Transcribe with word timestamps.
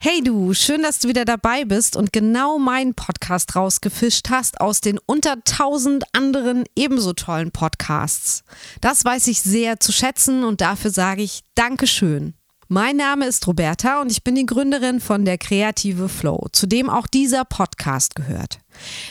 Hey 0.00 0.22
du, 0.22 0.54
schön, 0.54 0.82
dass 0.82 1.00
du 1.00 1.08
wieder 1.08 1.24
dabei 1.24 1.64
bist 1.64 1.96
und 1.96 2.12
genau 2.12 2.60
meinen 2.60 2.94
Podcast 2.94 3.56
rausgefischt 3.56 4.30
hast 4.30 4.60
aus 4.60 4.80
den 4.80 5.00
unter 5.06 5.42
tausend 5.42 6.04
anderen 6.12 6.62
ebenso 6.76 7.14
tollen 7.14 7.50
Podcasts. 7.50 8.44
Das 8.80 9.04
weiß 9.04 9.26
ich 9.26 9.40
sehr 9.40 9.80
zu 9.80 9.90
schätzen 9.90 10.44
und 10.44 10.60
dafür 10.60 10.92
sage 10.92 11.22
ich 11.22 11.40
Dankeschön. 11.56 12.37
Mein 12.70 12.98
Name 12.98 13.24
ist 13.24 13.46
Roberta 13.46 14.02
und 14.02 14.12
ich 14.12 14.22
bin 14.22 14.34
die 14.34 14.44
Gründerin 14.44 15.00
von 15.00 15.24
der 15.24 15.38
Kreative 15.38 16.10
Flow, 16.10 16.48
zu 16.52 16.66
dem 16.66 16.90
auch 16.90 17.06
dieser 17.06 17.46
Podcast 17.46 18.14
gehört. 18.14 18.58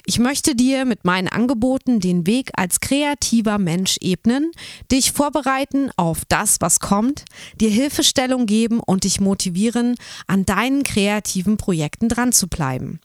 Ich 0.06 0.20
möchte 0.20 0.54
dir 0.54 0.86
mit 0.86 1.06
meinen 1.06 1.28
Angeboten 1.28 2.00
den 2.00 2.28
Weg 2.28 2.52
als 2.56 2.82
kreativer 2.82 3.58
Mensch 3.58 3.98
ebnen, 4.00 4.52
dich 4.92 5.12
vorbereiten 5.12 5.90
auf 5.96 6.22
das, 6.30 6.62
was 6.62 6.80
kommt, 6.80 7.26
dir 7.60 7.72
Hilfestellung 7.72 8.46
geben 8.46 8.80
und 8.80 9.06
dich 9.06 9.20
motivieren, 9.20 9.96
an 10.28 10.46
deinen 10.46 10.84
kreativen 10.84 11.58
Projekten 11.58 12.10
dran 12.10 12.34
zu 12.34 12.48
bleiben. 12.48 13.00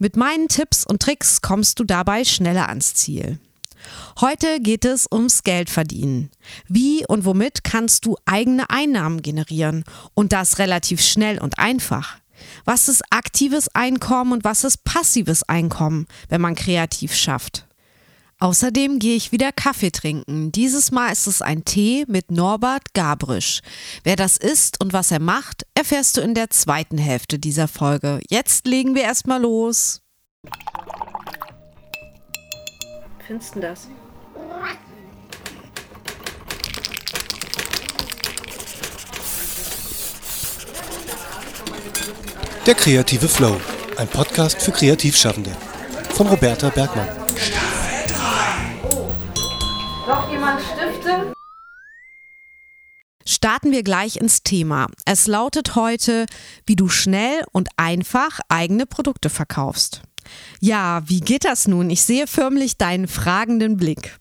Mit 0.00 0.16
meinen 0.16 0.48
Tipps 0.48 0.84
und 0.84 1.02
Tricks 1.02 1.40
kommst 1.40 1.78
du 1.78 1.84
dabei 1.84 2.24
schneller 2.24 2.68
ans 2.68 2.94
Ziel. 2.94 3.38
Heute 4.20 4.60
geht 4.60 4.84
es 4.84 5.06
ums 5.10 5.42
Geldverdienen. 5.42 6.30
Wie 6.68 7.06
und 7.06 7.24
womit 7.24 7.64
kannst 7.64 8.06
du 8.06 8.16
eigene 8.24 8.70
Einnahmen 8.70 9.22
generieren 9.22 9.84
und 10.14 10.32
das 10.32 10.58
relativ 10.58 11.00
schnell 11.00 11.40
und 11.40 11.58
einfach? 11.58 12.18
Was 12.64 12.88
ist 12.88 13.02
aktives 13.10 13.68
Einkommen 13.74 14.32
und 14.32 14.44
was 14.44 14.64
ist 14.64 14.84
passives 14.84 15.42
Einkommen, 15.44 16.06
wenn 16.28 16.40
man 16.40 16.54
kreativ 16.54 17.14
schafft? 17.14 17.66
Außerdem 18.40 18.98
gehe 18.98 19.16
ich 19.16 19.32
wieder 19.32 19.52
Kaffee 19.52 19.90
trinken. 19.90 20.50
Dieses 20.52 20.90
Mal 20.90 21.12
ist 21.12 21.26
es 21.26 21.40
ein 21.40 21.64
Tee 21.64 22.04
mit 22.08 22.30
Norbert 22.30 22.92
Gabrisch. 22.92 23.60
Wer 24.02 24.16
das 24.16 24.36
ist 24.36 24.80
und 24.82 24.92
was 24.92 25.10
er 25.10 25.20
macht, 25.20 25.64
erfährst 25.74 26.16
du 26.16 26.20
in 26.20 26.34
der 26.34 26.50
zweiten 26.50 26.98
Hälfte 26.98 27.38
dieser 27.38 27.68
Folge. 27.68 28.20
Jetzt 28.28 28.66
legen 28.66 28.94
wir 28.94 29.02
erstmal 29.02 29.40
los. 29.40 30.02
Findest 33.26 33.54
du 33.54 33.60
das? 33.60 33.88
Der 42.66 42.74
kreative 42.74 43.28
Flow, 43.28 43.58
ein 43.96 44.08
Podcast 44.08 44.60
für 44.60 44.72
Kreativschaffende. 44.72 45.50
Von 46.14 46.26
Roberta 46.26 46.68
Bergmann. 46.68 47.08
Noch 50.06 50.30
jemand 50.30 50.60
Stifte? 50.60 51.32
Starten 53.26 53.72
wir 53.72 53.82
gleich 53.82 54.16
ins 54.16 54.42
Thema. 54.42 54.86
Es 55.06 55.26
lautet 55.26 55.76
heute, 55.76 56.26
wie 56.66 56.76
du 56.76 56.88
schnell 56.88 57.42
und 57.52 57.68
einfach 57.76 58.40
eigene 58.48 58.84
Produkte 58.84 59.30
verkaufst. 59.30 60.02
Ja, 60.60 61.02
wie 61.06 61.20
geht 61.20 61.44
das 61.44 61.68
nun? 61.68 61.90
Ich 61.90 62.02
sehe 62.02 62.26
förmlich 62.26 62.76
deinen 62.76 63.08
fragenden 63.08 63.76
Blick. 63.76 64.18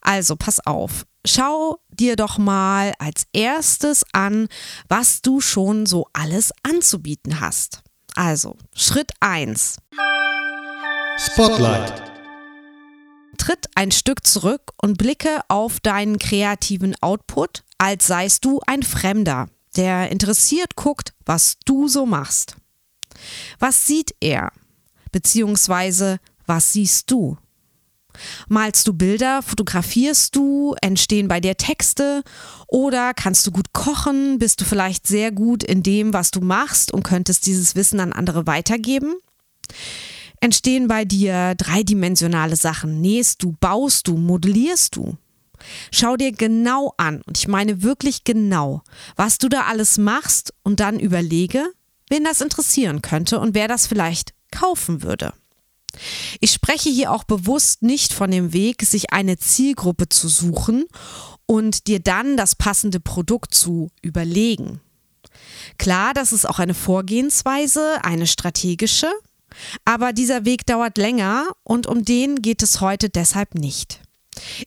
Also, 0.00 0.36
pass 0.36 0.60
auf. 0.66 1.06
Schau 1.26 1.80
dir 1.90 2.16
doch 2.16 2.38
mal 2.38 2.94
als 2.98 3.26
erstes 3.32 4.04
an, 4.12 4.48
was 4.88 5.20
du 5.20 5.40
schon 5.40 5.84
so 5.84 6.06
alles 6.12 6.52
anzubieten 6.62 7.40
hast. 7.40 7.82
Also, 8.14 8.56
Schritt 8.74 9.12
1. 9.20 9.76
Spotlight. 11.18 12.02
Tritt 13.36 13.66
ein 13.74 13.90
Stück 13.90 14.26
zurück 14.26 14.72
und 14.80 14.98
blicke 14.98 15.40
auf 15.48 15.80
deinen 15.80 16.18
kreativen 16.18 16.94
Output, 17.02 17.64
als 17.78 18.06
seist 18.06 18.44
du 18.44 18.60
ein 18.66 18.82
Fremder, 18.82 19.48
der 19.76 20.10
interessiert 20.10 20.76
guckt, 20.76 21.14
was 21.24 21.56
du 21.64 21.88
so 21.88 22.06
machst. 22.06 22.56
Was 23.58 23.86
sieht 23.86 24.14
er? 24.20 24.52
Beziehungsweise, 25.12 26.18
was 26.46 26.72
siehst 26.72 27.10
du? 27.10 27.36
Malst 28.48 28.86
du 28.86 28.92
Bilder, 28.92 29.42
fotografierst 29.42 30.34
du, 30.34 30.74
entstehen 30.82 31.28
bei 31.28 31.40
dir 31.40 31.56
Texte? 31.56 32.22
Oder 32.66 33.14
kannst 33.14 33.46
du 33.46 33.50
gut 33.50 33.72
kochen, 33.72 34.38
bist 34.38 34.60
du 34.60 34.64
vielleicht 34.64 35.06
sehr 35.06 35.32
gut 35.32 35.62
in 35.62 35.82
dem, 35.82 36.12
was 36.12 36.30
du 36.30 36.40
machst 36.40 36.92
und 36.92 37.02
könntest 37.02 37.46
dieses 37.46 37.76
Wissen 37.76 38.00
an 38.00 38.12
andere 38.12 38.46
weitergeben? 38.46 39.14
Entstehen 40.40 40.88
bei 40.88 41.04
dir 41.04 41.54
dreidimensionale 41.56 42.56
Sachen, 42.56 43.00
nähst 43.00 43.42
du, 43.42 43.54
baust 43.60 44.08
du, 44.08 44.16
modellierst 44.16 44.96
du? 44.96 45.16
Schau 45.92 46.16
dir 46.16 46.32
genau 46.32 46.94
an, 46.96 47.20
und 47.26 47.36
ich 47.36 47.46
meine 47.46 47.82
wirklich 47.82 48.24
genau, 48.24 48.82
was 49.16 49.36
du 49.36 49.50
da 49.50 49.64
alles 49.64 49.98
machst 49.98 50.54
und 50.62 50.80
dann 50.80 50.98
überlege, 50.98 51.66
wen 52.08 52.24
das 52.24 52.40
interessieren 52.40 53.02
könnte 53.02 53.38
und 53.38 53.54
wer 53.54 53.68
das 53.68 53.86
vielleicht 53.86 54.32
kaufen 54.50 55.02
würde. 55.02 55.32
Ich 56.40 56.52
spreche 56.52 56.88
hier 56.88 57.12
auch 57.12 57.24
bewusst 57.24 57.82
nicht 57.82 58.12
von 58.12 58.30
dem 58.30 58.52
Weg, 58.52 58.82
sich 58.82 59.12
eine 59.12 59.38
Zielgruppe 59.38 60.08
zu 60.08 60.28
suchen 60.28 60.84
und 61.46 61.88
dir 61.88 62.00
dann 62.00 62.36
das 62.36 62.54
passende 62.54 63.00
Produkt 63.00 63.54
zu 63.54 63.90
überlegen. 64.02 64.80
Klar, 65.78 66.14
das 66.14 66.32
ist 66.32 66.48
auch 66.48 66.58
eine 66.58 66.74
Vorgehensweise, 66.74 68.04
eine 68.04 68.26
strategische, 68.26 69.10
aber 69.84 70.12
dieser 70.12 70.44
Weg 70.44 70.66
dauert 70.66 70.96
länger 70.96 71.48
und 71.64 71.86
um 71.86 72.04
den 72.04 72.36
geht 72.42 72.62
es 72.62 72.80
heute 72.80 73.08
deshalb 73.08 73.54
nicht. 73.54 74.00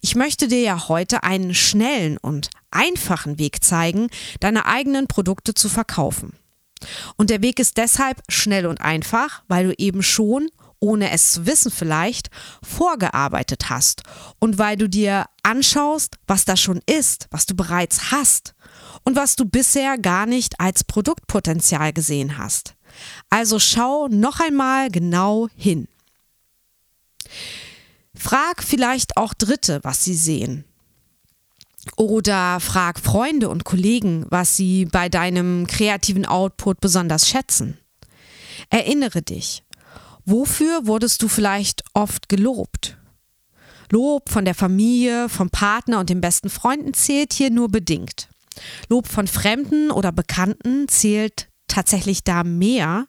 Ich 0.01 0.15
möchte 0.15 0.47
dir 0.47 0.61
ja 0.61 0.87
heute 0.87 1.23
einen 1.23 1.53
schnellen 1.53 2.17
und 2.17 2.49
einfachen 2.69 3.39
Weg 3.39 3.63
zeigen, 3.63 4.09
deine 4.39 4.65
eigenen 4.65 5.07
Produkte 5.07 5.53
zu 5.53 5.69
verkaufen. 5.69 6.33
Und 7.17 7.29
der 7.29 7.41
Weg 7.41 7.59
ist 7.59 7.77
deshalb 7.77 8.21
schnell 8.29 8.65
und 8.65 8.81
einfach, 8.81 9.43
weil 9.47 9.67
du 9.67 9.73
eben 9.77 10.03
schon, 10.03 10.49
ohne 10.79 11.11
es 11.11 11.31
zu 11.31 11.45
wissen 11.45 11.71
vielleicht, 11.71 12.29
vorgearbeitet 12.61 13.69
hast 13.69 14.03
und 14.39 14.57
weil 14.57 14.75
du 14.75 14.89
dir 14.89 15.25
anschaust, 15.43 16.17
was 16.27 16.45
da 16.45 16.57
schon 16.57 16.81
ist, 16.85 17.27
was 17.31 17.45
du 17.45 17.55
bereits 17.55 18.11
hast 18.11 18.53
und 19.03 19.15
was 19.15 19.35
du 19.35 19.45
bisher 19.45 19.97
gar 19.97 20.25
nicht 20.25 20.59
als 20.59 20.83
Produktpotenzial 20.83 21.93
gesehen 21.93 22.37
hast. 22.37 22.75
Also 23.29 23.59
schau 23.59 24.07
noch 24.07 24.39
einmal 24.39 24.89
genau 24.89 25.47
hin. 25.55 25.87
Frag 28.15 28.63
vielleicht 28.63 29.17
auch 29.17 29.33
Dritte, 29.33 29.79
was 29.83 30.03
sie 30.03 30.15
sehen. 30.15 30.65
Oder 31.97 32.59
frag 32.59 32.99
Freunde 32.99 33.49
und 33.49 33.65
Kollegen, 33.65 34.25
was 34.29 34.55
sie 34.55 34.85
bei 34.85 35.09
deinem 35.09 35.67
kreativen 35.67 36.25
Output 36.25 36.79
besonders 36.79 37.27
schätzen. 37.27 37.77
Erinnere 38.69 39.21
dich, 39.21 39.63
wofür 40.25 40.87
wurdest 40.87 41.21
du 41.21 41.27
vielleicht 41.27 41.83
oft 41.93 42.29
gelobt? 42.29 42.97
Lob 43.91 44.29
von 44.29 44.45
der 44.45 44.55
Familie, 44.55 45.29
vom 45.29 45.49
Partner 45.49 45.99
und 45.99 46.09
den 46.09 46.21
besten 46.21 46.49
Freunden 46.49 46.93
zählt 46.93 47.33
hier 47.33 47.51
nur 47.51 47.69
bedingt. 47.69 48.29
Lob 48.89 49.07
von 49.07 49.27
Fremden 49.27 49.91
oder 49.91 50.11
Bekannten 50.11 50.87
zählt 50.87 51.49
tatsächlich 51.67 52.23
da 52.23 52.43
mehr, 52.43 53.07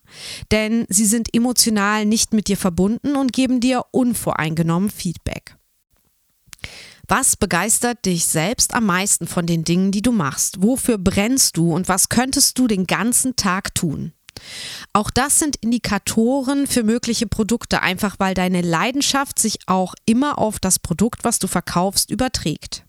denn 0.50 0.86
sie 0.88 1.06
sind 1.06 1.34
emotional 1.34 2.06
nicht 2.06 2.32
mit 2.32 2.48
dir 2.48 2.56
verbunden 2.56 3.16
und 3.16 3.32
geben 3.32 3.60
dir 3.60 3.84
unvoreingenommen 3.92 4.90
Feedback. 4.90 5.56
Was 7.06 7.36
begeistert 7.36 8.06
dich 8.06 8.24
selbst 8.24 8.72
am 8.72 8.86
meisten 8.86 9.26
von 9.26 9.46
den 9.46 9.64
Dingen, 9.64 9.90
die 9.90 10.00
du 10.00 10.12
machst? 10.12 10.62
Wofür 10.62 10.96
brennst 10.96 11.56
du 11.56 11.74
und 11.74 11.88
was 11.88 12.08
könntest 12.08 12.58
du 12.58 12.66
den 12.66 12.86
ganzen 12.86 13.36
Tag 13.36 13.74
tun? 13.74 14.12
Auch 14.92 15.10
das 15.10 15.38
sind 15.38 15.56
Indikatoren 15.56 16.66
für 16.66 16.82
mögliche 16.82 17.26
Produkte, 17.26 17.82
einfach 17.82 18.16
weil 18.18 18.34
deine 18.34 18.62
Leidenschaft 18.62 19.38
sich 19.38 19.58
auch 19.66 19.94
immer 20.06 20.38
auf 20.38 20.58
das 20.58 20.78
Produkt, 20.78 21.24
was 21.24 21.38
du 21.38 21.46
verkaufst, 21.46 22.10
überträgt. 22.10 22.84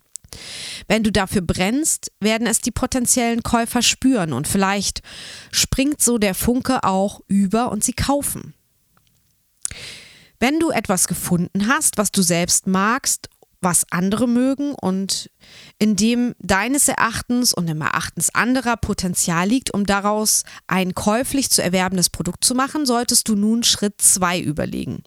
Wenn 0.87 1.03
du 1.03 1.11
dafür 1.11 1.41
brennst, 1.41 2.11
werden 2.19 2.47
es 2.47 2.59
die 2.59 2.71
potenziellen 2.71 3.43
Käufer 3.43 3.81
spüren 3.81 4.33
und 4.33 4.47
vielleicht 4.47 5.01
springt 5.51 6.01
so 6.01 6.17
der 6.17 6.35
Funke 6.35 6.83
auch 6.83 7.21
über 7.27 7.71
und 7.71 7.83
sie 7.83 7.93
kaufen. 7.93 8.53
Wenn 10.39 10.59
du 10.59 10.69
etwas 10.69 11.07
gefunden 11.07 11.67
hast, 11.67 11.97
was 11.97 12.11
du 12.11 12.21
selbst 12.21 12.67
magst 12.67 13.29
was 13.65 13.85
andere 13.89 14.27
mögen 14.27 14.73
und 14.73 15.29
in 15.79 15.97
dem 15.97 16.35
deines 16.39 16.87
Erachtens 16.87 17.51
und 17.51 17.67
im 17.67 17.81
Erachtens 17.81 18.33
anderer 18.33 18.77
Potenzial 18.77 19.49
liegt, 19.49 19.73
um 19.73 19.85
daraus 19.85 20.43
ein 20.67 20.95
käuflich 20.95 21.49
zu 21.49 21.61
erwerbendes 21.61 22.09
Produkt 22.09 22.45
zu 22.45 22.55
machen, 22.55 22.85
solltest 22.85 23.27
du 23.27 23.35
nun 23.35 23.63
Schritt 23.63 23.99
2 23.99 24.39
überlegen. 24.39 25.03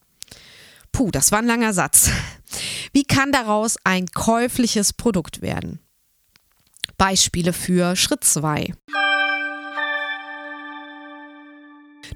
Puh, 0.92 1.10
das 1.10 1.32
war 1.32 1.38
ein 1.38 1.46
langer 1.46 1.72
Satz. 1.72 2.10
Wie 2.92 3.04
kann 3.04 3.32
daraus 3.32 3.76
ein 3.84 4.06
käufliches 4.06 4.92
Produkt 4.92 5.40
werden? 5.40 5.80
Beispiele 6.96 7.52
für 7.52 7.94
Schritt 7.94 8.24
2. 8.24 8.74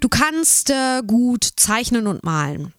Du 0.00 0.08
kannst 0.08 0.70
äh, 0.70 1.02
gut 1.06 1.44
zeichnen 1.56 2.08
und 2.08 2.24
malen. 2.24 2.74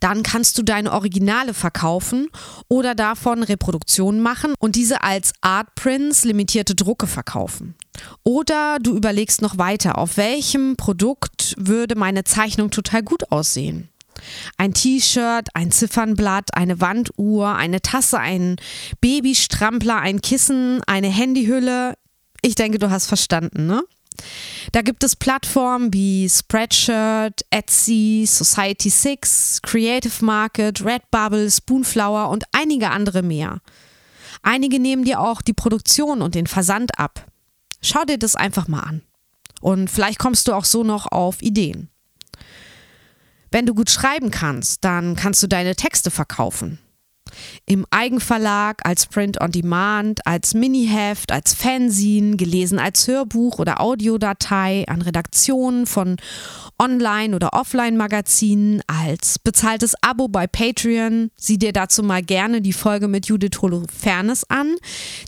Dann 0.00 0.22
kannst 0.22 0.58
du 0.58 0.62
deine 0.62 0.92
Originale 0.92 1.54
verkaufen 1.54 2.28
oder 2.68 2.94
davon 2.94 3.42
Reproduktionen 3.42 4.20
machen 4.20 4.54
und 4.58 4.76
diese 4.76 5.02
als 5.02 5.32
Art 5.40 5.74
Prints 5.74 6.24
limitierte 6.24 6.74
Drucke 6.74 7.06
verkaufen. 7.06 7.74
Oder 8.24 8.78
du 8.80 8.96
überlegst 8.96 9.42
noch 9.42 9.58
weiter, 9.58 9.98
auf 9.98 10.16
welchem 10.16 10.76
Produkt 10.76 11.54
würde 11.58 11.94
meine 11.94 12.24
Zeichnung 12.24 12.70
total 12.70 13.02
gut 13.02 13.30
aussehen. 13.30 13.88
Ein 14.56 14.74
T-Shirt, 14.74 15.48
ein 15.54 15.70
Ziffernblatt, 15.70 16.54
eine 16.54 16.80
Wanduhr, 16.80 17.54
eine 17.54 17.80
Tasse, 17.80 18.18
ein 18.18 18.56
Babystrampler, 19.00 19.98
ein 19.98 20.20
Kissen, 20.20 20.80
eine 20.86 21.08
Handyhülle. 21.08 21.94
Ich 22.42 22.54
denke, 22.54 22.78
du 22.78 22.90
hast 22.90 23.06
verstanden, 23.06 23.66
ne? 23.66 23.82
Da 24.72 24.82
gibt 24.82 25.04
es 25.04 25.16
Plattformen 25.16 25.92
wie 25.92 26.28
Spreadshirt, 26.28 27.42
Etsy, 27.50 28.24
Society6, 28.26 29.62
Creative 29.62 30.24
Market, 30.24 30.84
Redbubble, 30.84 31.50
Spoonflower 31.50 32.28
und 32.28 32.44
einige 32.52 32.90
andere 32.90 33.22
mehr. 33.22 33.60
Einige 34.42 34.80
nehmen 34.80 35.04
dir 35.04 35.20
auch 35.20 35.42
die 35.42 35.52
Produktion 35.52 36.22
und 36.22 36.34
den 36.34 36.46
Versand 36.46 36.98
ab. 36.98 37.26
Schau 37.80 38.04
dir 38.04 38.18
das 38.18 38.36
einfach 38.36 38.68
mal 38.68 38.80
an. 38.80 39.02
Und 39.60 39.90
vielleicht 39.90 40.18
kommst 40.18 40.48
du 40.48 40.54
auch 40.54 40.64
so 40.64 40.82
noch 40.82 41.10
auf 41.10 41.42
Ideen. 41.42 41.88
Wenn 43.52 43.66
du 43.66 43.74
gut 43.74 43.90
schreiben 43.90 44.30
kannst, 44.30 44.84
dann 44.84 45.14
kannst 45.14 45.42
du 45.42 45.46
deine 45.46 45.76
Texte 45.76 46.10
verkaufen. 46.10 46.78
Im 47.66 47.86
Eigenverlag, 47.90 48.80
als 48.84 49.06
Print 49.06 49.40
on 49.40 49.52
Demand, 49.52 50.26
als 50.26 50.54
Miniheft, 50.54 51.32
als 51.32 51.54
Fanzine, 51.54 52.36
gelesen 52.36 52.78
als 52.78 53.06
Hörbuch 53.06 53.58
oder 53.58 53.80
Audiodatei, 53.80 54.84
an 54.88 55.02
Redaktionen 55.02 55.86
von 55.86 56.16
Online- 56.78 57.34
oder 57.34 57.52
Offline-Magazinen, 57.52 58.82
als 58.86 59.38
bezahltes 59.38 59.94
Abo 60.02 60.28
bei 60.28 60.46
Patreon. 60.46 61.30
Sieh 61.36 61.58
dir 61.58 61.72
dazu 61.72 62.02
mal 62.02 62.22
gerne 62.22 62.60
die 62.60 62.72
Folge 62.72 63.08
mit 63.08 63.26
Judith 63.26 63.60
Holofernes 63.62 64.48
an. 64.50 64.74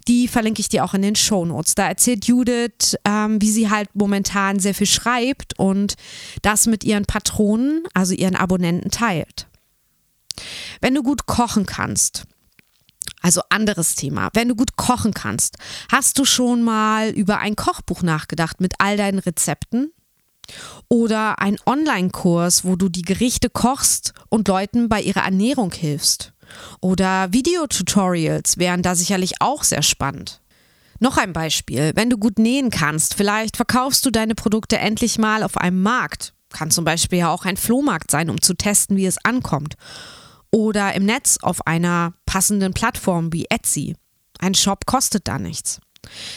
Die 0.08 0.28
verlinke 0.28 0.60
ich 0.60 0.68
dir 0.68 0.84
auch 0.84 0.94
in 0.94 1.02
den 1.02 1.16
Show 1.16 1.44
Notes. 1.44 1.74
Da 1.74 1.86
erzählt 1.86 2.26
Judith, 2.26 2.96
ähm, 3.04 3.40
wie 3.40 3.50
sie 3.50 3.70
halt 3.70 3.88
momentan 3.94 4.58
sehr 4.58 4.74
viel 4.74 4.86
schreibt 4.86 5.58
und 5.58 5.94
das 6.42 6.66
mit 6.66 6.84
ihren 6.84 7.04
Patronen, 7.04 7.84
also 7.94 8.14
ihren 8.14 8.36
Abonnenten, 8.36 8.90
teilt. 8.90 9.46
Wenn 10.80 10.94
du 10.94 11.02
gut 11.02 11.26
kochen 11.26 11.66
kannst, 11.66 12.24
also 13.24 13.40
anderes 13.48 13.94
Thema. 13.94 14.28
Wenn 14.34 14.48
du 14.48 14.54
gut 14.54 14.76
kochen 14.76 15.14
kannst, 15.14 15.56
hast 15.90 16.18
du 16.18 16.26
schon 16.26 16.62
mal 16.62 17.08
über 17.08 17.38
ein 17.38 17.56
Kochbuch 17.56 18.02
nachgedacht 18.02 18.60
mit 18.60 18.74
all 18.78 18.98
deinen 18.98 19.18
Rezepten? 19.18 19.92
Oder 20.90 21.38
ein 21.38 21.56
Online-Kurs, 21.64 22.66
wo 22.66 22.76
du 22.76 22.90
die 22.90 23.02
Gerichte 23.02 23.48
kochst 23.48 24.12
und 24.28 24.46
Leuten 24.46 24.90
bei 24.90 25.00
ihrer 25.00 25.22
Ernährung 25.22 25.72
hilfst? 25.72 26.34
Oder 26.82 27.32
Videotutorials 27.32 28.58
wären 28.58 28.82
da 28.82 28.94
sicherlich 28.94 29.40
auch 29.40 29.64
sehr 29.64 29.82
spannend. 29.82 30.42
Noch 31.00 31.16
ein 31.16 31.32
Beispiel, 31.32 31.92
wenn 31.94 32.10
du 32.10 32.18
gut 32.18 32.38
nähen 32.38 32.68
kannst, 32.68 33.14
vielleicht 33.14 33.56
verkaufst 33.56 34.04
du 34.04 34.10
deine 34.10 34.34
Produkte 34.34 34.78
endlich 34.78 35.18
mal 35.18 35.42
auf 35.42 35.56
einem 35.56 35.82
Markt. 35.82 36.34
Kann 36.50 36.70
zum 36.70 36.84
Beispiel 36.84 37.20
ja 37.20 37.30
auch 37.30 37.46
ein 37.46 37.56
Flohmarkt 37.56 38.10
sein, 38.10 38.28
um 38.28 38.42
zu 38.42 38.54
testen, 38.54 38.98
wie 38.98 39.06
es 39.06 39.16
ankommt 39.24 39.76
oder 40.54 40.94
im 40.94 41.04
Netz 41.04 41.38
auf 41.42 41.66
einer 41.66 42.14
passenden 42.26 42.74
Plattform 42.74 43.32
wie 43.32 43.46
Etsy. 43.50 43.96
Ein 44.38 44.54
Shop 44.54 44.86
kostet 44.86 45.26
da 45.26 45.40
nichts. 45.40 45.80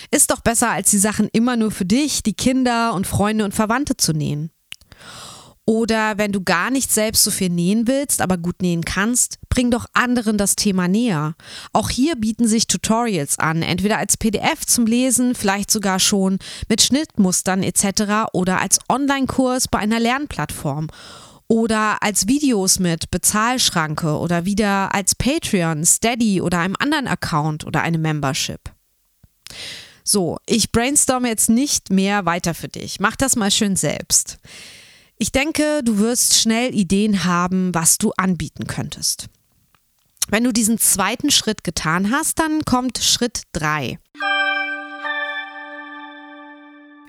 Ist 0.10 0.32
doch 0.32 0.42
besser, 0.42 0.72
als 0.72 0.90
die 0.90 0.98
Sachen 0.98 1.30
immer 1.34 1.56
nur 1.56 1.70
für 1.70 1.86
dich, 1.86 2.24
die 2.24 2.34
Kinder 2.34 2.96
und 2.96 3.06
Freunde 3.06 3.46
und 3.46 3.54
Verwandte 3.54 3.96
zu 3.96 4.14
nähen. 4.14 4.50
Oder 5.66 6.18
wenn 6.18 6.32
du 6.32 6.42
gar 6.42 6.72
nicht 6.72 6.92
selbst 6.92 7.26
so 7.26 7.30
viel 7.30 7.50
nähen 7.50 7.88
willst, 7.88 8.22
aber 8.22 8.38
gut 8.38 8.62
nähen 8.62 8.86
kannst, 8.86 9.38
bring 9.50 9.70
doch 9.70 9.86
anderen 9.94 10.40
das 10.40 10.56
Thema 10.56 10.88
näher. 10.88 11.36
Auch 11.72 11.92
hier 11.92 12.16
bieten 12.16 12.48
sich 12.48 12.66
Tutorials 12.66 13.38
an, 13.38 13.62
entweder 13.62 14.00
als 14.00 14.18
PDF 14.18 14.66
zum 14.66 14.88
Lesen, 14.88 15.36
vielleicht 15.36 15.70
sogar 15.70 16.00
schon 16.00 16.40
mit 16.70 16.82
Schnittmustern 16.82 17.62
etc. 17.62 18.32
oder 18.34 18.62
als 18.62 18.80
Online-Kurs 18.90 19.68
bei 19.68 19.78
einer 19.78 20.00
Lernplattform 20.00 20.88
oder 21.48 22.04
als 22.04 22.28
Videos 22.28 22.80
mit 22.80 23.10
Bezahlschranke 23.10 24.18
oder 24.18 24.46
wieder 24.46 24.94
als 24.94 25.16
Patreon, 25.16 25.86
Steady 25.86 26.42
oder 26.42 26.60
einem 26.60 26.76
anderen 26.78 27.08
Account 27.08 27.66
oder 27.66 27.82
eine 27.82 27.98
Membership. 27.98 28.72
So, 30.04 30.38
ich 30.46 30.72
brainstorme 30.72 31.28
jetzt 31.28 31.50
nicht 31.50 31.90
mehr 31.90 32.26
weiter 32.26 32.54
für 32.54 32.68
dich. 32.68 33.00
Mach 33.00 33.16
das 33.16 33.36
mal 33.36 33.52
schön 33.52 33.76
selbst. 33.76 34.38
Ich 35.18 35.32
denke, 35.32 35.82
du 35.84 35.98
wirst 35.98 36.36
schnell 36.36 36.74
Ideen 36.74 37.24
haben, 37.24 37.74
was 37.74 37.98
du 37.98 38.12
anbieten 38.18 38.68
könntest. 38.68 39.28
Wenn 40.30 40.44
du 40.44 40.52
diesen 40.52 40.78
zweiten 40.78 41.32
Schritt 41.32 41.64
getan 41.64 42.12
hast, 42.12 42.40
dann 42.40 42.64
kommt 42.66 42.98
Schritt 43.00 43.44
3. 43.54 43.98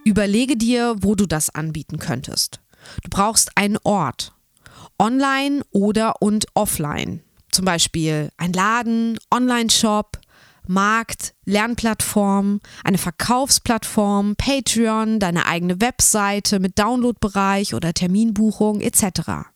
Überlege 0.04 0.56
dir, 0.56 0.96
wo 1.00 1.14
du 1.14 1.26
das 1.26 1.50
anbieten 1.50 1.98
könntest. 1.98 2.60
Du 3.02 3.10
brauchst 3.10 3.56
einen 3.56 3.78
Ort. 3.84 4.32
Online 4.98 5.62
oder 5.70 6.20
und 6.20 6.46
offline. 6.54 7.22
Zum 7.50 7.64
Beispiel 7.64 8.30
ein 8.36 8.52
Laden, 8.52 9.18
Online-Shop, 9.32 10.18
Markt, 10.66 11.34
Lernplattform, 11.46 12.60
eine 12.84 12.98
Verkaufsplattform, 12.98 14.36
Patreon, 14.36 15.18
deine 15.18 15.46
eigene 15.46 15.80
Webseite 15.80 16.60
mit 16.60 16.78
Downloadbereich 16.78 17.74
oder 17.74 17.94
Terminbuchung 17.94 18.80
etc. 18.80 19.48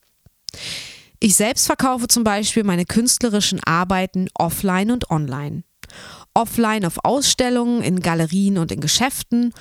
Ich 1.21 1.37
selbst 1.37 1.67
verkaufe 1.67 2.09
zum 2.09 2.25
Beispiel 2.25 2.65
meine 2.65 2.87
künstlerischen 2.87 3.61
Arbeiten 3.63 4.29
offline 4.35 4.91
und 4.91 5.11
online 5.11 5.65
offline 6.35 6.85
auf 6.85 7.05
Ausstellungen, 7.05 7.83
in 7.83 8.01
Galerien 8.01 8.59
und 8.59 8.73
in 8.73 8.81
Geschäften, 8.81 9.53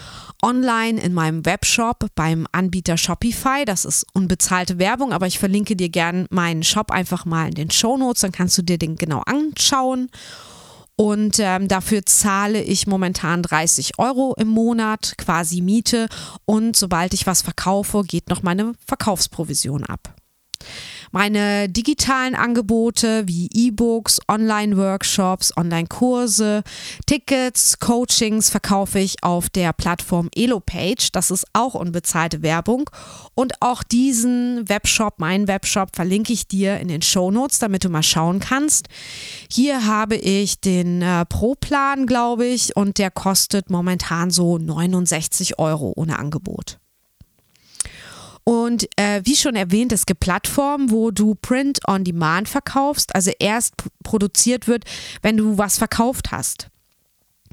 online 0.42 1.02
in 1.02 1.14
meinem 1.14 1.46
Webshop 1.46 2.08
beim 2.16 2.48
Anbieter 2.52 2.98
Shopify. 2.98 3.66
Das 3.66 3.86
ist 3.86 4.06
unbezahlte 4.14 4.80
Werbung, 4.80 5.14
aber 5.14 5.28
ich 5.28 5.40
verlinke 5.40 5.76
dir 5.76 5.90
gern 5.90 6.28
meinen 6.30 6.64
Shop 6.64 6.92
einfach 6.92 7.26
mal 7.26 7.50
in 7.50 7.56
den 7.56 7.72
Show 7.72 7.98
Notes, 7.98 8.22
dann 8.22 8.32
kannst 8.32 8.58
du 8.58 8.62
dir 8.62 8.78
den 8.78 8.96
genau 8.96 9.22
anschauen. 9.26 10.10
Und 10.96 11.40
ähm, 11.40 11.68
dafür 11.68 12.06
zahle 12.06 12.62
ich 12.62 12.86
momentan 12.86 13.42
30 13.42 13.98
Euro 13.98 14.36
im 14.38 14.50
Monat, 14.50 15.16
quasi 15.18 15.62
Miete. 15.62 16.08
Und 16.46 16.76
sobald 16.76 17.16
ich 17.16 17.26
was 17.26 17.42
verkaufe, 17.42 18.04
geht 18.04 18.30
noch 18.30 18.44
meine 18.44 18.74
Verkaufsprovision 18.86 19.84
ab. 19.84 20.14
Meine 21.12 21.68
digitalen 21.68 22.36
Angebote 22.36 23.28
wie 23.28 23.50
E-Books, 23.54 24.20
Online-Workshops, 24.30 25.56
Online-Kurse, 25.58 26.64
Tickets, 27.06 27.80
Coachings 27.80 28.50
verkaufe 28.50 29.00
ich 29.00 29.22
auf 29.24 29.50
der 29.50 29.74
Plattform 29.74 30.30
EloPage. 30.34 31.10
Das 31.12 31.30
ist 31.30 31.46
auch 31.52 31.74
unbezahlte 31.74 32.42
Werbung. 32.42 32.90
Und 33.36 33.62
auch 33.62 33.84
diesen 33.84 34.68
Webshop, 34.70 35.20
meinen 35.20 35.48
Webshop, 35.48 35.96
verlinke 35.96 36.32
ich 36.32 36.48
dir 36.48 36.80
in 36.80 36.88
den 36.88 37.02
Show 37.02 37.30
Notes, 37.30 37.60
damit 37.60 37.84
du 37.84 37.90
mal 37.90 38.04
schauen 38.04 38.40
kannst. 38.40 38.88
Hier 39.52 39.86
habe 39.86 40.16
ich 40.16 40.62
den 40.62 41.02
äh, 41.02 41.26
Pro-Plan, 41.26 42.08
glaube 42.08 42.46
ich, 42.46 42.76
und 42.76 42.98
der 42.98 43.12
kostet 43.12 43.70
momentan 43.70 44.32
so 44.32 44.58
69 44.58 45.60
Euro 45.60 45.94
ohne 45.96 46.18
Angebot. 46.18 46.81
Und 48.44 48.88
äh, 48.96 49.22
wie 49.24 49.36
schon 49.36 49.56
erwähnt, 49.56 49.92
es 49.92 50.06
gibt 50.06 50.20
Plattformen, 50.20 50.90
wo 50.90 51.12
du 51.12 51.36
Print 51.36 51.80
on 51.88 52.04
Demand 52.04 52.50
verkaufst, 52.50 53.14
also 53.14 53.32
erst 53.40 53.76
produziert 54.04 54.68
wird, 54.68 54.86
wenn 55.22 55.38
du 55.38 55.58
was 55.58 55.78
verkauft 55.78 56.32
hast. 56.32 56.71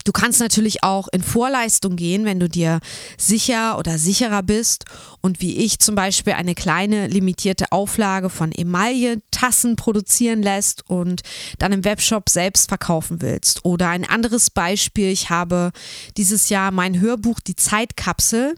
Du 0.09 0.13
kannst 0.13 0.41
natürlich 0.41 0.83
auch 0.85 1.07
in 1.13 1.23
Vorleistung 1.23 1.95
gehen, 1.95 2.25
wenn 2.25 2.41
du 2.41 2.49
dir 2.49 2.81
sicher 3.19 3.77
oder 3.79 3.99
sicherer 3.99 4.43
bist. 4.43 4.87
Und 5.21 5.43
wie 5.43 5.59
ich 5.59 5.81
zum 5.81 5.97
Beispiel 5.97 6.33
eine 6.33 6.55
kleine 6.55 7.09
limitierte 7.09 7.73
Auflage 7.73 8.31
von 8.31 8.51
Emaille-Tassen 8.51 9.77
produzieren 9.77 10.43
lässt 10.43 10.89
und 10.89 11.21
dann 11.59 11.73
im 11.73 11.85
Webshop 11.85 12.31
selbst 12.31 12.71
verkaufen 12.71 13.21
willst. 13.21 13.67
Oder 13.67 13.91
ein 13.91 14.09
anderes 14.09 14.49
Beispiel, 14.49 15.11
ich 15.11 15.29
habe 15.29 15.73
dieses 16.17 16.49
Jahr 16.49 16.71
mein 16.71 16.99
Hörbuch 16.99 17.41
Die 17.41 17.57
Zeitkapsel, 17.57 18.55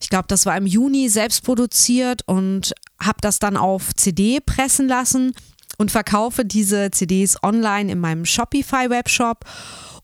ich 0.00 0.08
glaube, 0.08 0.28
das 0.28 0.46
war 0.46 0.56
im 0.56 0.64
Juni 0.64 1.10
selbst 1.10 1.44
produziert 1.44 2.22
und 2.24 2.72
habe 2.98 3.18
das 3.20 3.38
dann 3.38 3.58
auf 3.58 3.94
CD 3.94 4.40
pressen 4.40 4.88
lassen 4.88 5.34
und 5.76 5.90
verkaufe 5.90 6.46
diese 6.46 6.90
CDs 6.92 7.42
online 7.42 7.92
in 7.92 8.00
meinem 8.00 8.24
Shopify-Webshop 8.24 9.44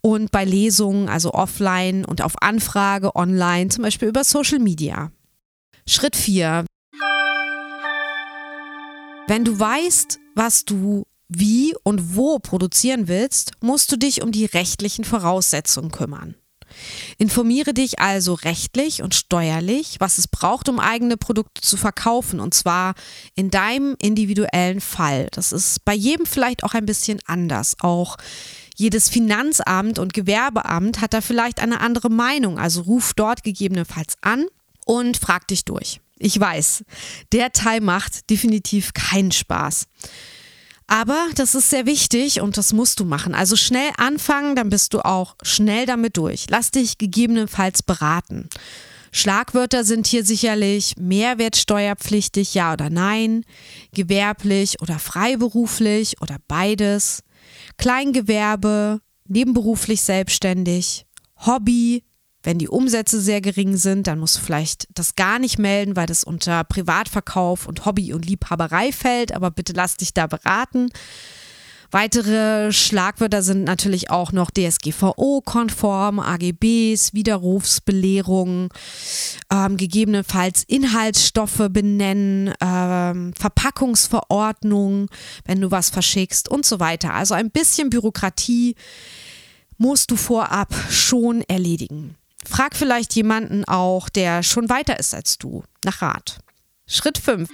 und 0.05 0.31
bei 0.31 0.45
Lesungen, 0.45 1.09
also 1.09 1.33
offline 1.33 2.05
und 2.05 2.21
auf 2.21 2.35
Anfrage 2.43 3.17
online, 3.17 3.69
zum 3.69 3.85
Beispiel 3.85 4.09
über 4.09 4.23
Social 4.23 4.59
Media. 4.59 5.11
Schritt 5.87 6.15
4. 6.15 6.67
Wenn 9.27 9.47
du 9.47 9.59
weißt, 9.59 10.19
was 10.35 10.67
du 10.67 11.07
wie 11.31 11.75
und 11.85 12.15
wo 12.17 12.39
produzieren 12.39 13.09
willst, 13.09 13.53
musst 13.63 13.91
du 13.93 13.97
dich 13.97 14.21
um 14.21 14.31
die 14.31 14.45
rechtlichen 14.45 15.07
Voraussetzungen 15.07 15.91
kümmern. 15.91 16.35
Informiere 17.17 17.73
dich 17.73 17.99
also 17.99 18.35
rechtlich 18.35 19.03
und 19.03 19.15
steuerlich, 19.15 19.97
was 20.01 20.19
es 20.19 20.29
braucht, 20.29 20.69
um 20.69 20.81
eigene 20.81 21.17
Produkte 21.17 21.63
zu 21.63 21.79
verkaufen, 21.79 22.41
und 22.41 22.53
zwar 22.53 22.95
in 23.37 23.51
deinem 23.51 23.97
individuellen 23.99 24.83
Fall. 24.83 25.29
Das 25.31 25.53
ist 25.53 25.83
bei 25.87 25.95
jedem 25.95 26.27
vielleicht 26.27 26.63
auch 26.63 26.75
ein 26.75 26.85
bisschen 26.85 27.21
anders. 27.25 27.77
Auch 27.81 28.19
jedes 28.75 29.09
Finanzamt 29.09 29.99
und 29.99 30.13
Gewerbeamt 30.13 31.01
hat 31.01 31.15
da 31.15 31.21
vielleicht 31.21 31.61
eine 31.61 31.81
andere 31.81 32.11
Meinung, 32.11 32.59
also 32.59 32.83
ruf 32.83 33.13
dort 33.15 33.45
gegebenenfalls 33.45 34.17
an 34.21 34.47
und 34.85 35.17
frag 35.17 35.49
dich 35.49 35.65
durch. 35.65 36.01
Ich 36.19 36.39
weiß, 36.39 36.85
der 37.33 37.53
Teil 37.53 37.81
macht 37.81 38.31
definitiv 38.31 38.93
keinen 38.93 39.33
Spaß. 39.33 39.87
Aber 40.87 41.29
das 41.35 41.55
ist 41.55 41.71
sehr 41.71 41.87
wichtig 41.87 42.41
und 42.41 42.57
das 42.57 42.73
musst 42.73 43.01
du 43.01 43.05
machen. 43.05 43.35
Also 43.35 43.57
schnell 43.57 43.91
anfangen, 43.97 44.55
dann 44.55 44.69
bist 44.69 44.93
du 44.93 45.01
auch 45.01 45.35
schnell 45.43 45.87
damit 45.87 46.17
durch. 46.17 46.47
Lass 46.51 46.71
dich 46.71 46.99
gegebenenfalls 46.99 47.83
beraten. 47.83 48.49
Schlagwörter 49.11 49.85
sind 49.85 50.07
hier 50.07 50.25
sicherlich 50.25 50.97
mehrwertsteuerpflichtig, 50.99 52.53
ja 52.55 52.73
oder 52.73 52.91
nein, 52.91 53.45
gewerblich 53.95 54.83
oder 54.83 54.99
freiberuflich 54.99 56.21
oder 56.21 56.37
beides, 56.49 57.23
Kleingewerbe, 57.77 59.01
nebenberuflich 59.27 60.03
selbstständig, 60.03 61.07
Hobby, 61.47 62.05
wenn 62.43 62.59
die 62.59 62.69
Umsätze 62.69 63.21
sehr 63.21 63.41
gering 63.41 63.77
sind, 63.77 64.07
dann 64.07 64.19
musst 64.19 64.37
du 64.37 64.41
vielleicht 64.41 64.87
das 64.93 65.17
gar 65.17 65.39
nicht 65.39 65.59
melden, 65.59 65.97
weil 65.97 66.07
das 66.07 66.25
unter 66.25 66.63
Privatverkauf 66.63 67.67
und 67.67 67.87
Hobby 67.87 68.13
und 68.13 68.27
Liebhaberei 68.27 68.93
fällt, 68.93 69.33
aber 69.33 69.51
bitte 69.51 69.73
lass 69.73 69.97
dich 69.97 70.13
da 70.13 70.27
beraten. 70.27 70.91
Weitere 71.95 72.73
Schlagwörter 72.73 73.41
sind 73.41 73.63
natürlich 73.63 74.11
auch 74.11 74.33
noch 74.33 74.51
DSGVO-konform, 74.51 76.19
AGBs, 76.19 77.15
Widerrufsbelehrung, 77.15 78.73
ähm, 79.53 79.77
gegebenenfalls 79.77 80.65
Inhaltsstoffe 80.65 81.69
benennen, 81.71 82.53
ähm, 82.61 83.33
Verpackungsverordnung, 83.39 85.09
wenn 85.45 85.61
du 85.61 85.71
was 85.71 85.91
verschickst 85.91 86.49
und 86.49 86.67
so 86.67 86.81
weiter. 86.81 87.15
Also 87.15 87.35
ein 87.35 87.53
bisschen 87.53 87.91
Bürokratie 87.91 88.75
musst 89.79 90.11
du 90.11 90.17
vorab 90.17 90.75
schon 90.91 91.43
erledigen. 91.43 92.17
Frag 92.45 92.75
vielleicht 92.75 93.15
jemanden 93.15 93.65
auch, 93.67 94.09
der 94.09 94.43
schon 94.43 94.69
weiter 94.69 94.99
ist 94.99 95.15
als 95.15 95.39
du, 95.39 95.63
nach 95.85 96.03
Rat. 96.03 96.41
Schritt 96.89 97.19
5. 97.19 97.49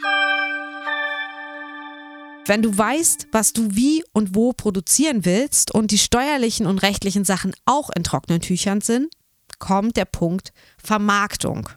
Wenn 2.47 2.63
du 2.63 2.77
weißt, 2.77 3.29
was 3.33 3.53
du 3.53 3.75
wie 3.77 4.03
und 4.13 4.35
wo 4.35 4.53
produzieren 4.53 5.25
willst 5.25 5.73
und 5.73 5.91
die 5.91 5.99
steuerlichen 5.99 6.67
und 6.67 6.79
rechtlichen 6.79 7.25
Sachen 7.25 7.55
auch 7.65 7.91
in 7.95 8.03
trockenen 8.03 8.41
Tüchern 8.41 8.81
sind, 8.81 9.09
kommt 9.59 9.97
der 9.97 10.07
Punkt 10.07 10.53
Vermarktung. 10.83 11.69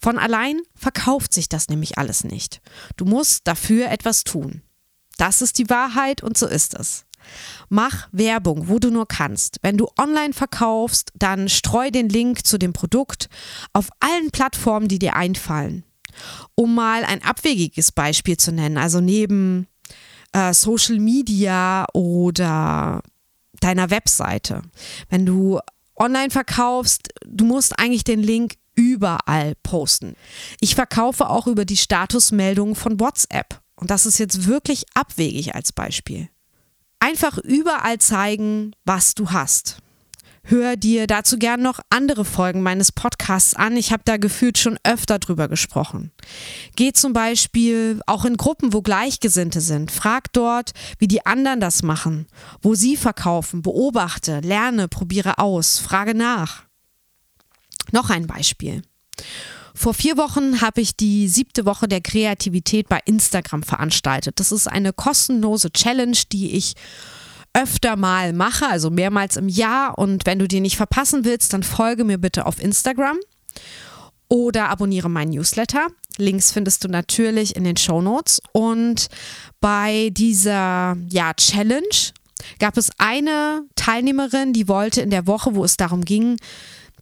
Von 0.00 0.18
allein 0.18 0.60
verkauft 0.74 1.32
sich 1.32 1.48
das 1.48 1.68
nämlich 1.68 1.98
alles 1.98 2.24
nicht. 2.24 2.60
Du 2.96 3.04
musst 3.04 3.46
dafür 3.46 3.90
etwas 3.90 4.24
tun. 4.24 4.62
Das 5.18 5.42
ist 5.42 5.58
die 5.58 5.68
Wahrheit 5.68 6.22
und 6.22 6.38
so 6.38 6.46
ist 6.46 6.74
es. 6.74 7.04
Mach 7.68 8.08
Werbung, 8.12 8.68
wo 8.68 8.78
du 8.78 8.90
nur 8.90 9.06
kannst. 9.06 9.58
Wenn 9.62 9.76
du 9.76 9.88
online 9.98 10.32
verkaufst, 10.32 11.12
dann 11.14 11.48
streu 11.48 11.90
den 11.90 12.08
Link 12.08 12.46
zu 12.46 12.58
dem 12.58 12.72
Produkt 12.72 13.28
auf 13.72 13.90
allen 14.00 14.30
Plattformen, 14.30 14.88
die 14.88 14.98
dir 14.98 15.16
einfallen. 15.16 15.84
Um 16.54 16.74
mal 16.74 17.04
ein 17.04 17.22
abwegiges 17.22 17.92
Beispiel 17.92 18.36
zu 18.36 18.52
nennen, 18.52 18.78
also 18.78 19.00
neben 19.00 19.66
äh, 20.32 20.52
Social 20.54 20.98
Media 20.98 21.86
oder 21.92 23.02
deiner 23.60 23.90
Webseite. 23.90 24.62
Wenn 25.08 25.26
du 25.26 25.60
online 25.96 26.30
verkaufst, 26.30 27.08
du 27.26 27.44
musst 27.44 27.78
eigentlich 27.78 28.04
den 28.04 28.22
Link 28.22 28.54
überall 28.74 29.54
posten. 29.62 30.14
Ich 30.60 30.74
verkaufe 30.74 31.28
auch 31.28 31.46
über 31.46 31.64
die 31.64 31.76
Statusmeldungen 31.76 32.74
von 32.74 32.98
WhatsApp. 32.98 33.60
Und 33.76 33.90
das 33.90 34.06
ist 34.06 34.18
jetzt 34.18 34.46
wirklich 34.46 34.84
abwegig 34.94 35.54
als 35.54 35.72
Beispiel. 35.72 36.28
Einfach 36.98 37.38
überall 37.38 37.98
zeigen, 37.98 38.72
was 38.84 39.14
du 39.14 39.30
hast. 39.30 39.78
Hör 40.42 40.76
dir 40.76 41.06
dazu 41.06 41.38
gern 41.38 41.62
noch 41.62 41.80
andere 41.90 42.24
Folgen 42.24 42.62
meines 42.62 42.92
Podcasts 42.92 43.54
an. 43.54 43.76
Ich 43.76 43.92
habe 43.92 44.02
da 44.04 44.16
gefühlt 44.16 44.58
schon 44.58 44.78
öfter 44.84 45.18
drüber 45.18 45.48
gesprochen. 45.48 46.10
Geh 46.76 46.92
zum 46.92 47.12
Beispiel 47.12 48.00
auch 48.06 48.24
in 48.24 48.36
Gruppen, 48.36 48.72
wo 48.72 48.80
Gleichgesinnte 48.80 49.60
sind. 49.60 49.90
Frag 49.90 50.32
dort, 50.32 50.72
wie 50.98 51.08
die 51.08 51.26
anderen 51.26 51.60
das 51.60 51.82
machen, 51.82 52.26
wo 52.62 52.74
sie 52.74 52.96
verkaufen. 52.96 53.62
Beobachte, 53.62 54.40
lerne, 54.40 54.88
probiere 54.88 55.38
aus, 55.38 55.78
frage 55.78 56.14
nach. 56.14 56.64
Noch 57.92 58.10
ein 58.10 58.26
Beispiel. 58.26 58.82
Vor 59.74 59.94
vier 59.94 60.16
Wochen 60.16 60.60
habe 60.60 60.80
ich 60.80 60.96
die 60.96 61.28
siebte 61.28 61.64
Woche 61.64 61.86
der 61.86 62.00
Kreativität 62.00 62.88
bei 62.88 63.00
Instagram 63.04 63.62
veranstaltet. 63.62 64.40
Das 64.40 64.52
ist 64.52 64.66
eine 64.66 64.92
kostenlose 64.92 65.70
Challenge, 65.70 66.18
die 66.32 66.52
ich 66.52 66.74
öfter 67.52 67.96
mal 67.96 68.32
mache, 68.32 68.66
also 68.66 68.90
mehrmals 68.90 69.36
im 69.36 69.48
Jahr. 69.48 69.98
Und 69.98 70.26
wenn 70.26 70.38
du 70.38 70.48
die 70.48 70.60
nicht 70.60 70.76
verpassen 70.76 71.24
willst, 71.24 71.52
dann 71.52 71.62
folge 71.62 72.04
mir 72.04 72.18
bitte 72.18 72.46
auf 72.46 72.62
Instagram 72.62 73.18
oder 74.28 74.68
abonniere 74.68 75.10
meinen 75.10 75.32
Newsletter. 75.32 75.88
Links 76.16 76.52
findest 76.52 76.84
du 76.84 76.88
natürlich 76.88 77.56
in 77.56 77.64
den 77.64 77.76
Show 77.76 78.00
Notes. 78.00 78.40
Und 78.52 79.08
bei 79.60 80.10
dieser 80.12 80.96
ja, 81.08 81.34
Challenge 81.34 82.12
gab 82.58 82.76
es 82.76 82.90
eine 82.98 83.64
Teilnehmerin, 83.74 84.52
die 84.52 84.68
wollte 84.68 85.00
in 85.00 85.10
der 85.10 85.26
Woche, 85.26 85.54
wo 85.54 85.64
es 85.64 85.76
darum 85.76 86.04
ging, 86.04 86.36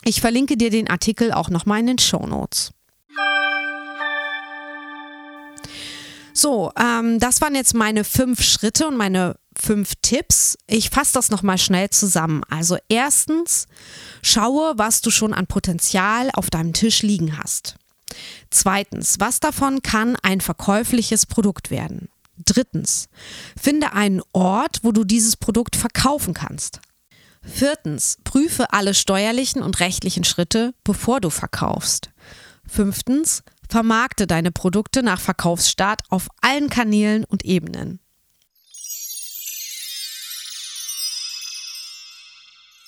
Ich 0.05 0.21
verlinke 0.21 0.57
dir 0.57 0.71
den 0.71 0.89
Artikel 0.89 1.33
auch 1.33 1.51
nochmal 1.51 1.81
in 1.81 1.89
den 1.89 1.99
Show 1.99 2.25
Notes. 2.27 2.74
So, 6.45 6.71
ähm, 6.79 7.19
das 7.21 7.41
waren 7.41 7.55
jetzt 7.55 7.73
meine 7.73 8.05
fünf 8.05 8.43
Schritte 8.43 8.87
und 8.87 8.99
meine 8.99 9.37
fünf 9.57 9.95
Tipps. 10.03 10.59
Ich 10.67 10.91
fasse 10.91 11.15
das 11.15 11.31
nochmal 11.31 11.57
schnell 11.57 11.89
zusammen. 11.89 12.43
Also 12.51 12.77
erstens, 12.91 13.65
schaue, 14.21 14.75
was 14.77 15.01
du 15.01 15.11
schon 15.11 15.33
an 15.33 15.47
Potenzial 15.47 16.29
auf 16.35 16.51
deinem 16.51 16.75
Tisch 16.75 17.01
liegen 17.01 17.39
hast. 17.39 17.77
Zweitens, 18.51 19.21
was 19.21 19.41
davon 19.41 19.81
kann 19.81 20.19
ein 20.23 20.43
verkäufliches 20.43 21.25
Produkt 21.25 21.71
werden? 21.71 22.11
Drittens, 22.37 23.09
finde 23.59 23.95
einen 23.95 24.21
Ort, 24.35 24.81
wo 24.83 24.93
du 24.93 25.05
dieses 25.05 25.39
Produkt 25.39 25.77
verkaufen 25.77 26.35
kannst. 26.35 26.81
Viertens, 27.41 28.19
prüfe 28.23 28.71
alle 28.75 28.93
steuerlichen 28.93 29.63
und 29.63 29.81
rechtlichen 29.81 30.25
Schritte, 30.25 30.75
bevor 30.85 31.23
du 31.23 31.31
verkaufst. 31.31 32.11
Fünftens, 32.67 33.43
Vermarkte 33.69 34.27
deine 34.27 34.53
Produkte 34.53 35.03
nach 35.03 35.21
Verkaufsstart 35.21 36.03
auf 36.11 36.29
allen 36.41 36.71
Kanälen 36.71 37.25
und 37.25 37.45
Ebenen. 37.45 38.01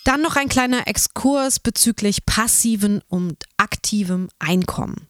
Dann 0.04 0.22
noch 0.22 0.36
ein 0.36 0.48
kleiner 0.48 0.86
Exkurs 0.86 1.58
bezüglich 1.58 2.24
passiven 2.26 3.02
und 3.08 3.42
aktivem 3.56 4.28
Einkommen. 4.38 5.08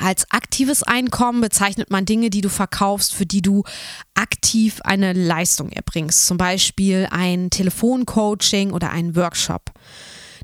Als 0.00 0.30
aktives 0.30 0.82
Einkommen 0.82 1.40
bezeichnet 1.40 1.90
man 1.90 2.04
Dinge, 2.04 2.30
die 2.30 2.40
du 2.40 2.48
verkaufst, 2.48 3.14
für 3.14 3.26
die 3.26 3.42
du 3.42 3.64
aktiv 4.14 4.80
eine 4.82 5.12
Leistung 5.12 5.70
erbringst, 5.70 6.26
zum 6.26 6.36
Beispiel 6.36 7.08
ein 7.10 7.50
Telefoncoaching 7.50 8.72
oder 8.72 8.90
ein 8.90 9.16
Workshop. 9.16 9.70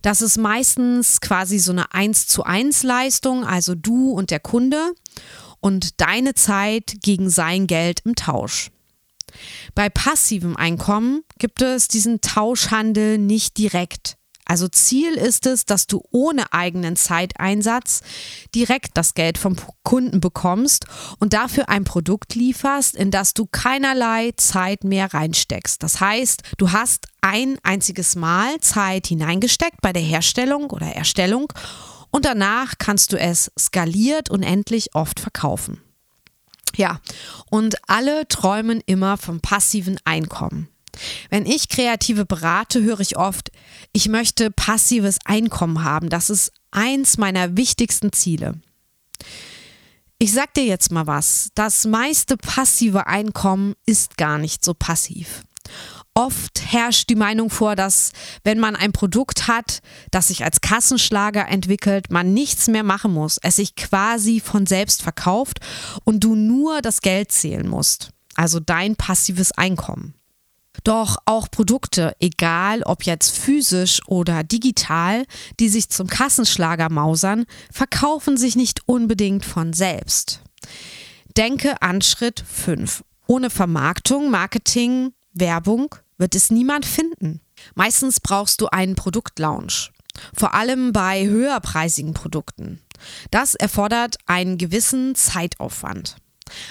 Das 0.03 0.21
ist 0.21 0.37
meistens 0.37 1.21
quasi 1.21 1.59
so 1.59 1.73
eine 1.73 1.95
1 1.95 2.27
zu 2.27 2.45
1 2.45 2.83
Leistung, 2.83 3.45
also 3.45 3.75
du 3.75 4.11
und 4.11 4.31
der 4.31 4.41
Kunde 4.41 4.93
und 5.61 6.01
deine 6.01 6.35
Zeit 6.35 6.97
gegen 7.03 7.31
sein 7.31 7.69
Geld 7.69 8.01
im 8.05 8.17
Tausch. 8.17 8.71
Bei 9.75 9.89
passivem 9.89 10.57
Einkommen 10.57 11.23
gibt 11.39 11.63
es 11.63 11.89
diesen 11.89 12.21
Tauschhandel 12.21 13.17
nicht 13.17 13.57
direkt. 13.57 14.17
Also 14.45 14.69
Ziel 14.69 15.15
ist 15.15 15.47
es, 15.47 15.65
dass 15.65 15.87
du 15.87 16.03
ohne 16.11 16.53
eigenen 16.53 16.97
Zeiteinsatz 16.97 18.03
direkt 18.55 18.97
das 18.97 19.15
Geld 19.15 19.39
vom 19.39 19.57
Kunden 19.83 20.21
bekommst 20.21 20.87
und 21.19 21.33
dafür 21.33 21.69
ein 21.69 21.85
Produkt 21.85 22.35
lieferst, 22.35 22.97
in 22.97 23.11
das 23.11 23.35
du 23.35 23.47
keinerlei 23.47 24.33
Zeit 24.37 24.85
mehr 24.85 25.15
reinsteckst. 25.15 25.83
Das 25.83 26.01
heißt, 26.01 26.43
du 26.59 26.73
hast 26.73 27.07
ein 27.21 27.59
einziges 27.63 28.17
Mal 28.17 28.59
Zeit 28.61 29.07
hineingesteckt 29.07 29.81
bei 29.81 29.93
der 29.93 30.03
Herstellung 30.03 30.71
oder 30.71 30.87
Erstellung 30.87 31.53
und 32.11 32.25
danach 32.25 32.75
kannst 32.79 33.13
du 33.13 33.19
es 33.19 33.51
skaliert 33.59 34.29
und 34.29 34.43
endlich 34.43 34.95
oft 34.95 35.19
verkaufen. 35.19 35.81
Ja, 36.77 37.01
und 37.51 37.77
alle 37.89 38.27
träumen 38.29 38.83
immer 38.87 39.17
vom 39.19 39.41
passiven 39.41 39.99
Einkommen. 40.05 40.69
Wenn 41.31 41.47
ich 41.47 41.69
Kreative 41.69 42.25
berate, 42.25 42.83
höre 42.83 43.01
ich 43.01 43.17
oft, 43.17 43.51
ich 43.93 44.09
möchte 44.09 44.51
passives 44.51 45.19
Einkommen 45.25 45.85
haben. 45.85 46.09
Das 46.09 46.31
ist 46.31 46.53
eins 46.71 47.19
meiner 47.19 47.57
wichtigsten 47.57 48.13
Ziele. 48.13 48.61
Ich 50.19 50.33
sag 50.33 50.55
dir 50.55 50.65
jetzt 50.65 50.93
mal 50.93 51.07
was. 51.07 51.51
Das 51.55 51.85
meiste 51.85 52.37
passive 52.37 53.07
Einkommen 53.07 53.75
ist 53.87 54.17
gar 54.17 54.39
nicht 54.39 54.65
so 54.65 54.75
passiv. 54.75 55.43
Oft 56.15 56.61
herrscht 56.71 57.09
die 57.09 57.15
Meinung 57.15 57.49
vor, 57.49 57.75
dass 57.75 58.13
wenn 58.45 58.61
man 58.61 58.77
ein 58.77 58.93
Produkt 58.93 59.49
hat, 59.49 59.81
das 60.11 60.29
sich 60.29 60.45
als 60.45 60.61
Kassenschlager 60.61 61.49
entwickelt, 61.49 62.11
man 62.11 62.35
nichts 62.35 62.69
mehr 62.69 62.83
machen 62.83 63.15
muss, 63.15 63.39
es 63.43 63.57
sich 63.57 63.77
quasi 63.77 64.39
von 64.39 64.67
selbst 64.67 65.03
verkauft 65.03 65.61
und 66.05 66.23
du 66.23 66.35
nur 66.35 66.83
das 66.83 67.01
Geld 67.01 67.33
zählen 67.33 67.67
musst, 67.67 68.11
also 68.35 68.61
dein 68.61 68.95
passives 68.95 69.53
Einkommen. 69.53 70.15
Doch 70.85 71.19
auch 71.27 71.51
Produkte, 71.51 72.17
egal 72.19 72.83
ob 72.83 73.05
jetzt 73.05 73.37
physisch 73.37 74.01
oder 74.07 74.43
digital, 74.43 75.27
die 75.61 75.69
sich 75.69 75.91
zum 75.91 76.09
Kassenschlager 76.09 76.91
mausern, 76.91 77.45
verkaufen 77.71 78.37
sich 78.37 78.57
nicht 78.57 78.81
unbedingt 78.87 79.45
von 79.45 79.73
selbst. 79.73 80.41
Denke 81.37 81.81
an 81.83 82.03
Schritt 82.03 82.45
5. 82.47 83.05
Ohne 83.27 83.51
Vermarktung, 83.51 84.31
Marketing, 84.31 85.13
Werbung 85.33 85.95
wird 86.19 86.35
es 86.35 86.51
niemand 86.51 86.85
finden. 86.85 87.41
Meistens 87.75 88.21
brauchst 88.21 88.61
du 88.61 88.67
einen 88.67 88.97
Produktlaunch. 88.97 89.93
Vor 90.35 90.55
allem 90.55 90.93
bei 90.93 91.27
höherpreisigen 91.27 92.13
Produkten. 92.13 92.81
Das 93.31 93.55
erfordert 93.55 94.17
einen 94.27 94.59
gewissen 94.59 95.15
Zeitaufwand. 95.15 96.17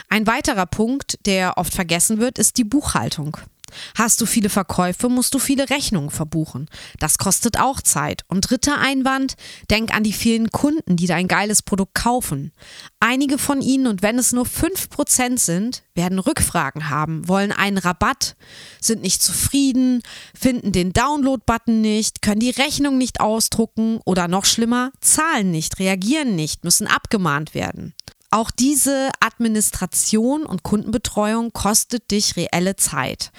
Ein 0.10 0.28
weiterer 0.28 0.68
Punkt, 0.68 1.18
der 1.26 1.58
oft 1.58 1.74
vergessen 1.74 2.20
wird, 2.20 2.38
ist 2.38 2.58
die 2.58 2.64
Buchhaltung. 2.64 3.38
Hast 3.98 4.22
du 4.22 4.26
viele 4.26 4.50
Verkäufe, 4.50 5.10
musst 5.10 5.34
du 5.34 5.40
viele 5.40 5.70
Rechnungen 5.70 6.10
verbuchen. 6.10 6.68
Das 7.00 7.18
kostet 7.18 7.60
auch 7.60 7.82
Zeit. 7.82 8.24
Und 8.28 8.50
dritter 8.50 8.78
Einwand, 8.80 9.36
denk 9.70 9.94
an 9.94 10.04
die 10.04 10.14
vielen 10.14 10.50
Kunden, 10.52 10.96
die 10.96 11.08
dein 11.08 11.28
geiles 11.28 11.62
Produkt 11.62 11.96
kaufen. 11.96 12.52
Einige 13.00 13.38
von 13.38 13.62
ihnen, 13.62 13.88
und 13.88 14.02
wenn 14.02 14.20
es 14.20 14.32
nur 14.32 14.46
5% 14.46 15.38
sind, 15.38 15.84
werden 15.94 16.20
Rückfragen 16.20 16.90
haben, 16.90 17.28
wollen 17.28 17.52
einen 17.52 17.78
Rabatt, 17.78 18.36
sind 18.80 19.02
nicht 19.02 19.22
zufrieden, 19.22 20.02
finden 20.34 20.72
den 20.72 20.94
Download-Button 20.94 21.82
nicht, 21.82 22.22
können 22.22 22.40
die 22.40 22.50
Rechnung 22.52 22.98
nicht 22.98 23.20
ausdrucken 23.20 24.00
oder 24.06 24.28
noch 24.28 24.46
schlimmer, 24.46 24.92
zahlen 25.02 25.52
nicht, 25.52 25.80
reagieren 25.80 26.36
nicht, 26.36 26.64
müssen 26.64 26.88
abgemahnt 26.88 27.54
werden. 27.54 27.94
Auch 28.34 28.50
diese 28.50 29.12
Administration 29.20 30.46
und 30.46 30.64
Kundenbetreuung 30.64 31.52
kostet 31.52 32.12
dich 32.12 32.38
reelle 32.38 32.78
Zeit. 32.78 33.32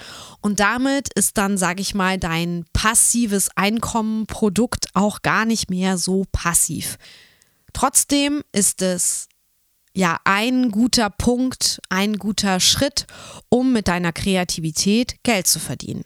Und 0.42 0.60
damit 0.60 1.10
ist 1.14 1.38
dann, 1.38 1.56
sage 1.56 1.80
ich 1.80 1.94
mal, 1.94 2.18
dein 2.18 2.66
passives 2.74 3.48
Einkommenprodukt 3.56 4.88
auch 4.92 5.22
gar 5.22 5.46
nicht 5.46 5.70
mehr 5.70 5.96
so 5.96 6.26
passiv. 6.30 6.98
Trotzdem 7.72 8.42
ist 8.52 8.82
es 8.82 9.28
ja 9.94 10.18
ein 10.24 10.70
guter 10.70 11.08
Punkt, 11.08 11.80
ein 11.88 12.18
guter 12.18 12.60
Schritt, 12.60 13.06
um 13.48 13.72
mit 13.72 13.88
deiner 13.88 14.12
Kreativität 14.12 15.22
Geld 15.22 15.46
zu 15.46 15.58
verdienen. 15.58 16.04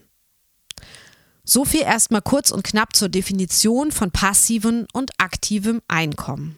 So 1.45 1.65
viel 1.65 1.83
erstmal 1.83 2.23
kurz 2.23 2.53
und 2.53 2.63
knapp 2.63 2.95
zur 2.95 3.09
Definition 3.09 3.91
von 3.91 4.13
passivem 4.13 4.87
und 4.93 5.11
aktivem 5.19 5.83
Einkommen. 5.89 6.57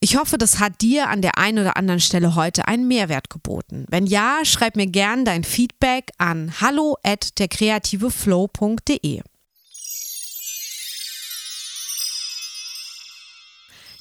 Ich 0.00 0.16
hoffe, 0.16 0.38
das 0.38 0.58
hat 0.58 0.80
dir 0.80 1.08
an 1.08 1.22
der 1.22 1.38
einen 1.38 1.58
oder 1.58 1.76
anderen 1.76 2.00
Stelle 2.00 2.34
heute 2.34 2.68
einen 2.68 2.88
Mehrwert 2.88 3.30
geboten. 3.30 3.84
Wenn 3.88 4.06
ja, 4.06 4.40
schreib 4.44 4.76
mir 4.76 4.86
gern 4.86 5.24
dein 5.24 5.44
Feedback 5.44 6.10
an 6.18 6.60
hallo 6.60 6.96
at 7.02 7.38
derkreativeflow.de. 7.38 9.22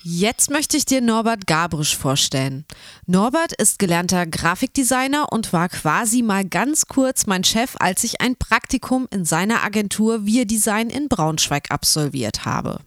Jetzt 0.10 0.50
möchte 0.52 0.78
ich 0.78 0.86
dir 0.86 1.02
Norbert 1.02 1.48
Gabrisch 1.48 1.98
vorstellen. 1.98 2.64
Norbert 3.08 3.52
ist 3.52 3.78
gelernter 3.78 4.26
Grafikdesigner 4.26 5.34
und 5.34 5.52
war 5.52 5.68
quasi 5.68 6.22
mal 6.22 6.46
ganz 6.46 6.86
kurz 6.86 7.26
mein 7.26 7.44
Chef, 7.44 7.76
als 7.80 8.06
ich 8.06 8.22
ein 8.22 8.38
Praktikum 8.38 9.10
in 9.12 9.26
seiner 9.26 9.66
Agentur 9.66 10.26
Wir 10.26 10.46
Design 10.46 10.90
in 10.90 11.10
Braunschweig 11.10 11.72
absolviert 11.72 12.46
habe. 12.46 12.80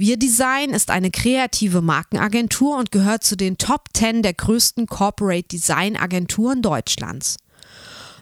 Wir 0.00 0.16
Design 0.16 0.70
ist 0.70 0.90
eine 0.90 1.10
kreative 1.10 1.82
Markenagentur 1.82 2.78
und 2.78 2.90
gehört 2.90 3.22
zu 3.22 3.36
den 3.36 3.58
Top 3.58 3.88
10 3.92 4.22
der 4.22 4.32
größten 4.32 4.86
Corporate 4.86 5.46
Design 5.46 5.94
Agenturen 5.94 6.62
Deutschlands. 6.62 7.36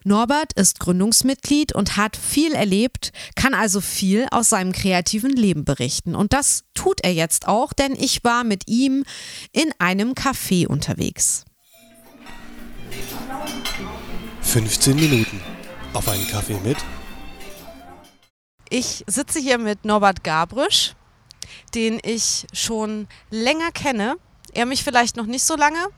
Norbert 0.02 0.54
ist 0.54 0.80
Gründungsmitglied 0.80 1.72
und 1.72 1.96
hat 1.96 2.16
viel 2.16 2.52
erlebt, 2.52 3.12
kann 3.36 3.54
also 3.54 3.80
viel 3.80 4.26
aus 4.32 4.48
seinem 4.48 4.72
kreativen 4.72 5.30
Leben 5.30 5.64
berichten. 5.64 6.16
Und 6.16 6.32
das 6.32 6.64
tut 6.74 7.04
er 7.04 7.12
jetzt 7.12 7.46
auch, 7.46 7.72
denn 7.72 7.94
ich 7.94 8.24
war 8.24 8.42
mit 8.42 8.66
ihm 8.66 9.04
in 9.52 9.70
einem 9.78 10.14
Café 10.14 10.66
unterwegs. 10.66 11.44
15 14.40 14.96
Minuten. 14.96 15.40
Auf 15.92 16.08
einen 16.08 16.26
Kaffee 16.26 16.58
mit? 16.64 16.78
Ich 18.68 19.04
sitze 19.06 19.38
hier 19.38 19.58
mit 19.58 19.84
Norbert 19.84 20.24
Gabrisch 20.24 20.96
den 21.74 22.00
ich 22.02 22.46
schon 22.52 23.08
länger 23.30 23.70
kenne. 23.72 24.16
Er 24.52 24.66
mich 24.66 24.82
vielleicht 24.82 25.16
noch 25.16 25.26
nicht 25.26 25.44
so 25.44 25.56
lange, 25.56 25.88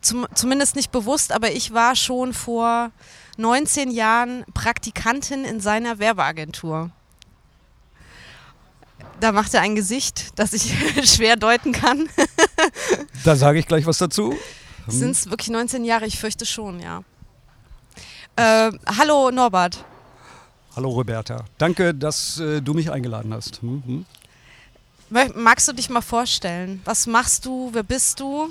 zum, 0.00 0.26
zumindest 0.34 0.76
nicht 0.76 0.92
bewusst, 0.92 1.32
aber 1.32 1.52
ich 1.52 1.72
war 1.72 1.94
schon 1.94 2.32
vor 2.32 2.90
19 3.36 3.90
Jahren 3.90 4.44
Praktikantin 4.54 5.44
in 5.44 5.60
seiner 5.60 5.98
Werbeagentur. 5.98 6.90
Da 9.20 9.32
macht 9.32 9.52
er 9.52 9.60
ein 9.60 9.74
Gesicht, 9.74 10.38
das 10.38 10.52
ich 10.52 10.72
schwer 11.04 11.36
deuten 11.36 11.72
kann. 11.72 12.08
da 13.24 13.36
sage 13.36 13.58
ich 13.58 13.66
gleich 13.66 13.86
was 13.86 13.98
dazu. 13.98 14.34
Sind 14.88 15.10
es 15.10 15.30
wirklich 15.30 15.50
19 15.50 15.84
Jahre? 15.84 16.06
Ich 16.06 16.18
fürchte 16.18 16.46
schon, 16.46 16.80
ja. 16.80 17.02
Äh, 18.36 18.72
hallo 18.98 19.30
Norbert. 19.30 19.84
Hallo 20.74 20.88
Roberta. 20.88 21.44
Danke, 21.58 21.94
dass 21.94 22.40
äh, 22.40 22.62
du 22.62 22.74
mich 22.74 22.90
eingeladen 22.90 23.34
hast. 23.34 23.62
Mhm. 23.62 24.06
Magst 25.10 25.66
du 25.66 25.72
dich 25.72 25.90
mal 25.90 26.00
vorstellen? 26.02 26.80
Was 26.84 27.06
machst 27.06 27.44
du? 27.44 27.70
Wer 27.72 27.82
bist 27.82 28.20
du? 28.20 28.48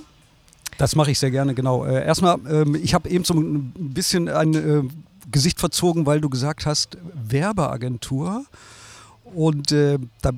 Das 0.78 0.96
mache 0.96 1.12
ich 1.12 1.20
sehr 1.20 1.32
gerne, 1.32 1.54
genau. 1.54 1.86
Äh, 1.86 2.06
erstmal, 2.06 2.38
ähm, 2.50 2.76
ich 2.76 2.94
habe 2.94 3.10
eben 3.10 3.24
so 3.24 3.34
ein 3.34 3.74
bisschen 3.76 4.28
ein 4.30 4.54
äh, 4.54 4.84
Gesicht 5.32 5.60
verzogen, 5.60 6.06
weil 6.06 6.22
du 6.22 6.30
gesagt 6.30 6.66
hast, 6.66 6.98
Werbeagentur. 7.14 8.46
Und 9.24 9.72
äh, 9.72 10.00
da 10.22 10.32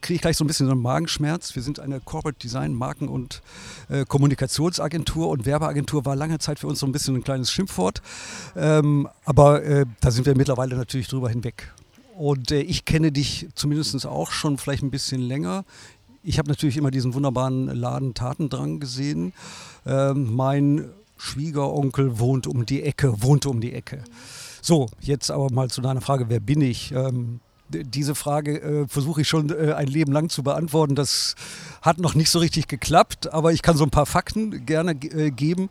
kriege 0.00 0.16
ich 0.16 0.20
gleich 0.20 0.36
so 0.36 0.44
ein 0.44 0.46
bisschen 0.46 0.66
so 0.66 0.72
einen 0.72 0.82
Magenschmerz. 0.82 1.54
Wir 1.54 1.62
sind 1.62 1.80
eine 1.80 2.00
Corporate 2.00 2.38
Design, 2.38 2.74
Marken- 2.74 3.08
und 3.08 3.42
Kommunikationsagentur 4.08 5.28
und 5.28 5.46
Werbeagentur 5.46 6.04
war 6.04 6.16
lange 6.16 6.38
Zeit 6.38 6.58
für 6.58 6.66
uns 6.66 6.80
so 6.80 6.86
ein 6.86 6.92
bisschen 6.92 7.14
ein 7.14 7.22
kleines 7.22 7.52
Schimpfwort. 7.52 8.02
Ähm, 8.56 9.08
aber 9.24 9.84
da 10.00 10.10
sind 10.10 10.26
wir 10.26 10.36
mittlerweile 10.36 10.76
natürlich 10.76 11.08
drüber 11.08 11.28
hinweg. 11.28 11.72
Und 12.16 12.50
äh, 12.50 12.60
ich 12.60 12.84
kenne 12.84 13.12
dich 13.12 13.48
zumindest 13.54 14.06
auch 14.06 14.30
schon 14.30 14.56
vielleicht 14.56 14.82
ein 14.82 14.90
bisschen 14.90 15.20
länger. 15.20 15.64
Ich 16.22 16.38
habe 16.38 16.48
natürlich 16.48 16.76
immer 16.76 16.90
diesen 16.90 17.14
wunderbaren 17.14 17.66
Laden 17.66 18.14
Tatendrang 18.14 18.80
gesehen. 18.80 19.32
Ähm, 19.84 20.34
mein 20.34 20.88
Schwiegeronkel 21.18 22.18
wohnt 22.18 22.46
um 22.46 22.66
die 22.66 22.82
Ecke, 22.82 23.22
wohnte 23.22 23.50
um 23.50 23.60
die 23.60 23.72
Ecke. 23.72 24.02
So, 24.62 24.88
jetzt 25.00 25.30
aber 25.30 25.50
mal 25.52 25.70
zu 25.70 25.80
deiner 25.80 26.00
Frage, 26.00 26.28
wer 26.28 26.40
bin 26.40 26.62
ich? 26.62 26.90
Ähm, 26.92 27.40
diese 27.68 28.14
Frage 28.14 28.60
äh, 28.60 28.88
versuche 28.88 29.22
ich 29.22 29.28
schon 29.28 29.50
äh, 29.50 29.72
ein 29.72 29.88
Leben 29.88 30.12
lang 30.12 30.28
zu 30.28 30.42
beantworten. 30.42 30.94
Das 30.94 31.34
hat 31.82 31.98
noch 31.98 32.14
nicht 32.14 32.30
so 32.30 32.38
richtig 32.38 32.68
geklappt, 32.68 33.32
aber 33.32 33.52
ich 33.52 33.62
kann 33.62 33.76
so 33.76 33.84
ein 33.84 33.90
paar 33.90 34.06
Fakten 34.06 34.66
gerne 34.66 34.92
äh, 34.92 35.30
geben. 35.30 35.68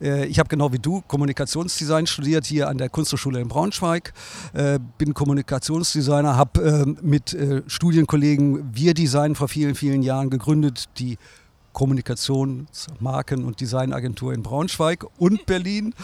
Äh, 0.00 0.26
ich 0.26 0.38
habe 0.38 0.48
genau 0.48 0.72
wie 0.72 0.78
du 0.78 1.02
Kommunikationsdesign 1.02 2.06
studiert 2.06 2.46
hier 2.46 2.68
an 2.68 2.78
der 2.78 2.88
Kunsthochschule 2.88 3.40
in 3.40 3.48
Braunschweig. 3.48 4.12
Äh, 4.52 4.78
bin 4.98 5.14
Kommunikationsdesigner, 5.14 6.36
habe 6.36 6.60
äh, 6.86 7.04
mit 7.04 7.36
Studienkollegen 7.66 8.74
Wir 8.74 8.94
Design 8.94 9.34
vor 9.34 9.48
vielen, 9.48 9.74
vielen 9.74 10.02
Jahren 10.02 10.30
gegründet, 10.30 10.88
die 10.98 11.18
Kommunikations-, 11.72 12.88
Marken- 12.98 13.44
und 13.44 13.60
Designagentur 13.60 14.32
in 14.32 14.42
Braunschweig 14.42 15.06
und 15.18 15.46
Berlin 15.46 15.94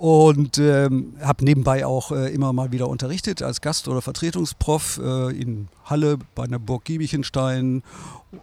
und 0.00 0.56
ähm, 0.56 1.12
habe 1.20 1.44
nebenbei 1.44 1.84
auch 1.84 2.10
äh, 2.10 2.32
immer 2.32 2.54
mal 2.54 2.72
wieder 2.72 2.88
unterrichtet 2.88 3.42
als 3.42 3.60
Gast- 3.60 3.86
oder 3.86 4.00
Vertretungsprof 4.00 4.98
äh, 5.04 5.38
in 5.38 5.68
Halle 5.84 6.16
bei 6.34 6.44
einer 6.44 6.58
Burg 6.58 6.86
Giebichenstein, 6.86 7.82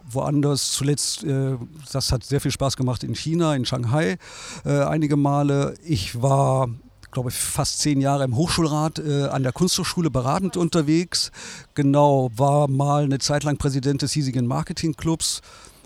woanders. 0.08 0.70
Zuletzt, 0.74 1.24
äh, 1.24 1.56
das 1.92 2.12
hat 2.12 2.24
sehr 2.24 2.42
viel 2.42 2.52
Spaß 2.52 2.78
gemacht 2.78 3.04
in 3.04 3.16
China, 3.16 3.56
in 3.56 3.66
Shanghai 3.66 4.20
äh, 4.66 4.84
einige 4.84 5.18
Male. 5.18 5.74
Ich 5.84 6.22
war 6.22 6.70
glaube 7.10 7.30
ich, 7.30 7.36
fast 7.36 7.80
zehn 7.80 8.02
Jahre 8.02 8.26
im 8.26 8.36
Hochschulrat 8.36 9.00
äh, 9.00 9.24
an 9.24 9.42
der 9.42 9.52
Kunsthochschule 9.52 10.12
beratend 10.12 10.58
unterwegs. 10.58 11.32
Genau, 11.74 12.30
war 12.36 12.68
mal 12.68 13.06
eine 13.06 13.18
Zeit 13.18 13.44
lang 13.44 13.58
Präsident 13.58 14.04
des 14.04 14.12
hiesigen 14.12 14.46
Marketingclubs. 14.46 15.42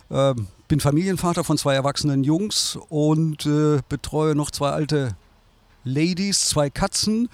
Äh, 0.09 0.33
bin 0.67 0.81
Familienvater 0.81 1.45
von 1.45 1.57
zwei 1.57 1.75
erwachsenen 1.75 2.25
Jungs 2.25 2.77
und 2.89 3.45
äh, 3.45 3.79
betreue 3.87 4.35
noch 4.35 4.51
zwei 4.51 4.71
alte 4.71 5.15
Ladies, 5.83 6.49
zwei 6.49 6.69
Katzen. 6.69 7.29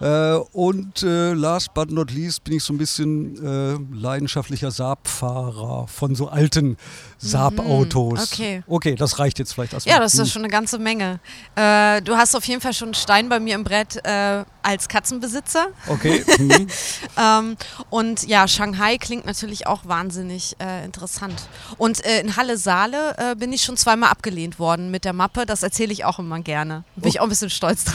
Äh, 0.00 0.34
und 0.52 1.02
äh, 1.02 1.32
last 1.34 1.74
but 1.74 1.90
not 1.90 2.10
least 2.10 2.44
bin 2.44 2.54
ich 2.54 2.64
so 2.64 2.72
ein 2.72 2.78
bisschen 2.78 3.36
äh, 3.44 3.78
leidenschaftlicher 3.94 4.70
Saab-Fahrer 4.70 5.86
von 5.86 6.14
so 6.14 6.28
alten 6.28 6.76
Saab-Autos. 7.18 8.38
Mhm, 8.38 8.44
okay. 8.44 8.62
Okay, 8.66 8.94
das 8.94 9.18
reicht 9.18 9.38
jetzt 9.38 9.52
vielleicht 9.52 9.74
erstmal. 9.74 9.96
Ja, 9.96 10.00
das 10.00 10.14
ist 10.14 10.32
schon 10.32 10.42
eine 10.42 10.50
ganze 10.50 10.78
Menge. 10.78 11.20
Äh, 11.56 12.00
du 12.02 12.16
hast 12.16 12.34
auf 12.34 12.44
jeden 12.44 12.62
Fall 12.62 12.72
schon 12.72 12.88
einen 12.88 12.94
Stein 12.94 13.28
bei 13.28 13.38
mir 13.38 13.54
im 13.54 13.64
Brett 13.64 13.96
äh, 14.04 14.44
als 14.62 14.88
Katzenbesitzer. 14.88 15.66
Okay. 15.86 16.24
Mhm. 16.38 16.66
ähm, 17.18 17.56
und 17.90 18.26
ja, 18.26 18.48
Shanghai 18.48 18.96
klingt 18.96 19.26
natürlich 19.26 19.66
auch 19.66 19.84
wahnsinnig 19.84 20.56
äh, 20.58 20.84
interessant. 20.84 21.48
Und 21.76 22.00
in 22.00 22.36
Halle 22.36 22.56
Saale 22.56 23.14
äh, 23.18 23.34
bin 23.34 23.52
ich 23.52 23.62
schon 23.62 23.76
zweimal 23.76 24.10
abgelehnt 24.10 24.58
worden 24.58 24.90
mit 24.90 25.04
der 25.04 25.12
Mappe. 25.12 25.44
Das 25.44 25.62
erzähle 25.62 25.92
ich 25.92 26.04
auch 26.04 26.18
immer 26.18 26.40
gerne. 26.40 26.84
Bin 26.96 27.08
ich 27.08 27.20
auch 27.20 27.24
ein 27.24 27.28
bisschen 27.28 27.50
stolz 27.50 27.84
drauf. 27.84 27.89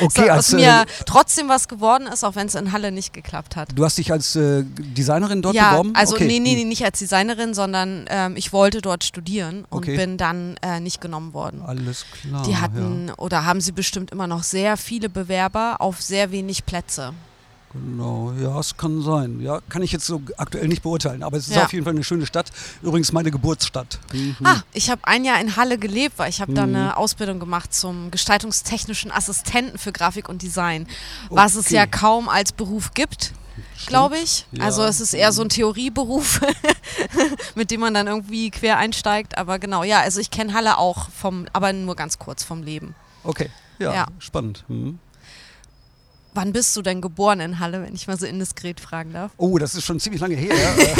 Okay, 0.00 0.22
so, 0.24 0.30
als, 0.30 0.38
aus 0.38 0.52
mir 0.52 0.82
äh, 0.82 0.86
trotzdem 1.04 1.48
was 1.48 1.68
geworden 1.68 2.06
ist, 2.06 2.24
auch 2.24 2.34
wenn 2.34 2.46
es 2.46 2.54
in 2.54 2.72
Halle 2.72 2.92
nicht 2.92 3.12
geklappt 3.12 3.56
hat. 3.56 3.68
Du 3.74 3.84
hast 3.84 3.98
dich 3.98 4.10
als 4.10 4.34
äh, 4.36 4.64
Designerin 4.64 5.42
dort 5.42 5.54
ja, 5.54 5.72
beworben? 5.72 5.94
also 5.94 6.14
okay. 6.14 6.26
nee, 6.26 6.40
nee, 6.40 6.54
nee, 6.54 6.64
nicht 6.64 6.82
als 6.84 6.98
Designerin, 6.98 7.52
sondern 7.52 8.06
ähm, 8.08 8.36
ich 8.36 8.52
wollte 8.52 8.80
dort 8.80 9.04
studieren 9.04 9.66
und 9.68 9.82
Okay. 9.82 9.96
bin 9.96 10.16
dann 10.16 10.56
äh, 10.62 10.80
nicht 10.80 11.00
genommen 11.00 11.34
worden. 11.34 11.60
Alles 11.62 12.06
klar. 12.10 12.42
Die 12.44 12.56
hatten 12.56 13.10
oder 13.18 13.44
haben 13.44 13.60
sie 13.60 13.72
bestimmt 13.72 14.12
immer 14.12 14.26
noch 14.26 14.44
sehr 14.44 14.76
viele 14.76 15.08
Bewerber 15.08 15.76
auf 15.80 16.00
sehr 16.00 16.30
wenig 16.30 16.64
Plätze. 16.64 17.12
Genau, 17.72 18.32
ja, 18.38 18.58
es 18.60 18.76
kann 18.76 19.00
sein. 19.02 19.40
Ja, 19.40 19.60
kann 19.68 19.82
ich 19.82 19.92
jetzt 19.92 20.04
so 20.06 20.20
aktuell 20.36 20.68
nicht 20.68 20.82
beurteilen, 20.82 21.22
aber 21.22 21.38
es 21.38 21.48
ist 21.48 21.56
Ja. 21.56 21.64
auf 21.64 21.72
jeden 21.72 21.84
Fall 21.84 21.94
eine 21.94 22.04
schöne 22.04 22.26
Stadt. 22.26 22.50
Übrigens 22.82 23.12
meine 23.12 23.30
Geburtsstadt. 23.30 23.98
Mhm. 24.12 24.36
Ah, 24.44 24.60
ich 24.72 24.90
habe 24.90 25.00
ein 25.04 25.24
Jahr 25.24 25.40
in 25.40 25.56
Halle 25.56 25.78
gelebt, 25.78 26.18
weil 26.18 26.28
ich 26.28 26.40
habe 26.40 26.52
da 26.52 26.66
Mhm. 26.66 26.74
eine 26.76 26.96
Ausbildung 26.98 27.40
gemacht 27.40 27.72
zum 27.72 28.10
gestaltungstechnischen 28.10 29.10
Assistenten 29.10 29.78
für 29.78 29.92
Grafik 29.92 30.28
und 30.28 30.42
Design, 30.42 30.86
was 31.30 31.54
es 31.54 31.66
Okay. 31.66 31.76
ja 31.76 31.86
kaum 31.86 32.28
als 32.28 32.52
Beruf 32.52 32.92
gibt, 32.92 33.32
glaube 33.86 34.18
ich. 34.18 34.46
Ja. 34.52 34.64
Also 34.64 34.82
es 34.84 35.00
ist 35.00 35.14
eher 35.14 35.32
so 35.32 35.40
ein 35.42 35.48
Theorieberuf, 35.48 36.40
mit 37.54 37.70
dem 37.70 37.80
man 37.80 37.94
dann 37.94 38.06
irgendwie 38.06 38.50
quer 38.50 38.76
einsteigt. 38.78 39.38
Aber 39.38 39.58
genau, 39.58 39.82
ja, 39.82 40.00
also 40.00 40.20
ich 40.20 40.30
kenne 40.30 40.52
Halle 40.54 40.78
auch 40.78 41.08
vom, 41.10 41.46
aber 41.52 41.72
nur 41.72 41.96
ganz 41.96 42.18
kurz 42.18 42.44
vom 42.44 42.62
Leben. 42.62 42.94
Okay, 43.24 43.50
ja, 43.78 43.94
Ja. 43.94 44.06
spannend. 44.18 44.64
Mhm. 44.68 44.98
Wann 46.34 46.52
bist 46.52 46.76
du 46.76 46.82
denn 46.82 47.00
geboren 47.00 47.40
in 47.40 47.58
Halle, 47.58 47.82
wenn 47.82 47.94
ich 47.94 48.06
mal 48.06 48.16
so 48.18 48.26
indiskret 48.26 48.80
fragen 48.80 49.12
darf? 49.12 49.32
Oh, 49.36 49.58
das 49.58 49.74
ist 49.74 49.84
schon 49.84 49.98
ziemlich 50.00 50.20
lange 50.20 50.36
her. 50.36 50.54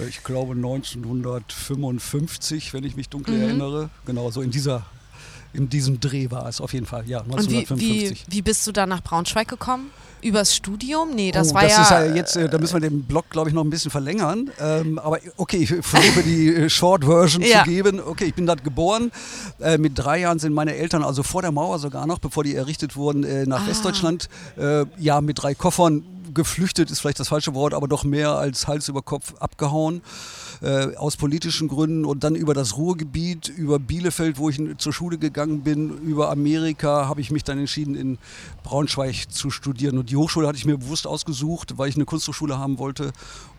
Äh, 0.00 0.08
ich 0.08 0.24
glaube 0.24 0.54
1955, 0.54 2.72
wenn 2.72 2.82
ich 2.82 2.96
mich 2.96 3.10
dunkel 3.10 3.34
Mhm. 3.34 3.42
erinnere. 3.42 3.90
Genau, 4.06 4.30
so 4.30 4.40
in 4.40 4.50
dieser 4.50 4.86
in 5.54 5.68
diesem 5.68 6.00
Dreh 6.00 6.30
war 6.30 6.48
es 6.48 6.60
auf 6.60 6.72
jeden 6.72 6.86
Fall. 6.86 7.04
Ja, 7.08 7.20
Und 7.20 7.48
wie, 7.48 7.52
wie, 7.52 7.58
1955. 7.58 8.26
wie 8.28 8.42
bist 8.42 8.66
du 8.66 8.72
dann 8.72 8.88
nach 8.90 9.02
Braunschweig 9.02 9.48
gekommen? 9.48 9.90
Übers 10.20 10.56
Studium? 10.56 11.14
Nee, 11.14 11.32
das 11.32 11.50
oh, 11.50 11.54
war 11.54 11.62
das 11.64 11.72
ja. 11.72 11.82
ist 11.82 11.90
ja 11.90 12.14
jetzt, 12.14 12.36
äh, 12.36 12.48
da 12.48 12.58
müssen 12.58 12.80
wir 12.80 12.88
den 12.88 13.02
Blog, 13.02 13.28
glaube 13.28 13.50
ich, 13.50 13.54
noch 13.54 13.62
ein 13.62 13.68
bisschen 13.68 13.90
verlängern. 13.90 14.50
Ähm, 14.58 14.98
aber 14.98 15.18
okay, 15.36 15.58
ich 15.58 15.68
versuche 15.86 16.22
die 16.22 16.48
äh, 16.48 16.70
Short 16.70 17.04
Version 17.04 17.42
Ja. 17.42 17.62
zu 17.64 17.70
geben. 17.70 18.00
Okay, 18.00 18.24
ich 18.24 18.34
bin 18.34 18.46
dort 18.46 18.64
geboren. 18.64 19.12
Äh, 19.60 19.76
mit 19.76 19.98
drei 19.98 20.20
Jahren 20.20 20.38
sind 20.38 20.54
meine 20.54 20.74
Eltern, 20.76 21.02
also 21.04 21.22
vor 21.22 21.42
der 21.42 21.52
Mauer 21.52 21.78
sogar 21.78 22.06
noch, 22.06 22.18
bevor 22.20 22.42
die 22.42 22.54
errichtet 22.54 22.96
wurden, 22.96 23.22
äh, 23.24 23.44
nach 23.44 23.64
Ah. 23.64 23.68
Westdeutschland. 23.68 24.28
Äh, 24.56 24.86
ja, 24.98 25.20
mit 25.20 25.42
drei 25.42 25.54
Koffern 25.54 26.02
geflüchtet, 26.32 26.90
ist 26.90 27.00
vielleicht 27.00 27.20
das 27.20 27.28
falsche 27.28 27.54
Wort, 27.54 27.74
aber 27.74 27.86
doch 27.86 28.02
mehr 28.04 28.30
als 28.30 28.66
Hals 28.66 28.88
über 28.88 29.02
Kopf 29.02 29.34
abgehauen. 29.40 30.00
Äh, 30.64 30.96
aus 30.96 31.18
politischen 31.18 31.68
Gründen 31.68 32.06
und 32.06 32.24
dann 32.24 32.34
über 32.34 32.54
das 32.54 32.78
Ruhrgebiet, 32.78 33.48
über 33.48 33.78
Bielefeld, 33.78 34.38
wo 34.38 34.48
ich 34.48 34.58
zur 34.78 34.94
Schule 34.94 35.18
gegangen 35.18 35.60
bin, 35.60 35.90
über 35.98 36.30
Amerika 36.30 37.06
habe 37.06 37.20
ich 37.20 37.30
mich 37.30 37.44
dann 37.44 37.58
entschieden, 37.58 37.94
in 37.94 38.16
Braunschweig 38.62 39.30
zu 39.30 39.50
studieren. 39.50 39.98
Und 39.98 40.08
die 40.08 40.16
Hochschule 40.16 40.48
hatte 40.48 40.56
ich 40.56 40.64
mir 40.64 40.78
bewusst 40.78 41.06
ausgesucht, 41.06 41.76
weil 41.76 41.90
ich 41.90 41.96
eine 41.96 42.06
Kunsthochschule 42.06 42.58
haben 42.58 42.78
wollte 42.78 43.12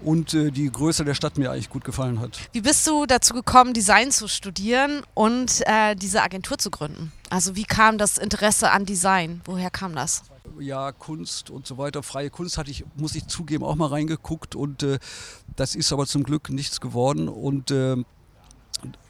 und 0.03 0.33
äh, 0.33 0.49
die 0.49 0.71
Größe 0.71 1.05
der 1.05 1.13
Stadt 1.13 1.37
mir 1.37 1.51
eigentlich 1.51 1.69
gut 1.69 1.83
gefallen 1.83 2.19
hat. 2.19 2.39
Wie 2.53 2.61
bist 2.61 2.87
du 2.87 3.05
dazu 3.05 3.35
gekommen, 3.35 3.75
Design 3.75 4.09
zu 4.09 4.27
studieren 4.27 5.03
und 5.13 5.61
äh, 5.67 5.93
diese 5.95 6.23
Agentur 6.23 6.57
zu 6.57 6.71
gründen? 6.71 7.11
Also 7.29 7.55
wie 7.55 7.65
kam 7.65 7.99
das 7.99 8.17
Interesse 8.17 8.71
an 8.71 8.87
Design? 8.87 9.41
Woher 9.45 9.69
kam 9.69 9.93
das? 9.93 10.23
Ja, 10.59 10.91
Kunst 10.91 11.49
und 11.49 11.67
so 11.67 11.77
weiter. 11.77 12.03
Freie 12.03 12.29
Kunst 12.29 12.57
hatte 12.57 12.71
ich, 12.71 12.85
muss 12.95 13.15
ich 13.15 13.27
zugeben, 13.27 13.63
auch 13.63 13.75
mal 13.75 13.87
reingeguckt 13.87 14.55
und 14.55 14.83
äh, 14.83 14.99
das 15.55 15.75
ist 15.75 15.91
aber 15.91 16.05
zum 16.05 16.23
Glück 16.23 16.49
nichts 16.49 16.81
geworden 16.81 17.27
und 17.27 17.71
äh, 17.71 17.97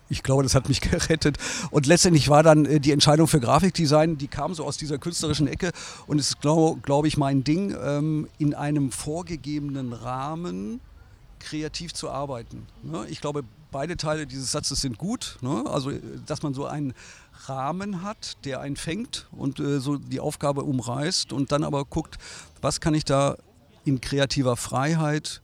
ich 0.09 0.23
glaube, 0.23 0.43
das 0.43 0.55
hat 0.55 0.69
mich 0.69 0.81
gerettet. 0.91 1.37
Und 1.71 1.87
letztendlich 1.87 2.29
war 2.29 2.43
dann 2.43 2.65
äh, 2.65 2.79
die 2.79 2.91
Entscheidung 2.91 3.27
für 3.27 3.39
Grafikdesign, 3.39 4.17
die 4.17 4.27
kam 4.27 4.53
so 4.53 4.65
aus 4.65 4.77
dieser 4.77 4.97
künstlerischen 4.97 5.47
Ecke 5.47 5.71
und 6.07 6.19
es 6.19 6.29
ist, 6.29 6.41
glaube 6.41 6.79
glaub 6.81 7.05
ich, 7.05 7.17
mein 7.17 7.43
Ding, 7.43 7.75
ähm, 7.81 8.27
in 8.37 8.53
einem 8.53 8.91
vorgegebenen 8.91 9.93
Rahmen 9.93 10.79
kreativ 11.39 11.93
zu 11.93 12.09
arbeiten. 12.09 12.65
Ne? 12.83 13.05
Ich 13.09 13.21
glaube, 13.21 13.43
beide 13.71 13.97
Teile 13.97 14.25
dieses 14.25 14.51
Satzes 14.51 14.81
sind 14.81 14.97
gut. 14.97 15.37
Ne? 15.41 15.63
Also, 15.67 15.91
dass 16.25 16.43
man 16.43 16.53
so 16.53 16.65
einen 16.65 16.93
Rahmen 17.47 18.01
hat, 18.01 18.37
der 18.45 18.61
einen 18.61 18.75
fängt 18.75 19.27
und 19.31 19.59
äh, 19.59 19.79
so 19.79 19.97
die 19.97 20.19
Aufgabe 20.19 20.63
umreißt 20.63 21.33
und 21.33 21.51
dann 21.51 21.63
aber 21.63 21.85
guckt, 21.85 22.17
was 22.61 22.79
kann 22.79 22.93
ich 22.93 23.05
da 23.05 23.35
in 23.83 24.01
kreativer 24.01 24.55
Freiheit 24.57 25.41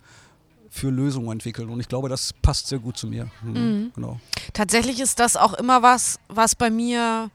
für 0.70 0.90
Lösungen 0.90 1.32
entwickeln. 1.32 1.70
Und 1.70 1.80
ich 1.80 1.90
glaube, 1.90 2.10
das 2.10 2.34
passt 2.42 2.68
sehr 2.68 2.80
gut 2.80 2.98
zu 2.98 3.08
mir. 3.08 3.30
Mhm. 3.44 3.92
Genau. 3.94 4.20
Tatsächlich 4.54 5.00
ist 5.00 5.20
das 5.20 5.36
auch 5.36 5.54
immer 5.54 5.84
was, 5.84 6.18
was 6.30 6.56
bei 6.56 6.70
mir 6.70 7.30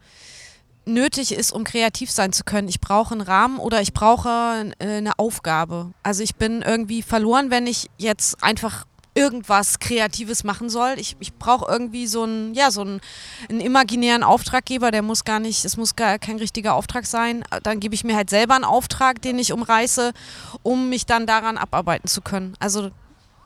nötig 0.87 1.33
ist, 1.33 1.53
um 1.53 1.65
kreativ 1.65 2.11
sein 2.11 2.33
zu 2.33 2.45
können. 2.45 2.69
Ich 2.69 2.81
brauche 2.81 3.13
einen 3.13 3.21
Rahmen 3.21 3.59
oder 3.59 3.83
ich 3.83 3.93
brauche 3.93 4.73
äh, 4.79 4.87
eine 4.87 5.19
Aufgabe. 5.19 5.93
Also 6.03 6.23
ich 6.23 6.37
bin 6.37 6.63
irgendwie 6.63 7.03
verloren, 7.03 7.51
wenn 7.51 7.67
ich 7.67 7.91
jetzt 7.99 8.43
einfach 8.43 8.87
irgendwas 9.17 9.79
Kreatives 9.79 10.45
machen 10.45 10.69
soll. 10.69 10.95
Ich, 10.99 11.17
ich 11.21 11.35
brauche 11.35 11.71
irgendwie 11.71 12.07
so 12.07 12.25
einen, 12.25 12.55
ja, 12.55 12.71
so 12.71 12.83
einen, 12.83 13.01
einen 13.49 13.61
imaginären 13.61 14.23
Auftraggeber, 14.23 14.91
der 14.91 15.03
muss 15.03 15.25
gar 15.25 15.41
nicht, 15.41 15.65
es 15.65 15.77
muss 15.77 15.97
gar 15.97 16.19
kein 16.19 16.37
richtiger 16.37 16.75
Auftrag 16.75 17.07
sein. 17.07 17.43
Dann 17.63 17.81
gebe 17.81 17.95
ich 17.95 18.05
mir 18.05 18.15
halt 18.15 18.31
selber 18.31 18.55
einen 18.55 18.65
Auftrag, 18.65 19.23
den 19.23 19.39
ich 19.39 19.53
umreiße, 19.53 20.13
um 20.63 20.91
mich 20.91 21.07
dann 21.07 21.27
daran 21.27 21.57
abarbeiten 21.57 22.09
zu 22.09 22.21
können. 22.21 22.55
Also 22.59 22.91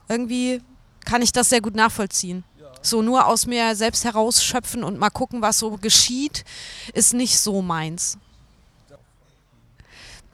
irgendwie 0.09 0.61
kann 1.05 1.21
ich 1.21 1.31
das 1.31 1.49
sehr 1.49 1.61
gut 1.61 1.75
nachvollziehen. 1.75 2.43
So 2.81 3.01
nur 3.01 3.27
aus 3.27 3.45
mir 3.45 3.75
selbst 3.75 4.03
herausschöpfen 4.03 4.83
und 4.83 4.99
mal 4.99 5.09
gucken, 5.11 5.41
was 5.41 5.59
so 5.59 5.77
geschieht, 5.77 6.43
ist 6.93 7.13
nicht 7.13 7.39
so 7.39 7.61
meins. 7.61 8.17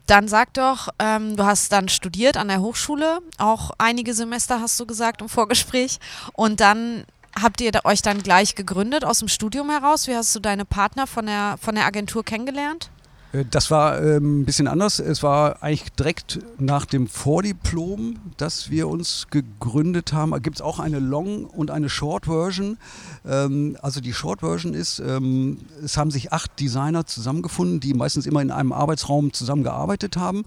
Dann 0.07 0.29
sag 0.29 0.53
doch, 0.53 0.87
ähm, 0.99 1.35
du 1.35 1.45
hast 1.45 1.71
dann 1.73 1.89
studiert 1.89 2.37
an 2.37 2.47
der 2.47 2.61
Hochschule, 2.61 3.19
auch 3.37 3.71
einige 3.77 4.13
Semester 4.13 4.61
hast 4.61 4.79
du 4.79 4.85
gesagt 4.85 5.21
im 5.21 5.27
Vorgespräch. 5.27 5.99
Und 6.33 6.61
dann 6.61 7.03
habt 7.41 7.59
ihr 7.59 7.71
euch 7.83 8.01
dann 8.01 8.23
gleich 8.23 8.55
gegründet 8.55 9.03
aus 9.03 9.19
dem 9.19 9.27
Studium 9.27 9.69
heraus. 9.69 10.07
Wie 10.07 10.15
hast 10.15 10.33
du 10.33 10.39
deine 10.39 10.63
Partner 10.63 11.07
von 11.07 11.25
der, 11.25 11.57
von 11.61 11.75
der 11.75 11.85
Agentur 11.85 12.23
kennengelernt? 12.23 12.89
Äh, 13.33 13.45
Das 13.49 13.71
war 13.71 14.01
ähm, 14.01 14.41
ein 14.41 14.45
bisschen 14.45 14.67
anders. 14.67 14.99
Es 14.99 15.23
war 15.23 15.61
eigentlich 15.61 15.91
direkt 15.93 16.39
nach 16.59 16.85
dem 16.85 17.07
Vordiplom, 17.07 18.17
dass 18.37 18.69
wir 18.69 18.87
uns 18.87 19.27
gegründet 19.29 20.13
haben. 20.13 20.31
Da 20.31 20.39
gibt 20.39 20.57
es 20.57 20.61
auch 20.61 20.79
eine 20.79 20.99
Long- 20.99 21.45
und 21.45 21.71
eine 21.71 21.89
Short-Version. 21.89 22.77
Ähm, 23.25 23.77
also 23.81 23.99
die 24.01 24.13
Short-Version 24.13 24.73
ist, 24.73 24.99
ähm, 24.99 25.59
es 25.83 25.97
haben 25.97 26.11
sich 26.11 26.31
acht 26.33 26.59
Designer 26.59 27.05
zusammengefunden, 27.05 27.79
die 27.79 27.93
meistens 27.93 28.25
immer 28.25 28.41
in 28.41 28.51
einem 28.51 28.71
Arbeitsraum 28.71 29.33
zusammengearbeitet 29.33 30.17
haben. 30.17 30.45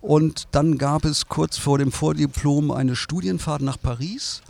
Und 0.00 0.48
dann 0.52 0.78
gab 0.78 1.04
es 1.04 1.28
kurz 1.28 1.56
vor 1.56 1.78
dem 1.78 1.92
Vordiplom 1.92 2.70
eine 2.70 2.96
Studienfahrt 2.96 3.62
nach 3.62 3.80
Paris. 3.80 4.42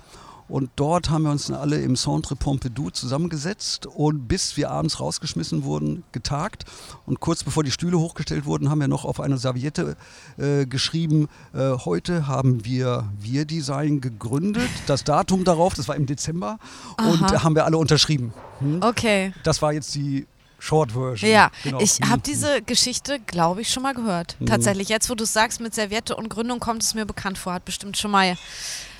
Und 0.47 0.71
dort 0.77 1.09
haben 1.11 1.23
wir 1.25 1.31
uns 1.31 1.47
dann 1.47 1.57
alle 1.57 1.81
im 1.81 1.97
Centre 1.97 2.37
Pompidou 2.37 2.91
zusammengesetzt 2.91 3.87
und 3.87 4.29
bis 4.29 4.57
wir 4.59 4.71
abends 4.71 5.01
rausgeschmissen 5.01 5.65
wurden, 5.65 6.05
getagt. 6.13 6.65
Und 7.07 7.21
kurz 7.21 7.43
bevor 7.45 7.65
die 7.65 7.71
Stühle 7.71 7.99
hochgestellt 7.99 8.45
wurden, 8.45 8.69
haben 8.69 8.81
wir 8.81 8.89
noch 8.89 9.05
auf 9.07 9.21
einer 9.21 9.39
Serviette 9.39 9.97
äh, 10.37 10.67
geschrieben, 10.67 11.29
äh, 11.55 11.71
heute 11.85 12.27
haben 12.27 12.65
wir 12.65 13.09
Wir 13.19 13.47
Design 13.47 14.01
gegründet. 14.03 14.69
Das 14.87 15.03
Datum 15.05 15.45
darauf, 15.45 15.75
das 15.75 15.89
war 15.89 15.97
im 15.97 16.07
Dezember, 16.07 16.59
und 16.99 17.23
Aha. 17.23 17.35
äh, 17.35 17.39
haben 17.39 17.55
wir 17.55 17.65
alle 17.65 17.79
unterschrieben. 17.79 18.35
Hm? 18.59 18.81
Okay. 18.83 19.33
Das 19.45 19.63
war 19.63 19.73
jetzt 19.73 19.95
die 19.95 20.27
Short 20.59 20.93
Version. 20.93 21.31
Ja, 21.31 21.51
Genau. 21.63 21.81
ich 21.81 21.99
Hm. 21.99 22.11
habe 22.11 22.23
diese 22.25 22.61
Geschichte, 22.63 23.19
glaube 23.27 23.63
ich, 23.63 23.71
schon 23.71 23.83
mal 23.83 23.95
gehört. 23.95 24.37
Tatsächlich, 24.47 24.89
jetzt 24.89 25.09
wo 25.11 25.15
du 25.15 25.25
es 25.25 25.33
sagst 25.33 25.61
mit 25.61 25.75
Serviette 25.75 26.17
und 26.17 26.29
Gründung, 26.29 26.61
kommt 26.61 26.83
es 26.83 26.95
mir 26.95 27.05
bekannt 27.07 27.39
vor. 27.39 27.55
Hat 27.55 27.65
bestimmt 27.65 27.97
schon 27.99 28.11
mal 28.11 28.37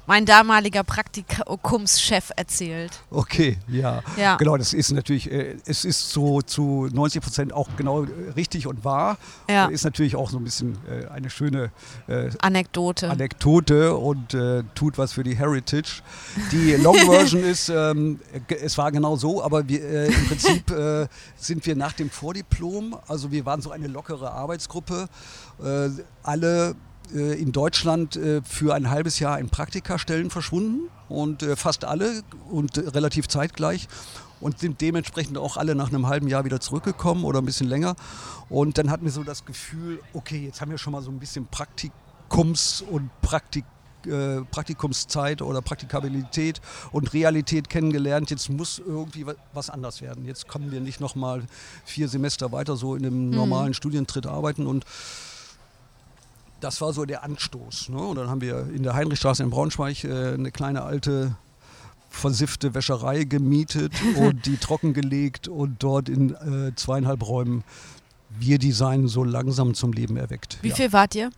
mein 0.07 0.27
damaliger 0.27 0.85
Praktikumschef 0.85 2.31
erzählt. 2.37 2.93
Okay, 3.11 3.59
ja. 3.69 4.03
Ja. 4.17 4.37
Genau, 4.37 4.57
das 4.57 4.73
ist 4.73 4.93
natürlich, 4.93 5.31
äh, 5.31 5.57
es 5.67 5.85
ist 5.85 6.11
so 6.11 6.43
zu 6.43 6.89
90 6.93 7.23
Prozent 7.23 7.53
auch 7.53 7.69
genau 7.77 8.05
äh, 8.05 8.09
richtig 8.37 8.67
und 8.67 8.85
wahr. 8.85 9.17
Ja. 9.49 9.67
Ist 9.67 9.85
natürlich 9.85 10.17
auch 10.17 10.31
so 10.31 10.39
ein 10.39 10.45
bisschen 10.45 10.79
äh, 10.89 11.07
eine 11.09 11.31
schöne 11.31 11.71
äh, 12.07 12.31
Anekdote. 12.41 13.11
Anekdote 13.11 13.97
und 13.97 14.35
äh, 14.35 14.63
tut 14.75 14.99
was 14.99 15.13
für 15.13 15.25
die 15.25 15.37
Heritage. 15.37 16.03
Die 16.53 16.73
Long 16.73 16.97
Version 17.11 17.43
ist, 17.43 17.69
ähm, 17.69 18.21
es 18.49 18.77
war 18.77 18.93
genau 18.93 19.17
so, 19.17 19.43
aber 19.43 19.69
wir, 19.69 19.83
äh, 19.83 20.07
im 20.07 20.27
Prinzip 20.27 20.73
sind 21.37 21.67
wir 21.67 21.77
nach 21.77 21.93
dem 21.93 22.11
Vordiplom, 22.11 22.97
also 23.09 23.31
wir 23.31 23.45
waren 23.47 23.61
so 23.61 23.71
eine 23.71 23.87
lockere 23.87 24.31
Arbeitsgruppe, 24.31 25.09
alle 26.23 26.75
in 27.13 27.53
Deutschland 27.53 28.17
äh, 28.17 28.41
für 28.43 28.75
ein 28.75 28.91
halbes 28.91 29.19
Jahr 29.19 29.39
in 29.39 29.49
Praktikastellen 29.49 30.31
verschwunden 30.31 30.89
und 31.09 31.43
äh, 31.43 31.57
fast 31.57 31.85
alle 31.85 32.23
und 32.51 32.77
äh, 32.77 32.89
relativ 32.89 33.29
zeitgleich 33.29 33.89
und 34.41 34.59
sind 34.59 34.81
dementsprechend 34.81 35.39
auch 35.39 35.57
alle 35.57 35.75
nach 35.75 35.89
einem 35.89 36.07
halben 36.07 36.29
Jahr 36.29 36.45
wieder 36.45 36.61
zurückgekommen 36.61 37.25
oder 37.25 37.41
ein 37.41 37.45
bisschen 37.47 37.69
länger. 37.69 37.95
Und 38.49 38.79
dann 38.79 38.91
hatten 38.91 39.05
wir 39.05 39.13
so 39.13 39.23
das 39.23 39.45
Gefühl, 39.45 40.01
okay, 40.13 40.45
jetzt 40.45 40.61
haben 40.61 40.71
wir 40.71 40.79
schon 40.79 40.93
mal 40.93 41.03
so 41.03 41.11
ein 41.11 41.19
bisschen 41.19 41.47
Praktikums- 41.49 42.83
und 42.83 43.11
Praktik 43.23 43.65
äh, 44.07 44.43
Praktikumszeit 44.51 45.41
oder 45.41 45.63
Praktikabilität 45.63 46.61
und 46.93 47.15
Realität 47.15 47.71
kennengelernt. 47.71 48.29
Jetzt 48.29 48.51
muss 48.51 48.79
irgendwie 48.79 49.27
wa- 49.27 49.35
was 49.55 49.71
anders 49.71 50.03
werden. 50.03 50.27
Jetzt 50.27 50.47
können 50.47 50.71
wir 50.71 50.81
nicht 50.81 51.01
noch 51.01 51.15
mal 51.15 51.43
vier 51.87 52.09
Semester 52.09 52.53
weiter 52.53 52.77
so 52.77 52.97
in 52.97 53.07
einem 53.07 53.31
normalen 53.31 53.73
Studientritt 53.73 54.27
arbeiten 54.27 54.67
und 54.67 54.85
das 56.65 56.81
war 56.81 56.93
so 56.93 57.05
der 57.05 57.23
Anstoß. 57.23 57.91
Ne? 57.91 57.99
Und 57.99 58.17
dann 58.17 58.29
haben 58.29 58.41
wir 58.41 58.67
in 58.75 58.83
der 58.83 58.95
Heinrichstraße 58.95 59.43
in 59.43 59.51
Braunschweig 59.51 60.03
äh, 60.05 60.33
eine 60.35 60.51
kleine 60.51 60.83
alte 60.83 61.37
versiffte 62.11 62.75
Wäscherei 62.75 63.25
gemietet 63.25 63.93
und 64.17 64.47
die 64.47 64.57
trockengelegt 64.57 65.47
und 65.49 65.83
dort 65.83 66.09
in 66.09 66.35
äh, 66.35 66.75
zweieinhalb 66.75 67.27
Räumen 67.27 67.65
wir 68.37 68.59
Design 68.59 69.07
so 69.07 69.23
langsam 69.23 69.75
zum 69.75 69.93
Leben 69.93 70.17
erweckt. 70.17 70.59
Wie 70.63 70.69
Ja. 70.71 70.75
viel 70.75 70.93
wart 70.93 71.15
ihr? 71.15 71.31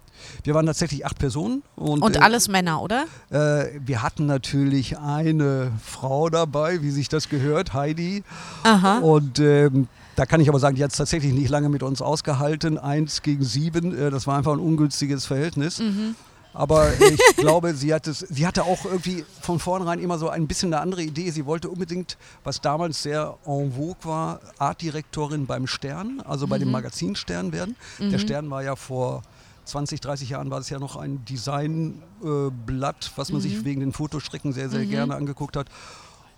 Wir 0.45 0.55
waren 0.55 0.65
tatsächlich 0.65 1.05
acht 1.05 1.19
Personen 1.19 1.63
und, 1.75 2.03
Und 2.03 2.17
äh, 2.17 2.21
alles 2.21 2.49
Männer, 2.49 2.81
oder? 2.81 3.05
äh, 3.31 3.67
wir 3.85 4.03
hatten 4.03 4.25
natürlich 4.25 4.97
eine 4.97 5.73
Frau 5.85 6.31
dabei, 6.31 6.81
wie 6.83 6.91
sich 6.91 7.11
das 7.11 7.29
gehört, 7.29 7.75
Heidi. 7.75 8.23
Aha. 8.63 8.99
Und 9.01 9.39
ähm, 9.41 9.89
da 10.17 10.27
kann 10.27 10.41
ich 10.41 10.49
aber 10.49 10.59
sagen, 10.59 10.77
die 10.77 10.83
hat 10.83 10.91
es 10.91 10.97
tatsächlich 10.97 11.33
nicht 11.33 11.51
lange 11.51 11.69
mit 11.69 11.83
uns 11.83 12.03
ausgehalten. 12.03 12.79
Eins 12.79 13.23
gegen 13.23 13.45
sieben, 13.45 13.97
äh, 13.97 14.11
das 14.11 14.27
war 14.27 14.37
einfach 14.37 14.53
ein 14.53 14.59
ungünstiges 14.59 15.27
Verhältnis. 15.27 15.79
Mhm. 15.79 16.17
Aber 16.55 16.91
ich 16.99 17.21
glaube, 17.37 17.75
sie, 17.75 17.93
hat 17.93 18.07
es, 18.07 18.21
sie 18.21 18.47
hatte 18.47 18.65
auch 18.65 18.87
irgendwie 18.87 19.27
von 19.43 19.59
vornherein 19.59 19.99
immer 19.99 20.17
so 20.17 20.31
ein 20.31 20.47
bisschen 20.47 20.73
eine 20.73 20.81
andere 20.81 21.03
Idee. 21.03 21.31
Sie 21.31 21.45
wollte 21.45 21.69
unbedingt, 21.69 22.17
was 22.45 22.63
damals 22.63 23.03
sehr 23.03 23.37
en 23.45 23.75
vogue 23.75 24.05
war, 24.05 24.41
Artdirektorin 24.59 25.47
beim 25.47 25.67
Stern, 25.67 26.23
also 26.23 26.47
bei 26.47 26.57
dem 26.59 26.71
Magazin 26.71 27.15
Stern 27.15 27.53
werden. 27.53 27.77
Der 28.01 28.19
Stern 28.19 28.49
war 28.49 28.63
ja 28.63 28.75
vor 28.75 29.23
20, 29.67 30.01
30 30.01 30.31
Jahren 30.31 30.51
war 30.51 30.61
es 30.61 30.71
ja 30.71 30.79
noch 30.79 30.97
ein 30.97 31.25
Designblatt, 31.27 33.13
was 33.17 33.33
man 33.33 33.43
sich 33.43 33.65
wegen 33.65 33.81
den 33.81 33.93
Fotostrecken 33.93 34.55
sehr, 34.55 34.71
sehr 34.71 34.87
gerne 34.87 35.15
angeguckt 35.15 35.57
hat. 35.57 35.69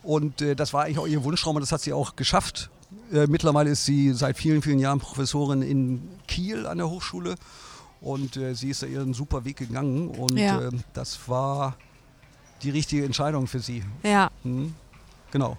Und 0.03 0.43
äh, 0.43 0.57
das 0.57 0.73
war 0.73 0.85
eigentlich 0.85 0.99
auch 0.99 1.07
ihr 1.07 1.23
Wunschtraum 1.23 1.57
und 1.57 1.61
das 1.61 1.71
hat 1.71 1.83
sie 1.83 1.93
auch 1.93 2.17
geschafft. 2.17 2.71
Äh, 3.13 3.27
mittlerweile 3.27 3.71
ist 3.71 3.85
sie 3.85 4.13
seit 4.13 4.37
vielen, 4.37 4.63
vielen 4.63 4.79
Jahren 4.79 4.99
Professorin 4.99 5.63
in 5.63 6.09
Kiel 6.27 6.67
an 6.67 6.79
der 6.79 6.89
Hochschule 6.89 7.35
und 8.01 8.37
äh, 8.37 8.55
sie 8.55 8.71
ist 8.71 8.83
da 8.83 8.87
ihren 8.87 9.13
super 9.15 9.45
Weg 9.45 9.57
gegangen 9.59 10.09
und 10.09 10.37
Ja. 10.39 10.61
äh, 10.61 10.71
das 10.95 11.19
war 11.29 11.77
die 12.63 12.71
richtige 12.71 13.05
Entscheidung 13.05 13.47
für 13.47 13.61
sie. 13.61 13.83
Ja. 14.03 14.31
Mhm. 14.43 14.75
Genau. 15.31 15.57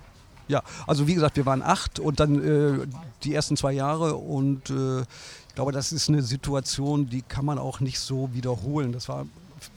Ja, 0.48 0.64
also 0.88 1.06
wie 1.06 1.14
gesagt, 1.14 1.38
wir 1.38 1.46
waren 1.46 1.62
acht 1.62 2.00
und 2.00 2.20
dann 2.20 2.44
äh, 2.84 2.88
die 3.24 3.36
ersten 3.36 3.56
zwei 3.56 3.74
Jahre 3.74 4.16
und 4.16 4.72
äh, 4.72 5.02
ich 5.02 5.56
glaube, 5.56 5.72
das 5.72 5.92
ist 5.92 6.10
eine 6.10 6.24
Situation, 6.24 7.08
die 7.10 7.22
kann 7.22 7.46
man 7.46 7.60
auch 7.60 7.80
nicht 7.80 8.00
so 8.00 8.34
wiederholen. 8.34 8.92
Das 8.92 9.08
war 9.10 9.28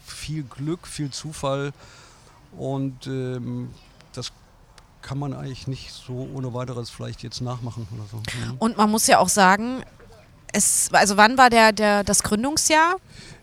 viel 0.07 0.45
Glück, 0.45 0.87
viel 0.87 1.11
Zufall 1.11 1.73
und 2.57 3.07
ähm, 3.07 3.69
das 4.15 4.33
kann 5.03 5.19
man 5.19 5.35
eigentlich 5.35 5.67
nicht 5.67 5.93
so 5.93 6.29
ohne 6.35 6.55
weiteres 6.55 6.91
vielleicht 6.91 7.23
jetzt 7.23 7.41
nachmachen 7.41 7.87
oder 7.95 8.05
so. 8.11 8.17
Mhm. 8.19 8.57
Und 8.59 8.77
man 8.77 8.91
muss 8.91 9.07
ja 9.07 9.19
auch 9.19 9.29
sagen, 9.29 9.83
es, 10.53 10.89
also 10.93 11.17
wann 11.17 11.37
war 11.39 11.51
der, 11.51 11.73
der, 11.73 12.05
das 12.05 12.23
Gründungsjahr? 12.23 12.97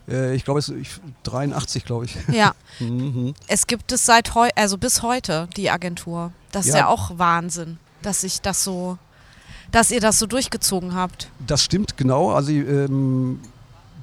Äh, 0.08 0.34
ich 0.34 0.44
glaube, 0.44 0.60
es 0.60 0.68
ist 0.68 1.00
83, 1.24 1.84
glaube 1.84 2.06
ich. 2.06 2.16
Ja, 2.32 2.52
Mhm. 2.80 3.34
es 3.46 3.66
gibt 3.66 3.92
es 3.92 4.06
seit 4.06 4.34
heu 4.34 4.48
also 4.56 4.78
bis 4.78 5.02
heute, 5.02 5.48
die 5.56 5.70
Agentur. 5.70 6.32
Das 6.52 6.66
ist 6.66 6.72
Ja. 6.72 6.78
ja 6.80 6.86
auch 6.88 7.12
Wahnsinn, 7.18 7.78
dass 8.02 8.24
ich 8.24 8.40
das 8.40 8.64
so, 8.64 8.96
dass 9.70 9.90
ihr 9.90 10.00
das 10.00 10.18
so 10.18 10.26
durchgezogen 10.26 10.94
habt. 10.94 11.30
Das 11.46 11.62
stimmt, 11.62 11.96
genau. 11.96 12.30
Also 12.32 12.52
ähm, 12.52 13.40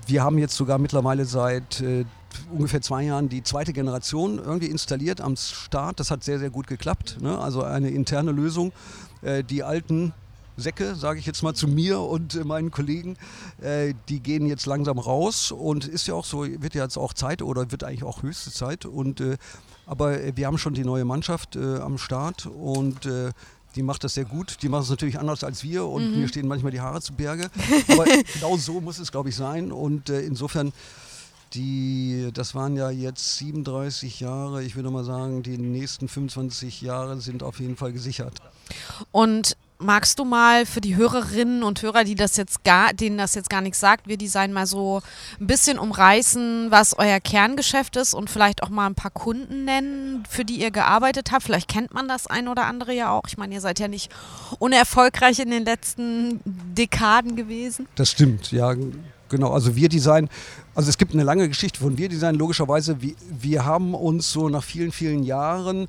wir 0.06 0.24
haben 0.24 0.38
jetzt 0.38 0.56
sogar 0.56 0.78
mittlerweile 0.78 1.26
seit 1.26 1.82
äh, 1.82 2.06
ungefähr 2.52 2.82
zwei 2.82 3.04
Jahren 3.04 3.30
die 3.30 3.44
zweite 3.44 3.74
Generation 3.74 4.40
irgendwie 4.40 4.68
installiert 4.68 5.22
am 5.22 5.36
Start. 5.36 6.00
Das 6.00 6.12
hat 6.12 6.24
sehr, 6.24 6.40
sehr 6.40 6.50
gut 6.50 6.68
geklappt. 6.68 7.18
Ne? 7.22 7.38
Also 7.38 7.64
eine 7.64 7.90
interne 7.90 8.32
Lösung. 8.32 8.72
Äh, 9.22 9.44
die 9.44 9.64
alten 9.64 10.14
Säcke, 10.58 10.96
sage 10.96 11.20
ich 11.20 11.26
jetzt 11.26 11.44
mal 11.44 11.54
zu 11.54 11.68
mir 11.68 12.00
und 12.00 12.36
äh, 12.36 12.44
meinen 12.44 12.72
Kollegen, 12.72 13.16
äh, 13.62 13.94
die 14.10 14.20
gehen 14.20 14.48
jetzt 14.48 14.66
langsam 14.66 14.98
raus 14.98 15.52
und 15.52 15.88
ist 15.88 16.08
ja 16.08 16.16
auch 16.16 16.26
so, 16.26 16.46
wird 16.46 16.74
ja 16.74 16.84
jetzt 16.84 16.98
auch 16.98 17.14
Zeit 17.14 17.42
oder 17.42 17.72
wird 17.72 17.84
eigentlich 17.84 18.04
auch 18.04 18.24
höchste 18.24 18.52
Zeit. 18.52 18.86
Und, 18.86 19.22
äh, 19.22 19.38
aber 19.86 20.36
wir 20.36 20.48
haben 20.48 20.58
schon 20.58 20.74
die 20.74 20.84
neue 20.84 21.06
Mannschaft 21.06 21.56
äh, 21.56 21.78
am 21.78 21.98
Start 21.98 22.48
und 22.48 23.06
äh, 23.06 23.32
die 23.76 23.84
macht 23.84 24.04
das 24.04 24.16
sehr 24.16 24.26
gut. 24.26 24.58
Die 24.64 24.70
macht 24.70 24.84
es 24.84 24.90
natürlich 24.90 25.20
anders 25.20 25.44
als 25.44 25.64
wir 25.64 25.86
und 25.86 26.18
mir 26.18 26.28
stehen 26.28 26.48
manchmal 26.48 26.72
die 26.72 26.82
Haare 26.82 27.00
zu 27.00 27.14
Berge. 27.14 27.50
Aber 27.88 28.06
genau 28.34 28.58
so 28.58 28.82
muss 28.82 28.98
es, 28.98 29.12
glaube 29.12 29.30
ich, 29.30 29.36
sein. 29.36 29.72
Und 29.72 30.10
äh, 30.10 30.22
insofern, 30.22 30.74
die, 31.54 32.30
das 32.34 32.56
waren 32.56 32.76
ja 32.76 32.90
jetzt 32.90 33.38
37 33.38 34.20
Jahre. 34.20 34.64
Ich 34.64 34.76
würde 34.76 34.92
mal 34.92 35.04
sagen, 35.04 35.44
die 35.44 35.58
nächsten 35.58 36.08
25 36.08 36.82
Jahre 36.82 37.20
sind 37.22 37.44
auf 37.44 37.60
jeden 37.60 37.76
Fall 37.76 37.94
gesichert. 37.94 38.42
Und 39.12 39.58
magst 39.80 40.18
du 40.20 40.26
mal 40.26 40.66
für 40.66 40.82
die 40.82 40.96
Hörerinnen 40.96 41.64
und 41.64 41.82
Hörer, 41.82 42.04
die 42.04 42.16
das 42.16 42.38
jetzt 42.38 42.64
gar, 42.64 42.94
denen 42.94 43.18
das 43.18 43.36
jetzt 43.36 43.50
gar 43.50 43.62
nichts 43.62 43.80
sagt, 43.80 44.08
wir 44.08 44.18
Design 44.18 44.54
mal 44.54 44.66
so 44.66 45.02
ein 45.40 45.48
bisschen 45.48 45.78
umreißen, 45.80 46.72
was 46.72 46.98
euer 46.98 47.20
Kerngeschäft 47.20 47.96
ist 47.96 48.14
und 48.14 48.30
vielleicht 48.30 48.64
auch 48.64 48.70
mal 48.70 48.88
ein 48.88 48.96
paar 48.96 49.12
Kunden 49.12 49.66
nennen, 49.66 50.24
für 50.30 50.46
die 50.46 50.60
ihr 50.60 50.72
gearbeitet 50.72 51.32
habt. 51.32 51.44
Vielleicht 51.44 51.68
kennt 51.68 51.94
man 51.94 52.08
das 52.08 52.28
ein 52.28 52.48
oder 52.48 52.66
andere 52.66 52.94
ja 52.94 53.12
auch. 53.12 53.24
Ich 53.28 53.38
meine, 53.38 53.54
ihr 53.54 53.62
seid 53.62 53.80
ja 53.80 53.88
nicht 53.88 54.12
unerfolgreich 54.60 55.40
in 55.40 55.52
den 55.52 55.66
letzten 55.66 56.42
Dekaden 56.46 57.36
gewesen. 57.36 57.88
Das 57.96 58.12
stimmt, 58.12 58.52
ja, 58.52 58.74
genau. 59.30 59.52
Also 59.52 59.76
wir 59.76 59.90
Design, 59.90 60.30
also 60.78 60.90
es 60.90 61.00
gibt 61.00 61.14
eine 61.14 61.24
lange 61.24 61.48
Geschichte 61.48 61.80
von 61.80 61.98
wir 61.98 62.08
Design, 62.08 62.36
logischerweise. 62.36 63.02
Wir, 63.02 63.16
wir 63.32 63.66
haben 63.66 63.96
uns 63.96 64.32
so 64.32 64.48
nach 64.48 64.64
vielen, 64.64 64.92
vielen 64.92 65.24
Jahren 65.24 65.88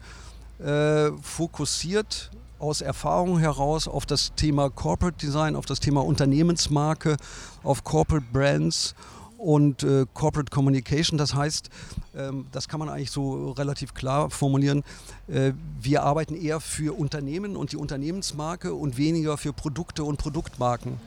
äh, 0.64 1.11
fokussiert 1.20 2.31
aus 2.59 2.81
Erfahrung 2.81 3.38
heraus 3.38 3.87
auf 3.87 4.07
das 4.07 4.33
Thema 4.35 4.70
Corporate 4.70 5.18
Design, 5.18 5.57
auf 5.57 5.66
das 5.66 5.81
Thema 5.81 6.03
Unternehmensmarke, 6.03 7.18
auf 7.62 7.85
Corporate 7.85 8.24
Brands 8.33 8.94
und 9.37 9.83
äh, 9.83 10.07
Corporate 10.14 10.51
Communication. 10.51 11.18
Das 11.18 11.35
heißt, 11.35 11.68
ähm, 12.16 12.46
das 12.51 12.66
kann 12.66 12.81
man 12.81 12.88
eigentlich 12.88 13.11
so 13.11 13.51
relativ 13.53 13.92
klar 13.92 14.31
formulieren. 14.31 14.85
Äh, 15.29 15.53
wir 15.79 16.03
arbeiten 16.03 16.35
eher 16.35 16.61
für 16.61 16.98
Unternehmen 16.98 17.57
und 17.57 17.72
die 17.72 17.77
Unternehmensmarke 17.77 18.72
und 18.72 18.96
weniger 18.96 19.37
für 19.37 19.53
Produkte 19.53 20.03
und 20.03 20.16
Produktmarken. 20.16 20.98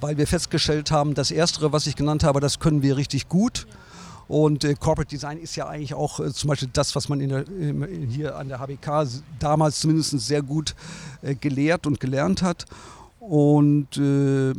Weil 0.00 0.16
wir 0.16 0.26
festgestellt 0.26 0.90
haben, 0.90 1.14
das 1.14 1.30
Erstere, 1.30 1.72
was 1.72 1.86
ich 1.86 1.96
genannt 1.96 2.24
habe, 2.24 2.40
das 2.40 2.58
können 2.58 2.82
wir 2.82 2.96
richtig 2.96 3.28
gut. 3.28 3.66
Und 4.28 4.62
äh, 4.64 4.74
Corporate 4.74 5.08
Design 5.08 5.38
ist 5.38 5.56
ja 5.56 5.66
eigentlich 5.66 5.94
auch 5.94 6.20
äh, 6.20 6.32
zum 6.32 6.48
Beispiel 6.48 6.68
das, 6.72 6.94
was 6.94 7.08
man 7.08 7.20
in 7.20 7.30
der, 7.30 7.44
hier 8.10 8.36
an 8.36 8.48
der 8.48 8.60
HBK 8.60 9.08
damals 9.38 9.80
zumindest 9.80 10.10
sehr 10.20 10.42
gut 10.42 10.74
äh, 11.22 11.34
gelehrt 11.34 11.86
und 11.86 11.98
gelernt 11.98 12.42
hat. 12.42 12.66
Und 13.20 13.96
äh, 13.96 14.52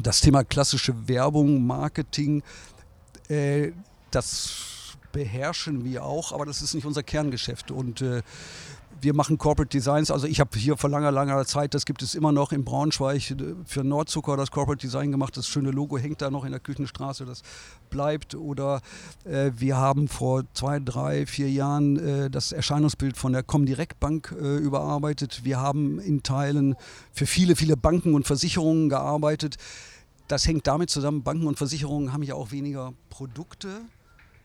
das 0.00 0.20
Thema 0.20 0.44
klassische 0.44 1.08
Werbung, 1.08 1.66
Marketing, 1.66 2.42
äh, 3.28 3.72
das 4.12 4.96
beherrschen 5.12 5.84
wir 5.84 6.04
auch, 6.04 6.32
aber 6.32 6.46
das 6.46 6.62
ist 6.62 6.74
nicht 6.74 6.86
unser 6.86 7.02
Kerngeschäft. 7.02 7.72
Und 7.72 8.00
äh, 8.00 8.22
wir 9.00 9.14
machen 9.14 9.38
Corporate 9.38 9.70
Designs. 9.70 10.10
Also 10.10 10.26
ich 10.26 10.40
habe 10.40 10.58
hier 10.58 10.76
vor 10.76 10.90
langer, 10.90 11.10
langer 11.10 11.44
Zeit, 11.44 11.74
das 11.74 11.84
gibt 11.84 12.02
es 12.02 12.14
immer 12.14 12.32
noch 12.32 12.52
in 12.52 12.64
Braunschweig, 12.64 13.34
für 13.64 13.84
Nordzucker 13.84 14.36
das 14.36 14.50
Corporate 14.50 14.80
Design 14.80 15.10
gemacht. 15.10 15.36
Das 15.36 15.46
schöne 15.46 15.70
Logo 15.70 15.98
hängt 15.98 16.22
da 16.22 16.30
noch 16.30 16.44
in 16.44 16.50
der 16.50 16.60
Küchenstraße, 16.60 17.24
das 17.24 17.42
bleibt. 17.90 18.34
Oder 18.34 18.80
äh, 19.24 19.52
wir 19.56 19.76
haben 19.76 20.08
vor 20.08 20.44
zwei, 20.54 20.80
drei, 20.80 21.26
vier 21.26 21.50
Jahren 21.50 21.98
äh, 21.98 22.30
das 22.30 22.52
Erscheinungsbild 22.52 23.16
von 23.16 23.32
der 23.32 23.42
Comdirect 23.42 24.00
Bank 24.00 24.34
äh, 24.38 24.56
überarbeitet. 24.56 25.44
Wir 25.44 25.60
haben 25.60 25.98
in 25.98 26.22
Teilen 26.22 26.74
für 27.12 27.26
viele, 27.26 27.56
viele 27.56 27.76
Banken 27.76 28.14
und 28.14 28.26
Versicherungen 28.26 28.88
gearbeitet. 28.88 29.56
Das 30.28 30.46
hängt 30.46 30.66
damit 30.66 30.90
zusammen, 30.90 31.22
Banken 31.22 31.46
und 31.46 31.56
Versicherungen 31.56 32.12
haben 32.12 32.22
ja 32.22 32.34
auch 32.34 32.50
weniger 32.52 32.92
Produkte 33.08 33.80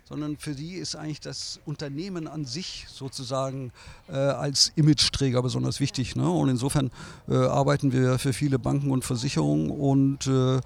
sondern 0.03 0.37
für 0.37 0.53
die 0.53 0.73
ist 0.73 0.95
eigentlich 0.95 1.21
das 1.21 1.59
Unternehmen 1.65 2.27
an 2.27 2.45
sich 2.45 2.85
sozusagen 2.89 3.71
äh, 4.09 4.13
als 4.13 4.71
Imageträger 4.75 5.41
besonders 5.41 5.79
wichtig. 5.79 6.15
Ne? 6.15 6.29
Und 6.29 6.49
insofern 6.49 6.91
äh, 7.27 7.35
arbeiten 7.35 7.91
wir 7.91 8.19
für 8.19 8.33
viele 8.33 8.59
Banken 8.59 8.91
und 8.91 9.05
Versicherungen 9.05 9.71
und 9.71 10.27
äh, 10.27 10.59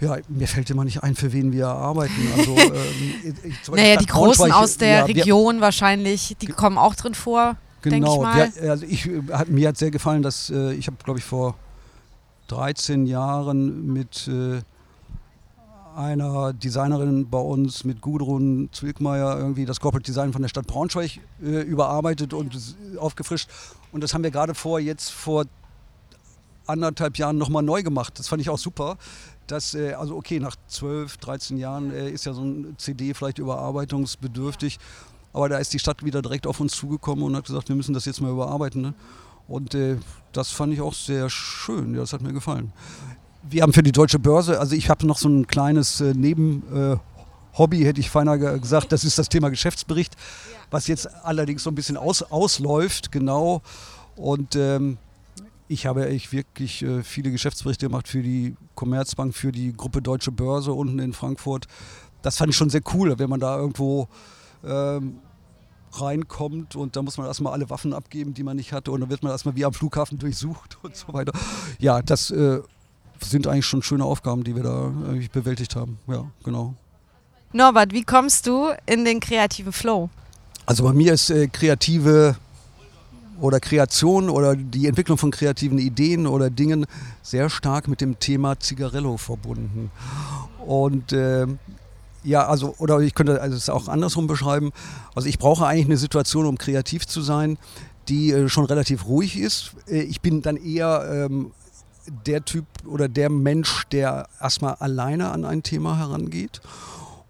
ja, 0.00 0.16
mir 0.28 0.48
fällt 0.48 0.70
immer 0.70 0.84
nicht 0.84 1.02
ein, 1.02 1.14
für 1.14 1.32
wen 1.32 1.52
wir 1.52 1.68
arbeiten. 1.68 2.32
Also, 2.36 2.56
ähm, 2.58 3.54
naja, 3.72 3.96
die 3.96 4.06
Großen 4.06 4.50
aus 4.50 4.78
der 4.78 5.00
ja, 5.00 5.04
Region 5.04 5.56
wir, 5.56 5.62
wahrscheinlich, 5.62 6.36
die 6.40 6.46
kommen 6.46 6.78
auch 6.78 6.94
drin 6.94 7.14
vor. 7.14 7.56
Genau, 7.82 8.24
ich 8.24 8.56
wir, 8.56 8.70
also 8.70 8.86
ich, 8.86 9.08
hat, 9.32 9.48
mir 9.48 9.68
hat 9.68 9.76
sehr 9.76 9.90
gefallen, 9.90 10.22
dass 10.22 10.50
äh, 10.50 10.72
ich 10.72 10.86
habe, 10.86 10.96
glaube 11.02 11.18
ich, 11.18 11.24
vor 11.24 11.54
13 12.48 13.06
Jahren 13.06 13.92
mit 13.92 14.28
äh, 14.28 14.60
einer 15.96 16.52
Designerin 16.52 17.28
bei 17.28 17.38
uns 17.38 17.84
mit 17.84 18.00
Gudrun 18.00 18.68
Zwilkmeier 18.72 19.38
irgendwie 19.38 19.64
das 19.64 19.80
Corporate 19.80 20.04
Design 20.04 20.32
von 20.32 20.42
der 20.42 20.48
Stadt 20.48 20.66
Braunschweig 20.66 21.20
äh, 21.42 21.62
überarbeitet 21.62 22.32
und 22.32 22.56
aufgefrischt. 22.98 23.48
Und 23.92 24.02
das 24.02 24.14
haben 24.14 24.22
wir 24.22 24.30
gerade 24.30 24.54
vor, 24.54 24.80
jetzt 24.80 25.10
vor 25.10 25.44
anderthalb 26.66 27.18
Jahren 27.18 27.38
nochmal 27.38 27.62
neu 27.62 27.82
gemacht. 27.82 28.18
Das 28.18 28.28
fand 28.28 28.40
ich 28.40 28.50
auch 28.50 28.58
super. 28.58 28.96
Das, 29.46 29.74
äh, 29.74 29.92
also 29.94 30.16
okay, 30.16 30.40
nach 30.40 30.56
12, 30.68 31.16
13 31.18 31.56
Jahren 31.56 31.92
äh, 31.92 32.10
ist 32.10 32.24
ja 32.24 32.32
so 32.32 32.42
ein 32.42 32.74
CD 32.78 33.14
vielleicht 33.14 33.38
überarbeitungsbedürftig. 33.38 34.78
Aber 35.32 35.48
da 35.48 35.58
ist 35.58 35.72
die 35.72 35.78
Stadt 35.78 36.04
wieder 36.04 36.22
direkt 36.22 36.46
auf 36.46 36.60
uns 36.60 36.72
zugekommen 36.72 37.24
und 37.24 37.36
hat 37.36 37.46
gesagt, 37.46 37.68
wir 37.68 37.76
müssen 37.76 37.94
das 37.94 38.04
jetzt 38.04 38.20
mal 38.20 38.30
überarbeiten. 38.30 38.82
Ne? 38.82 38.94
Und 39.48 39.74
äh, 39.74 39.96
das 40.32 40.50
fand 40.50 40.72
ich 40.72 40.80
auch 40.80 40.94
sehr 40.94 41.28
schön. 41.30 41.94
Ja, 41.94 42.00
das 42.00 42.12
hat 42.12 42.22
mir 42.22 42.32
gefallen 42.32 42.72
wir 43.42 43.62
haben 43.62 43.72
für 43.72 43.82
die 43.82 43.92
deutsche 43.92 44.18
Börse, 44.18 44.60
also 44.60 44.74
ich 44.74 44.88
habe 44.90 45.06
noch 45.06 45.18
so 45.18 45.28
ein 45.28 45.46
kleines 45.46 46.00
äh, 46.00 46.14
Nebenhobby, 46.14 47.82
äh, 47.82 47.84
hätte 47.84 48.00
ich 48.00 48.10
feiner 48.10 48.38
gesagt, 48.58 48.92
das 48.92 49.04
ist 49.04 49.18
das 49.18 49.28
Thema 49.28 49.48
Geschäftsbericht, 49.50 50.16
was 50.70 50.86
jetzt 50.86 51.08
allerdings 51.24 51.62
so 51.62 51.70
ein 51.70 51.74
bisschen 51.74 51.96
aus, 51.96 52.22
ausläuft, 52.22 53.12
genau. 53.12 53.62
Und 54.16 54.56
ähm, 54.56 54.98
ich 55.68 55.86
habe 55.86 56.08
echt 56.08 56.32
wirklich 56.32 56.82
äh, 56.82 57.02
viele 57.02 57.30
Geschäftsberichte 57.30 57.86
gemacht 57.86 58.08
für 58.08 58.22
die 58.22 58.56
Commerzbank, 58.74 59.34
für 59.34 59.52
die 59.52 59.72
Gruppe 59.72 60.02
Deutsche 60.02 60.32
Börse 60.32 60.72
unten 60.72 60.98
in 60.98 61.12
Frankfurt. 61.12 61.66
Das 62.22 62.36
fand 62.36 62.50
ich 62.50 62.56
schon 62.56 62.70
sehr 62.70 62.82
cool, 62.92 63.18
wenn 63.18 63.30
man 63.30 63.40
da 63.40 63.56
irgendwo 63.56 64.08
ähm, 64.64 65.20
reinkommt 65.92 66.76
und 66.76 66.96
da 66.96 67.02
muss 67.02 67.16
man 67.16 67.26
erstmal 67.26 67.52
alle 67.52 67.70
Waffen 67.70 67.92
abgeben, 67.92 68.34
die 68.34 68.42
man 68.42 68.56
nicht 68.56 68.72
hatte 68.72 68.92
und 68.92 69.00
dann 69.00 69.10
wird 69.10 69.22
man 69.22 69.32
erstmal 69.32 69.56
wie 69.56 69.64
am 69.64 69.72
Flughafen 69.72 70.18
durchsucht 70.18 70.78
und 70.82 70.94
so 70.94 71.12
weiter. 71.12 71.32
Ja, 71.78 72.02
das 72.02 72.30
äh, 72.30 72.60
sind 73.22 73.46
eigentlich 73.46 73.66
schon 73.66 73.82
schöne 73.82 74.04
Aufgaben, 74.04 74.44
die 74.44 74.56
wir 74.56 74.62
da 74.62 74.92
bewältigt 75.32 75.76
haben. 75.76 75.98
Ja, 76.06 76.24
genau. 76.44 76.74
Norbert, 77.52 77.92
wie 77.92 78.04
kommst 78.04 78.46
du 78.46 78.68
in 78.86 79.04
den 79.04 79.20
kreativen 79.20 79.72
Flow? 79.72 80.08
Also 80.66 80.84
bei 80.84 80.92
mir 80.92 81.14
ist 81.14 81.30
äh, 81.30 81.48
kreative 81.48 82.36
oder 83.40 83.58
Kreation 83.58 84.28
oder 84.28 84.54
die 84.54 84.86
Entwicklung 84.86 85.18
von 85.18 85.30
kreativen 85.30 85.78
Ideen 85.78 86.26
oder 86.26 86.50
Dingen 86.50 86.86
sehr 87.22 87.50
stark 87.50 87.88
mit 87.88 88.00
dem 88.00 88.18
Thema 88.20 88.58
Zigarello 88.60 89.16
verbunden. 89.16 89.90
Und 90.64 91.12
äh, 91.12 91.46
ja, 92.22 92.46
also, 92.46 92.74
oder 92.78 93.00
ich 93.00 93.14
könnte 93.14 93.32
es 93.38 93.70
auch 93.70 93.88
andersrum 93.88 94.26
beschreiben. 94.26 94.72
Also 95.14 95.28
ich 95.28 95.38
brauche 95.38 95.66
eigentlich 95.66 95.86
eine 95.86 95.96
Situation, 95.96 96.46
um 96.46 96.58
kreativ 96.58 97.06
zu 97.06 97.22
sein, 97.22 97.58
die 98.08 98.30
äh, 98.30 98.48
schon 98.48 98.66
relativ 98.66 99.06
ruhig 99.06 99.38
ist. 99.38 99.72
Äh, 99.88 100.02
ich 100.02 100.20
bin 100.20 100.42
dann 100.42 100.56
eher 100.56 101.28
ähm, 101.28 101.52
der 102.26 102.44
Typ 102.44 102.66
oder 102.86 103.08
der 103.08 103.30
Mensch, 103.30 103.84
der 103.92 104.28
erstmal 104.40 104.74
alleine 104.74 105.30
an 105.30 105.44
ein 105.44 105.62
Thema 105.62 105.98
herangeht 105.98 106.60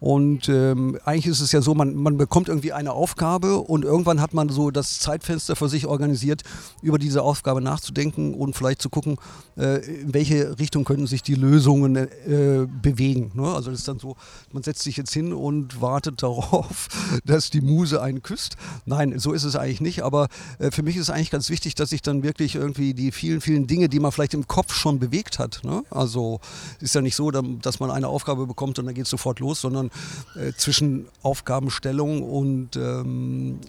und 0.01 0.49
ähm, 0.49 0.99
eigentlich 1.05 1.27
ist 1.27 1.41
es 1.41 1.53
ja 1.53 1.61
so, 1.61 1.75
man, 1.75 1.95
man 1.95 2.17
bekommt 2.17 2.49
irgendwie 2.49 2.73
eine 2.73 2.93
Aufgabe 2.93 3.59
und 3.59 3.85
irgendwann 3.85 4.21
hat 4.21 4.33
man 4.33 4.49
so 4.49 4.71
das 4.71 4.99
Zeitfenster 4.99 5.57
für 5.57 5.69
sich 5.69 5.87
organisiert, 5.87 6.43
über 6.81 6.99
diese 6.99 7.23
Aufgabe 7.23 7.61
nachzudenken 7.61 8.33
und 8.33 8.57
vielleicht 8.57 8.81
zu 8.81 8.89
gucken, 8.89 9.19
äh, 9.59 9.85
in 10.01 10.15
welche 10.15 10.59
Richtung 10.59 10.85
könnten 10.85 11.07
sich 11.07 11.23
die 11.23 11.35
Lösungen 11.35 11.97
äh, 11.97 12.67
bewegen. 12.67 13.33
Ne? 13.35 13.47
Also 13.47 13.71
das 13.71 13.81
ist 13.81 13.89
dann 13.89 13.99
so, 13.99 14.17
man 14.53 14.63
setzt 14.63 14.83
sich 14.83 14.97
jetzt 14.97 15.13
hin 15.13 15.35
und 15.35 15.83
wartet 15.83 16.23
darauf, 16.23 16.89
dass 17.27 17.51
die 17.51 17.61
Muse 17.61 18.01
einen 18.01 18.23
küsst. 18.23 18.57
Nein, 18.87 19.19
so 19.19 19.33
ist 19.33 19.45
es 19.45 19.55
eigentlich 19.55 19.83
nicht, 19.83 20.03
aber 20.03 20.29
äh, 20.59 20.71
für 20.71 20.83
mich 20.83 20.97
ist 20.97 21.03
es 21.03 21.11
eigentlich 21.11 21.31
ganz 21.31 21.51
wichtig, 21.51 21.75
dass 21.75 21.93
ich 21.93 22.01
dann 22.01 22.23
wirklich 22.23 22.55
irgendwie 22.55 22.95
die 22.95 23.13
vielen, 23.13 23.43
vielen 23.43 23.67
Dinge, 23.67 23.91
die 23.91 24.01
man 24.01 24.13
vielleicht 24.13 24.33
im 24.33 24.49
Kopf 24.49 24.73
schon 24.73 24.99
bewegt 24.99 25.39
hat, 25.39 25.61
ne? 25.63 25.83
also 25.91 26.41
es 26.79 26.85
ist 26.85 26.95
ja 26.95 27.03
nicht 27.03 27.17
so, 27.17 27.31
dass 27.31 27.81
man 27.81 27.91
eine 27.91 28.09
Aufgabe 28.09 28.47
bekommt 28.47 28.79
und 28.79 28.87
dann 28.87 28.95
geht 28.95 29.05
es 29.05 29.11
sofort 29.11 29.41
los, 29.41 29.61
sondern 29.61 29.90
äh, 30.37 30.53
zwischen 30.57 31.07
Aufgabenstellung 31.23 32.23
und 32.23 32.77
ähm, 32.77 33.61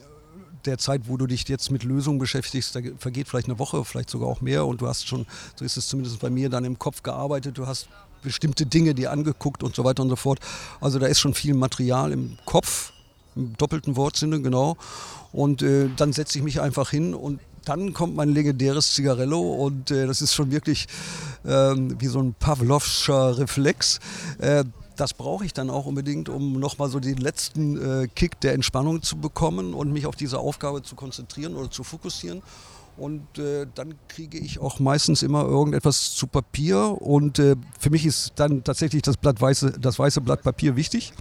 der 0.66 0.78
Zeit, 0.78 1.04
wo 1.06 1.18
du 1.18 1.28
dich 1.28 1.48
jetzt 1.48 1.72
mit 1.72 1.84
Lösungen 1.84 2.20
beschäftigst, 2.20 2.76
da 2.76 2.80
vergeht 2.98 3.28
vielleicht 3.28 3.48
eine 3.48 3.60
Woche, 3.60 3.84
vielleicht 3.84 4.10
sogar 4.10 4.30
auch 4.30 4.42
mehr 4.42 4.66
und 4.66 4.82
du 4.82 4.88
hast 4.88 5.08
schon, 5.08 5.26
so 5.56 5.66
ist 5.66 5.78
es 5.78 5.88
zumindest 5.88 6.20
bei 6.20 6.30
mir, 6.30 6.50
dann 6.50 6.66
im 6.66 6.78
Kopf 6.78 7.04
gearbeitet, 7.04 7.58
du 7.58 7.68
hast 7.68 7.88
bestimmte 8.22 8.66
Dinge 8.66 8.94
dir 8.94 9.12
angeguckt 9.12 9.64
und 9.64 9.76
so 9.76 9.84
weiter 9.84 10.04
und 10.04 10.10
so 10.10 10.16
fort. 10.16 10.40
Also 10.80 11.00
da 11.00 11.08
ist 11.08 11.20
schon 11.20 11.34
viel 11.34 11.54
Material 11.54 12.12
im 12.12 12.38
Kopf, 12.46 12.94
im 13.36 13.56
doppelten 13.58 13.96
Wortsinne, 13.96 14.42
genau. 14.42 14.78
Und 15.32 15.62
äh, 15.62 15.90
dann 15.96 16.14
setze 16.14 16.38
ich 16.38 16.44
mich 16.44 16.62
einfach 16.62 16.90
hin 16.90 17.14
und 17.14 17.40
dann 17.66 17.94
kommt 17.94 18.16
mein 18.16 18.30
legendäres 18.30 18.94
Zigarello 18.94 19.40
und 19.40 19.92
äh, 19.92 20.08
das 20.08 20.22
ist 20.22 20.34
schon 20.34 20.52
wirklich 20.52 20.88
ähm, 21.46 21.96
wie 22.00 22.08
so 22.08 22.20
ein 22.20 22.34
Pavlovscher 22.34 23.38
Reflex. 23.38 24.00
Das 25.02 25.16
brauche 25.16 25.44
ich 25.44 25.52
dann 25.52 25.72
auch 25.72 25.88
unbedingt, 25.88 26.30
um 26.30 26.60
nochmal 26.60 26.88
so 26.88 27.00
den 27.00 27.18
letzten 27.18 28.04
äh, 28.04 28.08
Kick 28.08 28.40
der 28.42 28.54
Entspannung 28.54 29.02
zu 29.02 29.18
bekommen 29.18 29.74
und 29.74 29.92
mich 29.92 30.06
auf 30.06 30.16
diese 30.16 30.38
Aufgabe 30.38 30.84
zu 30.84 30.94
konzentrieren 30.94 31.56
oder 31.56 31.72
zu 31.72 31.84
fokussieren. 31.84 32.44
Und 32.98 33.40
äh, 33.40 33.66
dann 33.74 33.96
kriege 34.10 34.38
ich 34.38 34.60
auch 34.60 34.80
meistens 34.80 35.24
immer 35.24 35.44
irgendetwas 35.44 36.14
zu 36.14 36.28
Papier. 36.28 37.02
Und 37.02 37.40
äh, 37.40 37.56
für 37.80 37.90
mich 37.90 38.06
ist 38.06 38.34
dann 38.36 38.64
tatsächlich 38.64 39.02
das, 39.02 39.18
Blatt 39.18 39.42
weiße, 39.42 39.72
das 39.72 39.98
weiße 39.98 40.22
Blatt 40.22 40.44
Papier 40.44 40.76
wichtig. 40.76 41.14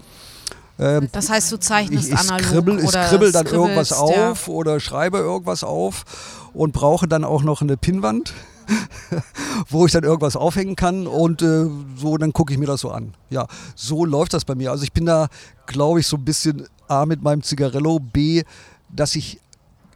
Ähm, 0.79 1.09
das 1.11 1.31
heißt, 1.31 1.51
du 1.51 1.59
zeichnest 1.59 2.09
ich, 2.09 2.12
ich 2.12 2.21
analog 2.21 2.49
skribbel, 2.49 2.85
ich 2.85 2.90
skribbel 2.90 3.33
dann 3.33 3.47
irgendwas 3.47 3.95
auf 3.95 4.47
oder 4.49 4.79
schreibe 4.79 5.16
irgendwas 5.16 5.64
auf 5.64 6.05
und 6.53 6.73
brauche 6.73 7.09
dann 7.09 7.25
auch 7.25 7.43
noch 7.43 7.62
eine 7.62 7.79
Pinnwand 7.79 8.35
wo 9.69 9.87
ich 9.87 9.93
dann 9.93 10.05
irgendwas 10.05 10.37
aufhängen 10.37 10.77
kann 10.77 11.07
und 11.07 11.43
äh, 11.43 11.67
so, 11.97 12.17
dann 12.17 12.33
gucke 12.33 12.53
ich 12.53 12.59
mir 12.59 12.67
das 12.67 12.81
so 12.81 12.91
an. 12.91 13.15
Ja, 13.31 13.47
so 13.75 14.05
läuft 14.05 14.35
das 14.35 14.45
bei 14.45 14.55
mir. 14.55 14.71
Also 14.71 14.85
ich 14.85 14.93
bin 14.93 15.07
da, 15.07 15.29
glaube 15.67 16.01
ich, 16.01 16.07
so 16.07 16.17
ein 16.17 16.25
bisschen 16.25 16.67
A 16.89 17.07
mit 17.07 17.23
meinem 17.23 17.43
Zigarello, 17.43 17.99
B, 17.99 18.43
dass 18.89 19.15
ich 19.15 19.41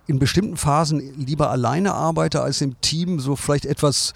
in 0.07 0.19
bestimmten 0.19 0.57
Phasen 0.57 1.01
lieber 1.19 1.51
alleine 1.51 1.95
arbeite 1.95 2.43
als 2.43 2.61
im 2.61 2.81
Team, 2.81 3.21
so 3.21 3.37
vielleicht 3.37 3.65
etwas 3.65 4.13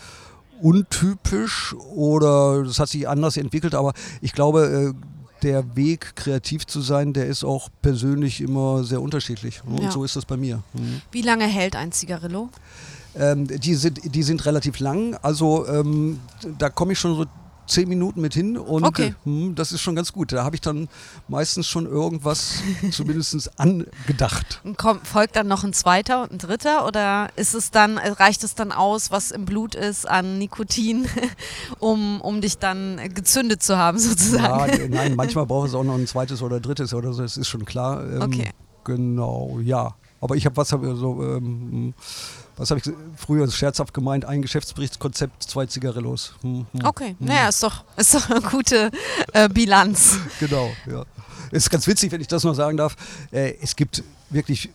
untypisch 0.61 1.75
oder 1.95 2.65
das 2.65 2.79
hat 2.79 2.89
sich 2.89 3.09
anders 3.09 3.37
entwickelt, 3.37 3.75
aber 3.75 3.93
ich 4.21 4.33
glaube, 4.33 4.95
äh, 4.95 5.09
der 5.43 5.77
Weg, 5.77 6.17
kreativ 6.17 6.67
zu 6.67 6.81
sein, 6.81 7.13
der 7.13 7.27
ist 7.27 7.45
auch 7.45 7.69
persönlich 7.81 8.41
immer 8.41 8.83
sehr 8.83 9.01
unterschiedlich. 9.01 9.63
Und 9.65 9.83
ja. 9.83 9.91
so 9.91 10.03
ist 10.05 10.17
das 10.17 10.25
bei 10.25 10.37
mir. 10.37 10.65
Mhm. 10.73 11.01
Wie 11.13 11.23
lange 11.23 11.47
hält 11.47 11.77
ein 11.77 11.93
Zigarillo? 11.93 12.51
Ähm, 13.19 13.47
die, 13.49 13.75
sind, 13.75 14.15
die 14.15 14.23
sind 14.23 14.47
relativ 14.47 14.79
lang. 14.79 15.17
Also 15.23 15.67
ähm, 15.67 16.21
da 16.59 16.71
komme 16.71 16.93
ich 16.93 16.99
schon 16.99 17.17
so 17.17 17.27
zehn 17.67 17.87
Minuten 17.87 18.23
mit 18.23 18.33
hin 18.33 18.57
und 18.57 18.83
Okay. 18.85 19.09
äh, 19.09 19.25
hm, 19.25 19.55
das 19.55 19.73
ist 19.73 19.83
schon 19.83 19.95
ganz 19.95 20.13
gut. 20.13 20.33
Da 20.33 20.43
habe 20.43 20.57
ich 20.57 20.63
dann 20.63 20.89
meistens 21.29 21.67
schon 21.67 21.85
irgendwas 21.85 22.63
zumindest 22.91 23.51
angedacht. 23.61 24.61
Und 24.65 24.79
Kommt, 24.79 25.07
folgt 25.07 25.37
dann 25.37 25.49
noch 25.49 25.65
ein 25.65 25.75
zweiter 25.75 26.23
und 26.23 26.33
ein 26.33 26.39
dritter 26.39 26.87
oder 26.87 27.29
ist 27.37 27.55
es 27.55 27.71
dann, 27.71 27.99
reicht 27.99 28.43
es 28.43 28.55
dann 28.55 28.73
aus, 28.73 29.11
was 29.11 29.31
im 29.33 29.45
Blut 29.45 29.75
ist 29.75 30.09
an 30.09 30.39
Nikotin, 30.39 31.07
um, 31.79 32.21
um 32.23 32.41
dich 32.41 32.57
dann 32.59 32.99
gezündet 33.15 33.63
zu 33.63 33.77
haben 33.77 33.99
Ja, 33.99 34.05
sozusagen? 34.05 34.73
äh, 34.73 34.89
nein, 34.89 35.15
manchmal 35.17 35.45
braucht 35.45 35.69
es 35.69 35.75
auch 35.75 35.85
noch 35.85 35.97
ein 35.97 36.07
zweites 36.07 36.41
oder 36.41 36.61
drittes 36.61 36.95
oder 36.95 37.13
so, 37.13 37.21
das 37.23 37.37
ist 37.37 37.49
schon 37.49 37.65
klar. 37.65 38.03
Ähm, 38.11 38.23
Okay. 38.23 38.51
Genau, 38.85 39.59
ja. 39.63 39.95
Aber 40.21 40.35
ich 40.37 40.47
habe 40.47 40.57
was 40.57 40.73
habe 40.73 40.97
so 40.97 41.23
ähm, 41.23 41.93
was 42.59 42.71
habe 42.71 42.81
ich 42.85 42.91
früher 43.17 43.51
scherzhaft 43.51 43.95
gemeint, 43.95 44.25
ein 44.25 44.43
Geschäftsberichtskonzept, 44.43 45.43
zwei 45.45 45.67
Zigarillos. 45.67 46.35
Hm, 46.43 46.67
hm. 46.73 46.85
Okay, 46.85 47.17
naja, 47.19 47.49
ist 47.49 47.63
doch, 47.63 47.85
ist 47.97 48.15
doch 48.15 48.29
eine 48.31 48.41
gute 48.43 48.91
äh, 49.33 49.49
Bilanz. 49.49 50.19
Genau, 50.41 50.71
ja. 50.87 51.05
Ist 51.51 51.71
ganz 51.71 51.87
witzig, 51.87 52.13
wenn 52.13 52.21
ich 52.21 52.27
das 52.29 52.45
noch 52.45 52.55
sagen 52.55 52.77
darf. 52.77 52.97
Äh, 53.31 53.55
es 53.63 53.75
gibt 53.77 54.03
wirklich 54.29 54.69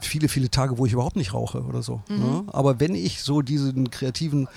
viele, 0.00 0.28
viele 0.28 0.50
Tage, 0.50 0.78
wo 0.78 0.86
ich 0.86 0.92
überhaupt 0.92 1.16
nicht 1.16 1.34
rauche 1.34 1.62
oder 1.62 1.82
so. 1.82 2.02
Mhm. 2.08 2.18
Ne? 2.18 2.44
Aber 2.52 2.80
wenn 2.80 2.94
ich 2.94 3.22
so 3.22 3.42
diesen 3.42 3.90
kreativen 3.90 4.48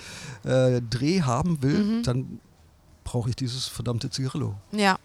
äh, 0.44 0.80
Dreh 0.80 1.22
haben 1.22 1.62
will, 1.62 1.78
Mhm. 1.78 2.02
dann 2.04 2.40
brauche 3.04 3.30
ich 3.30 3.36
dieses 3.36 3.66
verdammte 3.66 4.10
Zigarillo. 4.10 4.54
Ja. 4.72 4.98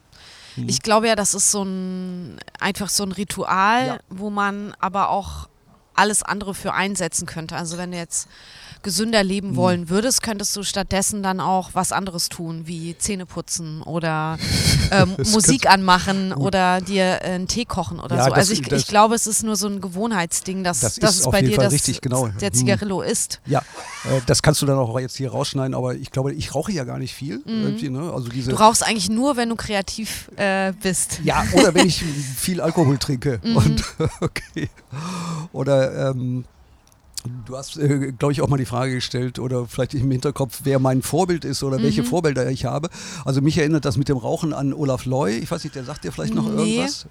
Hm. 0.56 0.68
Ich 0.70 0.82
glaube 0.82 1.08
ja, 1.08 1.16
das 1.16 1.34
ist 1.34 1.50
so 1.52 1.64
ein 1.64 2.38
einfach 2.60 2.90
so 2.90 3.04
ein 3.04 3.12
Ritual, 3.14 3.88
Ja. 3.88 3.98
wo 4.10 4.30
man 4.30 4.74
aber 4.80 5.10
auch 5.10 5.48
alles 5.96 6.24
andere 6.24 6.54
für 6.54 6.74
einsetzen 6.74 7.26
könnte. 7.26 7.56
Also 7.56 7.78
wenn 7.78 7.92
du 7.92 7.98
jetzt 7.98 8.28
gesünder 8.84 9.24
leben 9.24 9.52
Mhm. 9.52 9.56
wollen 9.56 9.90
würdest, 9.90 10.22
könntest 10.22 10.56
du 10.56 10.64
stattdessen 10.64 11.24
dann 11.24 11.40
auch 11.40 11.72
was 11.74 11.92
anderes 11.92 12.30
tun, 12.30 12.64
wie 12.68 12.98
Zähne 12.98 13.26
putzen 13.26 13.82
oder 13.82 14.38
ähm, 14.92 15.14
Das 15.18 15.32
Musik 15.32 15.70
anmachen 15.70 16.34
oder 16.34 16.82
dir 16.82 17.04
äh, 17.22 17.32
einen 17.34 17.48
Tee 17.48 17.66
kochen 17.66 18.00
oder 18.00 18.16
Ja, 18.18 18.24
so. 18.26 18.30
das- 18.30 18.38
Also 18.40 18.54
ich, 18.54 18.62
das- 18.62 18.82
ich 18.82 18.88
glaube, 18.88 19.16
es 19.16 19.26
ist 19.26 19.44
nur 19.44 19.56
so 19.56 19.68
ein 19.68 19.82
Gewohnheitsding, 19.82 20.64
dass, 20.64 20.82
Das 20.82 20.96
dass 20.96 21.12
ist 21.16 21.20
es 21.22 21.26
auf 21.26 21.32
bei 21.32 21.42
dir 21.42 21.56
Fall 21.56 21.66
das, 21.66 21.74
richtig, 21.74 22.02
genau. 22.02 22.28
der 22.28 22.50
Mhm. 22.50 22.54
Zigarillo 22.54 23.02
ist. 23.02 23.40
Ja, 23.46 23.60
äh, 24.06 24.22
das 24.26 24.42
kannst 24.42 24.62
du 24.62 24.66
dann 24.66 24.78
auch 24.78 25.00
jetzt 25.00 25.16
hier 25.18 25.32
rausschneiden, 25.32 25.74
aber 25.74 25.96
ich 25.96 26.12
glaube, 26.12 26.34
ich 26.34 26.54
rauche 26.54 26.72
ja 26.72 26.84
gar 26.84 27.00
nicht 27.00 27.14
viel. 27.14 27.42
Irgendwie, 27.46 27.90
ne? 27.90 28.12
Also 28.14 28.30
diese, 28.30 28.52
Mhm. 28.52 28.56
Du 28.58 28.62
rauchst 28.62 28.84
eigentlich 28.84 29.10
nur, 29.10 29.38
wenn 29.38 29.50
du 29.50 29.56
kreativ 29.56 30.30
äh, 30.36 30.74
bist. 30.82 31.20
Ja, 31.24 31.44
oder 31.54 31.74
wenn 31.74 31.88
ich 31.88 32.04
viel 32.38 32.60
Alkohol 32.62 32.98
trinke. 32.98 33.40
Mhm. 33.44 33.56
Und, 33.58 33.84
okay. 34.22 34.70
Oder 35.54 36.10
ähm, 36.12 36.46
du 37.46 37.58
hast, 37.58 37.78
äh, 37.78 38.12
glaube 38.12 38.32
ich, 38.34 38.42
auch 38.42 38.48
mal 38.50 38.58
die 38.58 38.66
Frage 38.66 38.94
gestellt 38.96 39.40
oder 39.40 39.66
vielleicht 39.66 39.94
im 39.94 40.10
Hinterkopf, 40.12 40.62
wer 40.64 40.80
mein 40.80 41.02
Vorbild 41.02 41.46
ist 41.46 41.64
oder 41.64 41.80
Mhm. 41.80 41.84
welche 41.84 42.04
Vorbilder 42.04 42.50
ich 42.50 42.66
habe. 42.66 42.90
Also 43.26 43.42
mich 43.42 43.58
erinnert 43.58 43.86
das 43.86 43.98
mit 43.98 44.10
dem 44.10 44.18
Rauchen 44.18 44.54
an 44.54 44.74
Olaf 44.74 45.06
Loy. 45.06 45.38
Ich 45.38 45.50
weiß 45.52 45.64
nicht, 45.64 45.76
der 45.76 45.84
sagt 45.84 46.04
dir 46.04 46.12
vielleicht 46.12 46.34
noch 46.36 46.50
Nee. 46.50 46.76
irgendwas. 46.78 47.06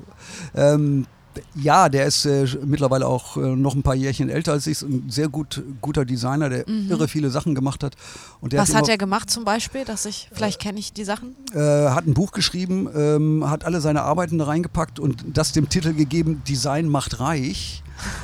Ähm, 0.55 1.07
ja, 1.55 1.89
der 1.89 2.07
ist 2.07 2.25
äh, 2.27 2.47
mittlerweile 2.65 3.07
auch 3.07 3.37
äh, 3.37 3.41
noch 3.41 3.75
ein 3.75 3.83
paar 3.83 3.95
Jährchen 3.95 4.29
älter 4.29 4.53
als 4.53 4.67
ich. 4.67 4.83
Ein 4.83 5.05
sehr 5.09 5.29
gut, 5.29 5.63
guter 5.81 6.05
Designer, 6.05 6.49
der 6.49 6.67
irre 6.69 7.09
viele 7.09 7.31
Sachen 7.31 7.55
gemacht 7.55 7.83
hat. 7.83 7.97
Und 8.41 8.53
Mhm. 8.53 8.59
Was 8.59 8.75
hat 8.75 8.83
immer- 8.83 8.91
er 8.91 8.99
gemacht 8.99 9.31
zum 9.31 9.45
Beispiel, 9.45 9.85
dass 9.85 10.05
ich, 10.07 10.29
vielleicht 10.33 10.61
kenne 10.61 10.79
ich 10.79 10.93
die 10.93 11.05
Sachen? 11.05 11.35
äh, 11.55 11.59
hat 11.91 12.07
ein 12.07 12.15
Buch 12.15 12.33
geschrieben, 12.33 12.89
ähm, 12.95 13.49
hat 13.49 13.65
alle 13.65 13.81
seine 13.81 14.03
Arbeiten 14.03 14.39
da 14.39 14.45
reingepackt 14.47 14.99
und 14.99 15.25
das 15.33 15.53
dem 15.53 15.69
Titel 15.69 15.93
gegeben, 15.95 16.43
Design 16.47 16.89
macht 16.89 17.21
reich. 17.21 17.83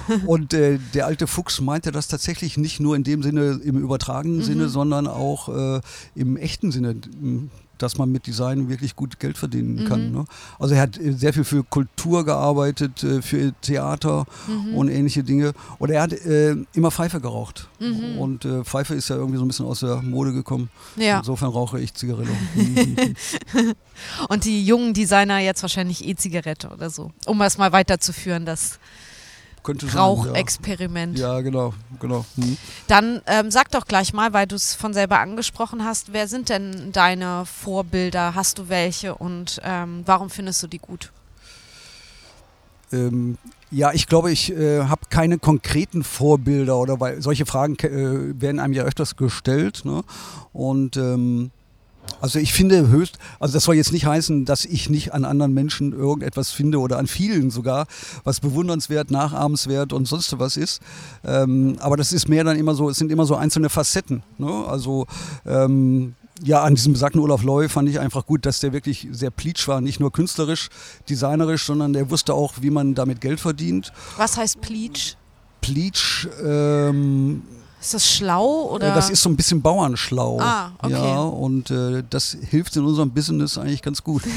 und 0.26 0.54
äh, 0.54 0.78
der 0.94 1.06
alte 1.06 1.26
Fuchs 1.28 1.60
meinte 1.60 1.92
das 1.92 2.08
tatsächlich 2.08 2.56
nicht 2.56 2.80
nur 2.80 2.96
in 2.96 3.04
dem 3.04 3.22
Sinne, 3.22 3.60
im 3.62 3.78
übertragenen 3.78 4.42
Sinne, 4.42 4.68
sondern 4.68 5.06
auch 5.06 5.48
äh, 5.76 5.80
im 6.16 6.36
echten 6.36 6.72
Sinne, 6.72 6.96
dass 7.82 7.98
man 7.98 8.10
mit 8.10 8.26
Design 8.26 8.68
wirklich 8.68 8.96
gut 8.96 9.18
Geld 9.20 9.38
verdienen 9.38 9.86
kann. 9.88 10.12
Ne? 10.12 10.24
Also 10.58 10.74
er 10.74 10.82
hat 10.82 10.98
äh, 10.98 11.12
sehr 11.12 11.32
viel 11.32 11.44
für 11.44 11.64
Kultur 11.64 12.24
gearbeitet, 12.24 13.02
äh, 13.02 13.22
für 13.22 13.52
Theater 13.60 14.26
und 14.74 14.88
ähnliche 14.88 15.22
Dinge. 15.22 15.52
Und 15.78 15.90
er 15.90 16.02
hat 16.02 16.12
äh, 16.12 16.56
immer 16.74 16.90
Pfeife 16.90 17.20
geraucht. 17.20 17.68
Und 18.18 18.44
äh, 18.44 18.64
Pfeife 18.64 18.94
ist 18.94 19.08
ja 19.08 19.16
irgendwie 19.16 19.38
so 19.38 19.44
ein 19.44 19.48
bisschen 19.48 19.66
aus 19.66 19.80
der 19.80 20.02
Mode 20.02 20.32
gekommen. 20.32 20.70
Ja. 20.96 21.18
Insofern 21.18 21.50
rauche 21.50 21.80
ich 21.80 21.94
Zigarillo. 21.94 22.32
Mhm. 22.58 23.74
Und 24.28 24.44
die 24.44 24.64
jungen 24.64 24.94
Designer 24.94 25.38
jetzt 25.38 25.62
wahrscheinlich 25.62 26.06
E-Zigarette 26.06 26.68
oder 26.68 26.90
so. 26.90 27.12
Um 27.26 27.40
es 27.42 27.58
mal 27.58 27.72
weiterzuführen, 27.72 28.44
das 28.44 28.78
Könnte 29.68 29.94
Rauchexperiment. 29.94 31.18
Ja, 31.18 31.34
ja 31.34 31.40
genau, 31.42 31.74
genau. 32.00 32.24
Hm. 32.36 32.56
Dann 32.86 33.20
ähm, 33.26 33.50
sag 33.50 33.70
doch 33.70 33.86
gleich 33.86 34.14
mal, 34.14 34.32
weil 34.32 34.46
du 34.46 34.56
es 34.56 34.74
von 34.74 34.94
selber 34.94 35.18
angesprochen 35.18 35.84
hast, 35.84 36.14
wer 36.14 36.26
sind 36.26 36.48
denn 36.48 36.90
deine 36.92 37.44
Vorbilder? 37.44 38.34
Hast 38.34 38.58
du 38.58 38.70
welche 38.70 39.14
und 39.14 39.60
ähm, 39.62 40.04
warum 40.06 40.30
findest 40.30 40.62
du 40.62 40.68
die 40.68 40.78
gut? 40.78 41.12
Ähm, 42.94 43.36
ja, 43.70 43.92
ich 43.92 44.06
glaube, 44.06 44.32
ich 44.32 44.50
äh, 44.50 44.84
habe 44.84 45.02
keine 45.10 45.36
konkreten 45.36 46.02
Vorbilder 46.02 46.78
oder 46.78 46.98
weil 46.98 47.20
solche 47.20 47.44
Fragen 47.44 47.76
äh, 47.80 48.40
werden 48.40 48.60
einem 48.60 48.72
ja 48.72 48.84
öfters 48.84 49.16
gestellt. 49.16 49.84
Ne? 49.84 50.02
Und 50.54 50.96
ähm, 50.96 51.50
also 52.20 52.38
ich 52.38 52.52
finde 52.52 52.88
höchst, 52.88 53.18
also 53.38 53.54
das 53.54 53.64
soll 53.64 53.76
jetzt 53.76 53.92
nicht 53.92 54.06
heißen, 54.06 54.44
dass 54.44 54.64
ich 54.64 54.90
nicht 54.90 55.14
an 55.14 55.24
anderen 55.24 55.54
Menschen 55.54 55.92
irgendetwas 55.92 56.50
finde 56.50 56.80
oder 56.80 56.98
an 56.98 57.06
vielen 57.06 57.50
sogar, 57.50 57.86
was 58.24 58.40
bewundernswert, 58.40 59.10
nachahmenswert 59.10 59.92
und 59.92 60.06
sonst 60.06 60.38
was 60.38 60.56
ist. 60.56 60.80
Ähm, 61.24 61.76
aber 61.80 61.96
das 61.96 62.12
ist 62.12 62.28
mehr 62.28 62.44
dann 62.44 62.58
immer 62.58 62.74
so, 62.74 62.90
es 62.90 62.96
sind 62.96 63.12
immer 63.12 63.26
so 63.26 63.36
einzelne 63.36 63.68
Facetten. 63.68 64.22
Ne? 64.38 64.64
Also 64.66 65.06
ähm, 65.46 66.14
ja, 66.42 66.62
an 66.62 66.74
diesem 66.74 66.92
besagten 66.92 67.20
Olaf 67.20 67.42
Loy 67.42 67.68
fand 67.68 67.88
ich 67.88 68.00
einfach 68.00 68.26
gut, 68.26 68.46
dass 68.46 68.60
der 68.60 68.72
wirklich 68.72 69.08
sehr 69.10 69.30
pleatsch 69.30 69.66
war, 69.68 69.80
nicht 69.80 70.00
nur 70.00 70.12
künstlerisch, 70.12 70.68
designerisch, 71.08 71.64
sondern 71.64 71.92
der 71.92 72.10
wusste 72.10 72.34
auch, 72.34 72.54
wie 72.60 72.70
man 72.70 72.94
damit 72.94 73.20
Geld 73.20 73.40
verdient. 73.40 73.92
Was 74.16 74.36
heißt 74.36 74.60
Pleach? 74.60 75.16
Pleatsch, 75.60 76.28
ähm, 76.44 77.42
Ist 77.80 77.94
das 77.94 78.10
schlau 78.10 78.70
oder? 78.72 78.90
äh, 78.90 78.94
das 78.94 79.08
ist 79.08 79.22
so 79.22 79.28
ein 79.28 79.36
bisschen 79.36 79.62
Bauernschlau. 79.62 80.40
Ah, 80.40 80.72
okay. 80.82 80.92
Ja, 80.92 81.20
und 81.20 81.70
äh, 81.70 82.02
das 82.10 82.36
hilft 82.50 82.74
in 82.76 82.84
unserem 82.84 83.10
Business 83.10 83.56
eigentlich 83.56 83.82
ganz 83.82 84.02
gut. 84.02 84.22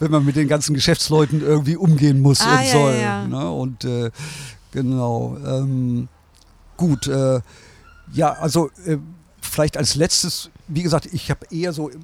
Wenn 0.00 0.10
man 0.10 0.24
mit 0.24 0.36
den 0.36 0.48
ganzen 0.48 0.74
Geschäftsleuten 0.74 1.40
irgendwie 1.40 1.76
umgehen 1.76 2.20
muss 2.20 2.40
Ah, 2.40 2.58
und 2.58 2.64
ja, 2.66 2.72
soll. 2.72 2.94
ja. 2.94 3.26
Ne? 3.26 3.50
Und 3.50 3.84
äh, 3.84 4.10
genau. 4.72 5.36
Ähm, 5.46 6.08
gut. 6.76 7.06
Äh, 7.06 7.40
ja, 8.12 8.32
also 8.32 8.70
äh, 8.84 8.98
vielleicht 9.40 9.76
als 9.76 9.94
letztes, 9.94 10.50
wie 10.66 10.82
gesagt, 10.82 11.06
ich 11.12 11.30
habe 11.30 11.46
eher 11.50 11.72
so. 11.72 11.90
äh, 11.90 11.94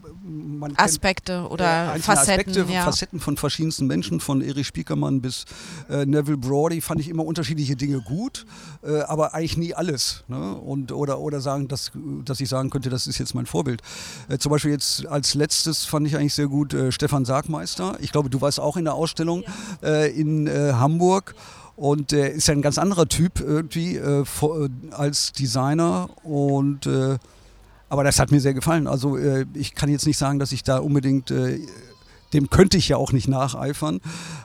Aspekte 0.77 1.49
oder 1.49 1.95
Facetten. 2.01 2.51
Aspekte, 2.51 2.73
ja. 2.73 2.85
Facetten 2.85 3.21
von 3.21 3.37
verschiedensten 3.37 3.87
Menschen, 3.87 4.21
von 4.21 4.43
Erich 4.43 4.67
Spiekermann 4.67 5.21
bis 5.21 5.45
äh, 5.89 6.05
Neville 6.05 6.37
Brody, 6.37 6.81
fand 6.81 7.01
ich 7.01 7.09
immer 7.09 7.25
unterschiedliche 7.25 7.77
Dinge 7.77 8.01
gut, 8.01 8.45
äh, 8.83 9.01
aber 9.01 9.35
eigentlich 9.35 9.57
nie 9.57 9.75
alles. 9.75 10.25
Ne? 10.29 10.55
Und, 10.55 10.93
oder, 10.93 11.21
oder 11.21 11.41
sagen, 11.41 11.69
dass, 11.69 11.93
dass 12.25 12.41
ich 12.41 12.49
sagen 12.49 12.71
könnte, 12.71 12.91
das 12.91 13.07
ist 13.07 13.19
jetzt 13.19 13.35
mein 13.35 13.47
Vorbild. 13.47 13.83
Äh, 14.29 14.39
zum 14.39 14.51
Beispiel 14.51 14.73
jetzt 14.73 15.07
als 15.07 15.35
letztes 15.35 15.85
fand 15.85 16.07
ich 16.07 16.17
eigentlich 16.17 16.35
sehr 16.35 16.49
gut 16.49 16.75
äh, 16.75 16.93
Stefan 16.93 17.25
Sargmeister. 17.25 17.97
Ich 18.01 18.13
glaube, 18.13 18.29
du 18.29 18.41
warst 18.41 18.61
auch 18.61 18.77
in 18.77 18.85
der 18.85 18.95
Ausstellung 18.95 19.45
äh, 19.83 20.11
in 20.11 20.51
Hamburg. 20.51 21.35
Und 21.77 22.13
er 22.13 22.33
ist 22.33 22.49
ja 22.49 22.53
ein 22.53 22.61
ganz 22.61 22.77
anderer 22.77 23.09
Typ 23.09 23.41
irgendwie 23.41 23.99
als 24.91 25.33
Designer 25.33 26.11
und 26.25 26.87
aber 27.91 28.05
das 28.05 28.19
hat 28.19 28.31
mir 28.31 28.41
sehr 28.41 28.55
gefallen. 28.55 28.87
Also 28.87 29.19
äh, 29.19 29.45
ich 29.53 29.75
kann 29.75 29.91
jetzt 29.91 30.07
nicht 30.07 30.17
sagen, 30.17 30.39
dass 30.39 30.53
ich 30.53 30.63
da 30.65 30.79
unbedingt, 30.79 31.31
äh, 31.31 31.61
dem 32.33 32.49
könnte 32.49 32.77
ich 32.79 32.89
ja 32.89 32.97
auch 32.97 33.11
nicht 33.11 33.27
nacheifern, 33.27 34.01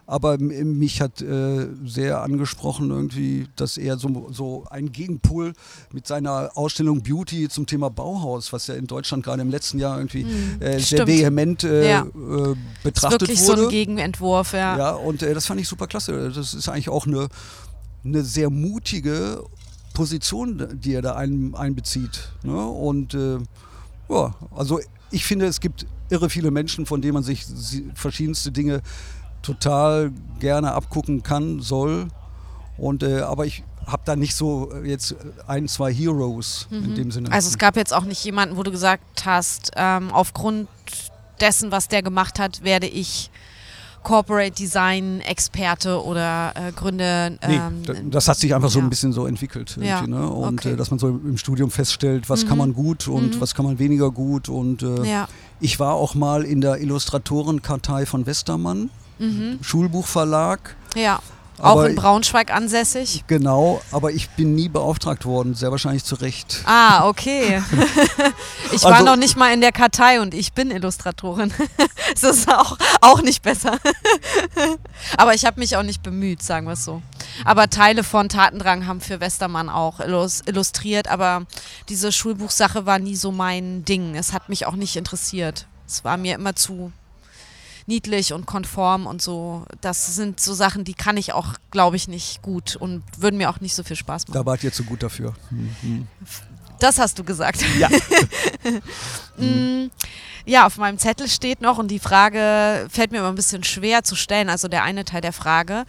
aber 0.07 0.33
m- 0.33 0.79
mich 0.79 1.01
hat 1.01 1.21
äh, 1.21 1.67
sehr 1.85 2.23
angesprochen 2.23 2.89
irgendwie, 2.89 3.47
dass 3.55 3.77
er 3.77 3.99
so, 3.99 4.27
so 4.31 4.65
ein 4.71 4.91
Gegenpol 4.91 5.53
mit 5.93 6.07
seiner 6.07 6.49
Ausstellung 6.55 7.03
Beauty 7.03 7.47
zum 7.47 7.67
Thema 7.67 7.91
Bauhaus, 7.91 8.51
was 8.51 8.65
ja 8.65 8.73
in 8.73 8.87
Deutschland 8.87 9.23
gerade 9.23 9.43
im 9.43 9.51
letzten 9.51 9.77
Jahr 9.77 9.97
irgendwie 9.99 10.25
äh, 10.59 10.59
sehr 10.59 10.73
Hm, 10.79 10.81
stimmt. 10.81 11.07
vehement 11.07 11.63
äh, 11.63 11.89
Ja. 11.91 12.01
äh, 12.01 12.55
betrachtet 12.81 13.21
wirklich 13.21 13.41
wurde. 13.47 13.61
so 13.61 13.67
ein 13.67 13.69
Gegenentwurf, 13.71 14.53
ja. 14.53 14.75
Ja, 14.77 14.91
und 14.95 15.21
äh, 15.21 15.35
das 15.35 15.45
fand 15.45 15.61
ich 15.61 15.67
super 15.67 15.85
klasse. 15.85 16.31
Das 16.35 16.55
ist 16.55 16.67
eigentlich 16.67 16.89
auch 16.89 17.05
eine, 17.05 17.27
eine 18.03 18.23
sehr 18.23 18.49
mutige 18.49 19.43
Position, 19.95 20.79
die 20.79 20.93
er 20.93 21.01
da 21.01 21.15
ein, 21.15 21.55
einbezieht. 21.55 22.31
Ne? 22.43 22.63
Und 22.63 23.15
äh, 23.15 23.39
ja, 24.09 24.35
also 24.55 24.79
ich 25.09 25.25
finde, 25.25 25.47
es 25.47 25.59
gibt 25.59 25.87
irre 26.09 26.29
viele 26.29 26.51
Menschen, 26.51 26.85
von 26.85 27.01
denen 27.01 27.15
man 27.15 27.23
sich 27.23 27.45
verschiedenste 27.95 28.51
Dinge 28.51 28.81
total 29.41 30.11
gerne 30.39 30.73
abgucken 30.73 31.23
kann, 31.23 31.61
soll. 31.61 32.09
Und 32.77 33.01
äh, 33.01 33.21
aber 33.21 33.47
ich 33.47 33.63
habe 33.87 34.01
da 34.05 34.15
nicht 34.15 34.35
so 34.35 34.71
äh, 34.71 34.87
jetzt 34.87 35.15
ein, 35.47 35.67
zwei 35.67 35.93
Heroes 35.93 36.67
in 36.71 36.95
dem 36.95 37.11
Sinne. 37.11 37.31
Also 37.31 37.49
es 37.49 37.57
gab 37.57 37.75
jetzt 37.75 37.93
auch 37.93 38.03
nicht 38.03 38.23
jemanden, 38.23 38.57
wo 38.57 38.63
du 38.63 38.71
gesagt 38.71 39.25
hast, 39.25 39.71
ähm, 39.75 40.11
aufgrund 40.11 40.67
dessen, 41.39 41.71
was 41.71 41.87
der 41.87 42.01
gemacht 42.01 42.39
hat, 42.39 42.63
werde 42.63 42.87
ich 42.87 43.29
Corporate 44.05 44.51
Design 44.51 45.19
Experte 45.21 46.01
oder 46.01 46.53
äh, 46.55 46.71
Gründe. 46.71 47.37
Nee, 47.45 47.55
ähm, 47.55 47.83
da- 47.85 47.93
das 48.05 48.27
hat 48.29 48.37
sich 48.37 48.53
einfach 48.55 48.69
so 48.69 48.79
ja. 48.79 48.85
ein 48.85 48.89
bisschen 48.89 49.11
so 49.11 49.25
entwickelt. 49.25 49.77
Ja, 49.81 50.05
Ne? 50.07 50.29
Und 50.29 50.59
okay. 50.59 50.73
äh, 50.73 50.75
dass 50.77 50.91
man 50.91 50.99
so 50.99 51.07
im 51.09 51.37
Studium 51.37 51.71
feststellt, 51.71 52.29
was 52.29 52.43
kann 52.45 52.53
Mhm. 52.53 52.57
man 52.59 52.73
gut 52.73 53.07
und 53.07 53.35
Mhm. 53.35 53.41
was 53.41 53.55
kann 53.55 53.65
man 53.65 53.79
weniger 53.79 54.11
gut. 54.11 54.47
Und 54.47 54.83
äh, 54.83 55.03
Ja. 55.09 55.27
ich 55.59 55.79
war 55.79 55.95
auch 55.95 56.13
mal 56.15 56.43
in 56.43 56.61
der 56.61 56.79
Illustratorenkartei 56.81 58.05
von 58.05 58.25
Westermann, 58.25 58.89
Mhm. 59.19 59.57
Schulbuchverlag. 59.61 60.75
Ja. 60.95 61.19
Auch 61.59 61.71
Aber 61.71 61.89
in 61.89 61.95
Braunschweig 61.95 62.53
ansässig. 62.53 63.23
Genau, 63.27 63.81
aber 63.91 64.11
ich 64.11 64.29
bin 64.31 64.55
nie 64.55 64.67
beauftragt 64.67 65.25
worden, 65.25 65.53
sehr 65.55 65.71
wahrscheinlich 65.71 66.03
zu 66.03 66.15
Recht. 66.15 66.61
Ah, 66.65 67.07
okay. 67.07 67.61
ich 68.73 68.83
war 68.83 68.93
Also- 68.93 69.05
noch 69.05 69.15
nicht 69.15 69.37
mal 69.37 69.53
in 69.53 69.61
der 69.61 69.71
Kartei 69.71 70.19
und 70.21 70.33
ich 70.33 70.53
bin 70.53 70.69
Illustratorin. 70.69 71.53
das 72.21 72.23
ist 72.37 72.49
auch, 72.51 72.77
auch 73.01 73.21
nicht 73.21 73.41
besser. 73.41 73.77
aber 75.17 75.33
ich 75.33 75.45
habe 75.45 75.59
mich 75.59 75.77
auch 75.77 75.83
nicht 75.83 76.03
bemüht, 76.03 76.43
sagen 76.43 76.67
wir 76.67 76.73
es 76.73 76.83
so. 76.83 77.01
Aber 77.45 77.69
Teile 77.69 78.03
von 78.03 78.29
Tatendrang 78.29 78.85
haben 78.87 79.01
für 79.01 79.19
Westermann 79.19 79.69
auch 79.69 79.99
illus 79.99 80.41
illustriert, 80.45 81.07
aber 81.07 81.45
diese 81.89 82.11
Schulbuchsache 82.11 82.85
war 82.85 82.99
nie 82.99 83.15
so 83.15 83.31
mein 83.31 83.85
Ding. 83.85 84.15
Es 84.15 84.33
hat 84.33 84.49
mich 84.49 84.65
auch 84.65 84.75
nicht 84.75 84.95
interessiert. 84.95 85.67
Es 85.87 86.03
war 86.03 86.17
mir 86.17 86.35
immer 86.35 86.55
zu 86.55 86.91
niedlich 87.87 88.33
und 88.33 88.45
konform 88.45 89.05
und 89.05 89.21
so. 89.21 89.65
Das 89.81 90.15
sind 90.15 90.39
so 90.39 90.53
Sachen, 90.53 90.83
die 90.83 90.93
kann 90.93 91.17
ich 91.17 91.33
auch, 91.33 91.53
glaube 91.71 91.95
ich, 91.95 92.07
nicht 92.07 92.41
gut 92.41 92.75
und 92.75 93.03
würden 93.17 93.37
mir 93.37 93.49
auch 93.49 93.59
nicht 93.59 93.75
so 93.75 93.83
viel 93.83 93.95
Spaß 93.95 94.27
machen. 94.27 94.37
Da 94.37 94.45
wart 94.45 94.63
ihr 94.63 94.73
zu 94.73 94.83
gut 94.83 95.03
dafür. 95.03 95.33
Mhm. 95.49 96.07
Das 96.79 96.99
hast 96.99 97.17
du 97.19 97.23
gesagt. 97.23 97.63
Ja. 97.79 97.89
Mm, 99.37 99.91
ja, 100.45 100.65
auf 100.65 100.77
meinem 100.77 100.97
Zettel 100.97 101.27
steht 101.27 101.59
noch 101.59 101.77
und 101.77 101.89
die 101.89 101.99
Frage 101.99 102.87
fällt 102.89 103.11
mir 103.11 103.17
immer 103.17 103.27
ein 103.27 103.35
bisschen 103.35 103.65
schwer 103.65 104.03
zu 104.05 104.15
stellen. 104.15 104.49
Also 104.49 104.69
der 104.69 104.83
eine 104.83 105.03
Teil 105.03 105.19
der 105.19 105.33
Frage. 105.33 105.85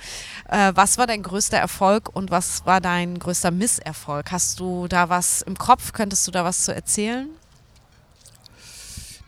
Äh, 0.48 0.72
was 0.74 0.98
war 0.98 1.06
dein 1.06 1.22
größter 1.22 1.56
Erfolg 1.56 2.10
und 2.12 2.32
was 2.32 2.66
war 2.66 2.80
dein 2.80 3.20
größter 3.20 3.52
Misserfolg? 3.52 4.32
Hast 4.32 4.58
du 4.58 4.88
da 4.88 5.08
was 5.08 5.42
im 5.42 5.56
Kopf? 5.56 5.92
Könntest 5.92 6.26
du 6.26 6.32
da 6.32 6.44
was 6.44 6.64
zu 6.64 6.74
erzählen? 6.74 7.28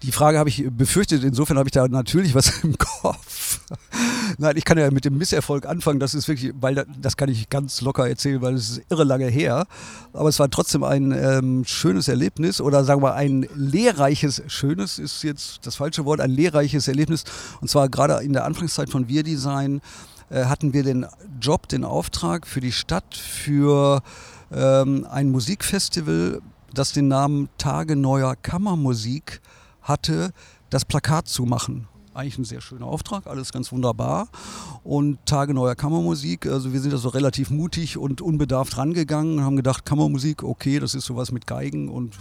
Die 0.02 0.12
Frage 0.12 0.38
habe 0.38 0.48
ich 0.48 0.64
befürchtet, 0.70 1.24
insofern 1.24 1.58
habe 1.58 1.68
ich 1.68 1.72
da 1.72 1.88
natürlich 1.88 2.34
was 2.34 2.48
im 2.62 2.78
Kopf. 2.78 3.60
Nein, 4.38 4.56
ich 4.56 4.64
kann 4.64 4.78
ja 4.78 4.90
mit 4.90 5.04
dem 5.04 5.18
Misserfolg 5.18 5.66
anfangen, 5.66 5.98
das 5.98 6.14
ist 6.14 6.28
wirklich, 6.28 6.52
weil 6.60 6.76
da, 6.76 6.84
das 7.00 7.16
kann 7.16 7.28
ich 7.28 7.50
ganz 7.50 7.80
locker 7.80 8.08
erzählen, 8.08 8.40
weil 8.40 8.54
es 8.54 8.70
ist 8.70 8.82
irre 8.90 9.02
lange 9.02 9.26
her. 9.26 9.66
Aber 10.12 10.28
es 10.28 10.38
war 10.38 10.48
trotzdem 10.50 10.84
ein 10.84 11.12
ähm, 11.12 11.64
schönes 11.64 12.06
Erlebnis 12.06 12.60
oder 12.60 12.84
sagen 12.84 13.02
wir 13.02 13.14
ein 13.14 13.48
lehrreiches, 13.54 14.42
schönes 14.46 14.98
ist 15.00 15.24
jetzt 15.24 15.66
das 15.66 15.76
falsche 15.76 16.04
Wort, 16.04 16.20
ein 16.20 16.30
lehrreiches 16.30 16.86
Erlebnis. 16.86 17.24
Und 17.60 17.68
zwar 17.68 17.88
gerade 17.88 18.22
in 18.22 18.32
der 18.32 18.44
Anfangszeit 18.44 18.90
von 18.90 19.08
Wir 19.08 19.24
Design 19.24 19.80
äh, 20.30 20.44
hatten 20.44 20.72
wir 20.72 20.84
den 20.84 21.06
Job, 21.40 21.68
den 21.68 21.84
Auftrag 21.84 22.46
für 22.46 22.60
die 22.60 22.72
Stadt, 22.72 23.16
für 23.16 24.02
ähm, 24.52 25.06
ein 25.10 25.30
Musikfestival, 25.30 26.40
das 26.72 26.92
den 26.92 27.08
Namen 27.08 27.48
Tage 27.58 27.96
neuer 27.96 28.36
Kammermusik 28.36 29.40
hatte, 29.88 30.32
das 30.70 30.84
Plakat 30.84 31.28
zu 31.28 31.44
machen. 31.44 31.88
Eigentlich 32.14 32.38
ein 32.38 32.44
sehr 32.44 32.60
schöner 32.60 32.86
Auftrag, 32.86 33.28
alles 33.28 33.52
ganz 33.52 33.70
wunderbar. 33.70 34.26
Und 34.82 35.24
Tage 35.24 35.54
neuer 35.54 35.76
Kammermusik, 35.76 36.46
also 36.46 36.72
wir 36.72 36.80
sind 36.80 36.92
da 36.92 36.96
so 36.96 37.10
relativ 37.10 37.50
mutig 37.50 37.96
und 37.96 38.20
unbedarft 38.20 38.76
rangegangen 38.76 39.38
und 39.38 39.44
haben 39.44 39.54
gedacht, 39.54 39.86
Kammermusik, 39.86 40.42
okay, 40.42 40.80
das 40.80 40.94
ist 40.94 41.04
sowas 41.04 41.30
mit 41.30 41.46
Geigen 41.46 41.88
und 41.88 42.16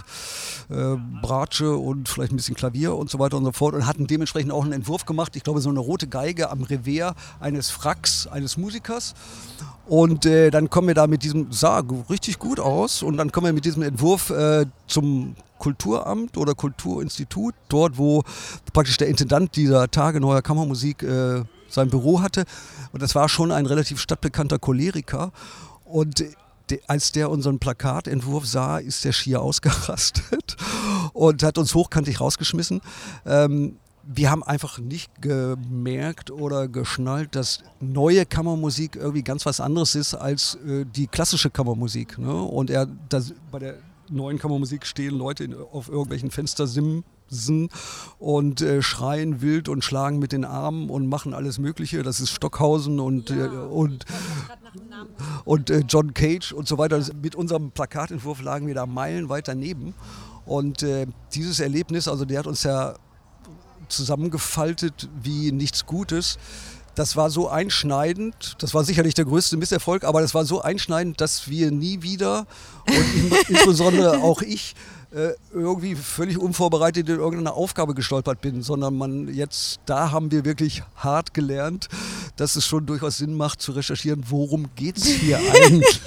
äh, 0.69 0.97
Bratsche 1.23 1.75
und 1.75 2.09
vielleicht 2.09 2.31
ein 2.31 2.35
bisschen 2.35 2.55
Klavier 2.55 2.95
und 2.95 3.09
so 3.09 3.17
weiter 3.17 3.37
und 3.37 3.45
so 3.45 3.51
fort 3.51 3.73
und 3.73 3.87
hatten 3.87 4.05
dementsprechend 4.05 4.51
auch 4.51 4.63
einen 4.63 4.73
Entwurf 4.73 5.05
gemacht. 5.05 5.35
Ich 5.35 5.43
glaube, 5.43 5.61
so 5.61 5.69
eine 5.69 5.79
rote 5.79 6.07
Geige 6.07 6.51
am 6.51 6.61
Revers 6.61 7.15
eines 7.39 7.71
Fracks 7.71 8.27
eines 8.27 8.55
Musikers. 8.55 9.15
Und 9.87 10.27
äh, 10.27 10.51
dann 10.51 10.69
kommen 10.69 10.89
wir 10.89 10.95
da 10.95 11.07
mit 11.07 11.23
diesem, 11.23 11.51
sah 11.51 11.81
richtig 12.09 12.37
gut 12.37 12.59
aus, 12.59 13.01
und 13.01 13.17
dann 13.17 13.31
kommen 13.31 13.47
wir 13.47 13.53
mit 13.53 13.65
diesem 13.65 13.81
Entwurf 13.81 14.29
äh, 14.29 14.67
zum 14.85 15.35
Kulturamt 15.57 16.37
oder 16.37 16.55
Kulturinstitut, 16.55 17.55
dort 17.69 17.97
wo 17.97 18.23
praktisch 18.73 18.97
der 18.97 19.07
Intendant 19.07 19.55
dieser 19.55 19.89
Tage 19.89 20.19
neuer 20.19 20.41
Kammermusik 20.41 21.03
äh, 21.03 21.43
sein 21.69 21.89
Büro 21.89 22.21
hatte. 22.21 22.45
Und 22.91 23.01
das 23.01 23.15
war 23.15 23.29
schon 23.29 23.51
ein 23.51 23.65
relativ 23.65 23.99
stadtbekannter 23.99 24.59
Choleriker. 24.59 25.31
Und 25.85 26.23
de, 26.69 26.81
als 26.87 27.11
der 27.11 27.29
unseren 27.29 27.59
Plakatentwurf 27.59 28.45
sah, 28.45 28.77
ist 28.77 29.05
der 29.05 29.11
schier 29.11 29.41
ausgerastet 29.41 30.57
und 31.13 31.43
hat 31.43 31.57
uns 31.57 31.73
hochkantig 31.73 32.19
rausgeschmissen. 32.21 32.81
Ähm, 33.25 33.77
wir 34.09 34.31
haben 34.31 34.41
einfach 34.41 34.79
nicht 34.79 35.21
gemerkt 35.21 36.31
oder 36.31 36.69
geschnallt, 36.69 37.35
dass 37.35 37.59
neue 37.81 38.25
Kammermusik 38.25 38.95
irgendwie 38.95 39.23
ganz 39.23 39.45
was 39.45 39.59
anderes 39.59 39.95
ist 39.95 40.15
als 40.15 40.55
äh, 40.65 40.85
die 40.85 41.07
klassische 41.07 41.49
Kammermusik. 41.49 42.17
Ne? 42.17 42.33
Und 42.33 42.69
er, 42.69 42.87
das, 43.09 43.33
bei 43.51 43.59
der 43.59 43.75
neuen 44.09 44.39
Kammermusik 44.39 44.85
stehen 44.85 45.15
Leute 45.17 45.49
auf 45.71 45.89
irgendwelchen 45.89 46.31
Fenstersimsen 46.31 47.69
und 48.19 48.61
äh, 48.61 48.81
schreien 48.81 49.41
wild 49.41 49.69
und 49.69 49.83
schlagen 49.83 50.19
mit 50.19 50.31
den 50.31 50.45
Armen 50.45 50.89
und 50.89 51.07
machen 51.07 51.33
alles 51.33 51.59
Mögliche. 51.59 52.03
Das 52.03 52.19
ist 52.19 52.29
Stockhausen 52.31 52.99
und, 52.99 53.29
äh, 53.31 53.47
und, 53.47 54.05
und 55.45 55.69
äh, 55.69 55.83
John 55.87 56.13
Cage 56.13 56.51
und 56.53 56.67
so 56.67 56.77
weiter. 56.77 56.97
Das- 56.97 57.13
Mit 57.13 57.35
unserem 57.35 57.71
Plakatentwurf 57.71 58.41
lagen 58.41 58.67
wir 58.67 58.75
da 58.75 58.85
meilenweit 58.85 59.47
daneben. 59.47 59.93
Und 60.45 60.83
äh, 60.83 61.07
dieses 61.33 61.59
Erlebnis, 61.59 62.07
also 62.07 62.23
der 62.25 62.39
hat 62.39 62.47
uns 62.47 62.63
ja 62.63 62.95
zusammengefaltet 63.89 65.09
wie 65.21 65.51
nichts 65.51 65.85
Gutes. 65.85 66.37
Das 66.97 67.15
war 67.15 67.29
so 67.29 67.47
einschneidend, 67.47 68.55
das 68.57 68.73
war 68.73 68.83
sicherlich 68.83 69.13
der 69.13 69.25
größte 69.25 69.55
Misserfolg, 69.55 70.03
aber 70.03 70.19
das 70.21 70.33
war 70.33 70.45
so 70.45 70.61
einschneidend, 70.61 71.21
dass 71.21 71.47
wir 71.47 71.69
nie 71.69 72.01
wieder 72.01 72.47
und 72.87 72.95
in- 73.15 73.31
insbesondere 73.55 74.17
auch 74.23 74.41
ich 74.41 74.73
äh, 75.11 75.29
irgendwie 75.53 75.93
völlig 75.95 76.39
unvorbereitet 76.39 77.07
in 77.07 77.17
irgendeine 77.17 77.53
Aufgabe 77.53 77.93
gestolpert 77.93 78.41
bin, 78.41 78.63
sondern 78.63 78.97
man 78.97 79.33
jetzt, 79.33 79.79
da 79.85 80.09
haben 80.11 80.31
wir 80.31 80.43
wirklich 80.43 80.81
hart 80.95 81.35
gelernt, 81.35 81.87
dass 82.35 82.55
es 82.55 82.65
schon 82.65 82.87
durchaus 82.87 83.17
Sinn 83.17 83.35
macht 83.37 83.61
zu 83.61 83.73
recherchieren, 83.73 84.23
worum 84.29 84.67
geht 84.75 84.97
es 84.97 85.05
hier 85.05 85.37
eigentlich. 85.53 86.01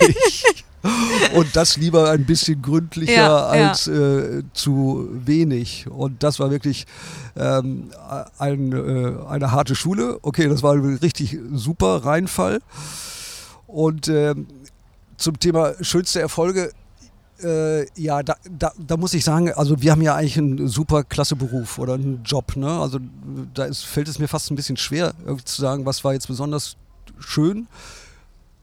Und 1.35 1.55
das 1.57 1.76
lieber 1.76 2.11
ein 2.11 2.24
bisschen 2.24 2.62
gründlicher 2.62 3.12
Ja, 3.12 3.55
ja. 3.55 3.68
als 3.68 3.87
äh, 3.87 4.43
zu 4.55 5.09
wenig. 5.12 5.87
Und 5.89 6.22
das 6.22 6.41
war 6.41 6.51
wirklich 6.51 6.87
ähm, 7.37 7.91
ein, 8.39 8.72
äh, 8.72 9.28
eine 9.28 9.53
harte 9.53 9.74
Schule. 9.74 10.18
Okay, 10.22 10.49
das 10.49 10.62
war 10.62 10.74
ein 10.74 10.99
richtig 11.03 11.39
super 11.53 12.05
Reinfall. 12.05 12.61
Und 13.66 14.09
ähm, 14.09 14.47
zum 15.16 15.39
Thema 15.39 15.74
schönste 15.83 16.20
Erfolge, 16.20 16.72
äh, 17.43 17.87
ja, 18.01 18.22
da, 18.22 18.37
da, 18.51 18.72
da 18.78 18.97
muss 18.97 19.14
ich 19.14 19.24
sagen, 19.24 19.53
also 19.53 19.81
wir 19.81 19.93
haben 19.93 20.03
ja 20.03 20.14
eigentlich 20.14 20.39
einen 20.39 20.68
super 20.68 21.05
klasse 21.05 21.37
Beruf 21.37 21.78
oder 21.78 21.95
einen 21.95 22.22
Job. 22.24 22.57
Ne? 22.57 22.68
Also 22.68 22.99
da 23.55 23.64
ist, 23.64 23.85
fällt 23.85 24.09
es 24.09 24.18
mir 24.18 24.28
fast 24.28 24.51
ein 24.51 24.57
bisschen 24.57 24.76
schwer, 24.76 25.12
irgendwie 25.24 25.45
zu 25.45 25.61
sagen, 25.61 25.87
was 25.87 26.05
war 26.05 26.12
jetzt 26.12 26.26
besonders 26.26 26.76
schön. 27.18 27.68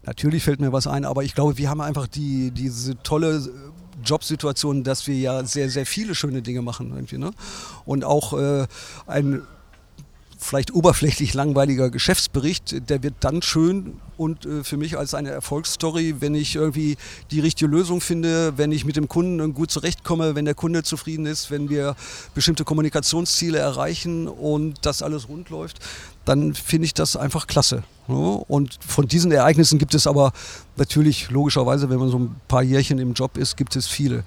Natürlich 0.08 0.43
fällt 0.43 0.62
mir 0.62 0.72
was 0.72 0.88
ein, 0.88 1.03
aber 1.03 1.24
ich 1.24 1.36
glaube, 1.36 1.58
wir 1.58 1.70
haben 1.70 1.82
einfach 1.82 2.08
die, 2.08 2.51
diese 2.51 2.97
tolle 3.03 3.51
Jobsituation, 4.05 4.86
dass 4.86 5.05
wir 5.05 5.16
ja 5.16 5.43
sehr, 5.43 5.70
sehr 5.70 5.86
viele 5.86 6.16
schöne 6.16 6.41
Dinge 6.41 6.62
machen. 6.62 6.91
Irgendwie, 6.95 7.18
ne? 7.18 7.32
Und 7.86 8.05
auch 8.05 8.32
äh, 8.32 8.68
ein 9.05 9.41
vielleicht 10.39 10.74
oberflächlich 10.74 11.34
langweiliger 11.34 11.89
Geschäftsbericht, 11.89 12.89
der 12.89 13.01
wird 13.03 13.16
dann 13.22 13.41
schön 13.41 13.99
und 14.18 14.45
äh, 14.45 14.64
für 14.64 14.78
mich 14.78 14.97
als 14.97 15.14
eine 15.14 15.32
Erfolgsstory, 15.32 16.16
wenn 16.20 16.36
ich 16.36 16.55
irgendwie 16.55 16.95
die 17.32 17.39
richtige 17.39 17.70
Lösung 17.70 18.01
finde, 18.01 18.58
wenn 18.58 18.72
ich 18.72 18.86
mit 18.86 18.95
dem 18.95 19.08
Kunden 19.08 19.53
gut 19.53 19.72
zurechtkomme, 19.72 20.36
wenn 20.36 20.45
der 20.45 20.53
Kunde 20.53 20.84
zufrieden 20.84 21.26
ist, 21.26 21.49
wenn 21.49 21.70
wir 21.70 21.95
bestimmte 22.36 22.64
Kommunikationsziele 22.64 23.58
erreichen 23.58 24.28
und 24.28 24.86
das 24.86 25.01
alles 25.01 25.28
rund 25.28 25.49
läuft, 25.49 25.80
dann 26.28 26.53
finde 26.53 26.86
ich 26.86 26.93
das 26.93 27.15
einfach 27.15 27.47
klasse. 27.47 27.84
Ne? 28.07 28.43
Und 28.47 28.80
von 28.86 29.07
diesen 29.07 29.32
Ereignissen 29.32 29.80
gibt 29.80 29.93
es 29.93 30.07
aber 30.07 30.34
natürlich 30.75 31.30
logischerweise, 31.30 31.89
wenn 31.89 31.99
man 31.99 32.09
so 32.09 32.19
ein 32.19 32.36
paar 32.47 32.63
Jährchen 32.63 32.99
im 32.99 33.13
Job 33.13 33.38
ist, 33.38 33.55
gibt 33.55 33.75
es 33.75 33.88
viele. 33.88 34.23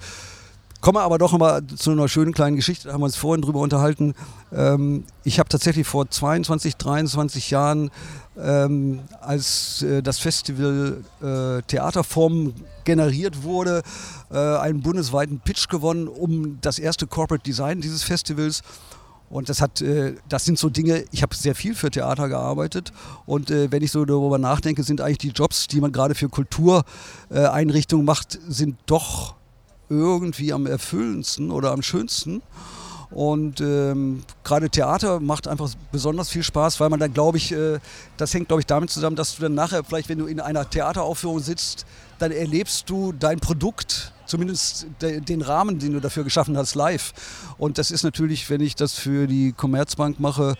Komme 0.81 1.01
aber 1.01 1.19
doch 1.19 1.37
mal 1.37 1.61
zu 1.67 1.91
einer 1.91 2.07
schönen 2.07 2.33
kleinen 2.33 2.55
Geschichte, 2.55 2.87
da 2.87 2.93
haben 2.95 3.01
wir 3.01 3.05
uns 3.05 3.15
vorhin 3.15 3.43
drüber 3.43 3.59
unterhalten. 3.59 4.15
Ähm, 4.51 5.03
ich 5.23 5.37
habe 5.37 5.47
tatsächlich 5.47 5.85
vor 5.85 6.09
22, 6.09 6.75
23 6.75 7.51
Jahren, 7.51 7.91
ähm, 8.35 9.01
als 9.21 9.83
äh, 9.83 10.01
das 10.01 10.17
Festival 10.17 11.03
äh, 11.21 11.61
Theaterform 11.67 12.55
generiert 12.83 13.43
wurde, 13.43 13.83
äh, 14.31 14.37
einen 14.37 14.81
bundesweiten 14.81 15.39
Pitch 15.39 15.69
gewonnen 15.69 16.07
um 16.07 16.57
das 16.61 16.79
erste 16.79 17.05
Corporate 17.05 17.43
Design 17.43 17.79
dieses 17.79 18.01
Festivals. 18.01 18.63
Und 19.31 19.47
das 19.47 19.61
hat, 19.61 19.81
äh, 19.81 20.15
das 20.27 20.43
sind 20.43 20.59
so 20.59 20.69
Dinge, 20.69 21.05
ich 21.11 21.23
habe 21.23 21.33
sehr 21.33 21.55
viel 21.55 21.73
für 21.73 21.89
Theater 21.89 22.27
gearbeitet 22.27 22.91
und 23.25 23.49
äh, 23.49 23.71
wenn 23.71 23.81
ich 23.81 23.91
so 23.91 24.03
darüber 24.03 24.37
nachdenke, 24.37 24.83
sind 24.83 24.99
eigentlich 24.99 25.19
die 25.19 25.29
Jobs, 25.29 25.67
die 25.67 25.79
man 25.79 25.93
gerade 25.93 26.15
für 26.15 26.27
Kultureinrichtungen 26.27 28.05
macht, 28.05 28.37
sind 28.49 28.77
doch 28.87 29.35
irgendwie 29.87 30.51
am 30.51 30.65
erfüllendsten 30.65 31.49
oder 31.49 31.71
am 31.71 31.81
schönsten. 31.81 32.41
Und 33.09 33.59
ähm, 33.59 34.23
gerade 34.43 34.69
Theater 34.69 35.19
macht 35.19 35.47
einfach 35.47 35.69
besonders 35.91 36.29
viel 36.29 36.43
Spaß, 36.43 36.79
weil 36.79 36.89
man 36.89 36.99
dann, 36.99 37.13
glaube 37.13 37.37
ich, 37.37 37.51
äh, 37.51 37.79
das 38.15 38.33
hängt, 38.33 38.47
glaube 38.47 38.61
ich, 38.61 38.65
damit 38.65 38.89
zusammen, 38.89 39.17
dass 39.17 39.35
du 39.35 39.41
dann 39.41 39.53
nachher, 39.53 39.83
vielleicht, 39.83 40.07
wenn 40.07 40.17
du 40.17 40.27
in 40.27 40.39
einer 40.39 40.69
Theateraufführung 40.69 41.39
sitzt, 41.39 41.85
dann 42.19 42.31
erlebst 42.31 42.89
du 42.89 43.11
dein 43.11 43.39
Produkt, 43.39 44.13
zumindest 44.31 44.87
de, 45.01 45.19
den 45.19 45.41
Rahmen, 45.41 45.77
den 45.77 45.93
du 45.93 45.99
dafür 45.99 46.23
geschaffen 46.23 46.57
hast, 46.57 46.73
live. 46.75 47.13
Und 47.57 47.77
das 47.77 47.91
ist 47.91 48.03
natürlich, 48.03 48.49
wenn 48.49 48.61
ich 48.61 48.75
das 48.75 48.95
für 48.95 49.27
die 49.27 49.51
Commerzbank 49.51 50.19
mache, 50.19 50.55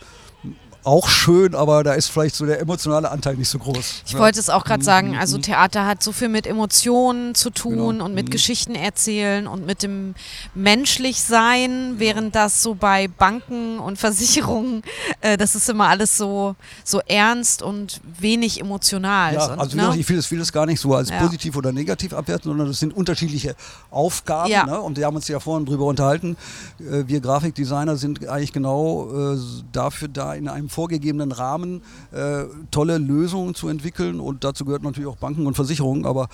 auch 0.84 1.08
schön, 1.08 1.54
aber 1.54 1.84
da 1.84 1.92
ist 1.94 2.08
vielleicht 2.08 2.34
so 2.34 2.44
der 2.46 2.60
emotionale 2.60 3.10
Anteil 3.10 3.36
nicht 3.36 3.48
so 3.48 3.58
groß. 3.58 4.02
Ich 4.06 4.12
Ja. 4.12 4.18
wollte 4.18 4.40
es 4.40 4.50
auch 4.50 4.64
gerade 4.64 4.82
sagen, 4.82 5.10
Mhm, 5.12 5.18
also 5.18 5.38
mhm. 5.38 5.42
Theater 5.42 5.86
hat 5.86 6.02
so 6.02 6.12
viel 6.12 6.28
mit 6.28 6.46
Emotionen 6.46 7.34
zu 7.34 7.50
tun 7.50 7.76
Genau. 7.92 8.04
und 8.04 8.14
mit 8.14 8.26
Mhm. 8.26 8.30
Geschichten 8.30 8.74
erzählen 8.74 9.46
und 9.46 9.64
mit 9.66 9.82
dem 9.82 10.14
menschlich 10.54 11.22
sein, 11.22 11.94
während 11.98 12.34
das 12.34 12.62
so 12.62 12.74
bei 12.74 13.08
Banken 13.08 13.78
und 13.78 13.98
Versicherungen, 13.98 14.82
äh, 15.20 15.36
das 15.36 15.54
ist 15.54 15.68
immer 15.68 15.88
alles 15.88 16.16
so, 16.16 16.56
so 16.84 17.00
ernst 17.06 17.62
und 17.62 18.00
wenig 18.18 18.60
emotional. 18.60 19.34
Ja, 19.34 19.52
und, 19.52 19.58
also 19.60 19.76
ne? 19.76 19.94
ich 19.96 20.08
will 20.08 20.16
das, 20.16 20.30
will 20.30 20.38
das 20.38 20.52
gar 20.52 20.66
nicht 20.66 20.80
so 20.80 20.94
als 20.94 21.10
Ja. 21.10 21.18
positiv 21.20 21.56
oder 21.56 21.72
negativ 21.72 22.12
abwerten, 22.12 22.50
sondern 22.50 22.66
das 22.68 22.78
sind 22.78 22.92
unterschiedliche 22.94 23.54
Aufgaben. 23.90 24.50
Ja. 24.50 24.66
Ne? 24.66 24.80
Und 24.80 24.96
wir 24.96 25.06
haben 25.06 25.16
uns 25.16 25.28
ja 25.28 25.40
vorhin 25.40 25.66
drüber 25.66 25.84
unterhalten. 25.86 26.36
Äh, 26.80 27.04
Wir 27.06 27.20
Grafikdesigner 27.20 27.96
sind 27.96 28.26
eigentlich 28.28 28.52
genau 28.52 29.34
äh, 29.34 29.38
dafür 29.72 30.08
da, 30.08 30.34
in 30.34 30.48
einem 30.48 30.68
vorgegebenen 30.72 31.32
Rahmen 31.32 31.82
äh, 32.10 32.44
tolle 32.70 32.98
Lösungen 32.98 33.54
zu 33.54 33.68
entwickeln. 33.68 34.18
Und 34.18 34.44
dazu 34.44 34.64
gehört 34.64 34.82
natürlich 34.82 35.08
auch 35.08 35.16
Banken 35.16 35.46
und 35.46 35.54
Versicherungen. 35.54 36.06
Aber 36.06 36.28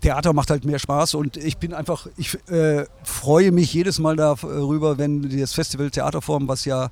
Theater 0.00 0.32
macht 0.32 0.50
halt 0.50 0.64
mehr 0.64 0.78
Spaß 0.78 1.14
und 1.14 1.36
ich 1.36 1.58
bin 1.58 1.74
einfach, 1.74 2.06
ich 2.16 2.38
äh, 2.48 2.86
freue 3.02 3.52
mich 3.52 3.72
jedes 3.74 3.98
Mal 3.98 4.16
darüber, 4.16 4.96
wenn 4.96 5.28
das 5.38 5.52
Festival 5.52 5.90
Theaterform, 5.90 6.48
was 6.48 6.64
ja 6.64 6.88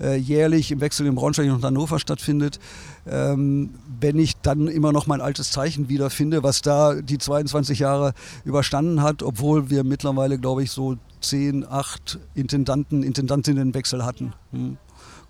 äh, 0.00 0.16
jährlich 0.16 0.70
im 0.70 0.80
Wechsel 0.80 1.06
in 1.06 1.14
Braunschweig 1.14 1.50
und 1.50 1.64
Hannover 1.64 1.98
stattfindet, 1.98 2.60
ähm, 3.06 3.70
wenn 3.98 4.18
ich 4.18 4.36
dann 4.42 4.68
immer 4.68 4.92
noch 4.92 5.06
mein 5.06 5.22
altes 5.22 5.52
Zeichen 5.52 5.88
wiederfinde, 5.88 6.42
was 6.42 6.60
da 6.60 6.94
die 7.00 7.18
22 7.18 7.78
Jahre 7.78 8.12
überstanden 8.44 9.02
hat, 9.02 9.22
obwohl 9.22 9.70
wir 9.70 9.82
mittlerweile, 9.82 10.38
glaube 10.38 10.62
ich, 10.62 10.70
so 10.70 10.96
10, 11.22 11.66
8 11.66 12.18
Intendanten, 12.34 13.02
Intendantinnenwechsel 13.02 14.04
hatten. 14.04 14.34
Hm. 14.52 14.76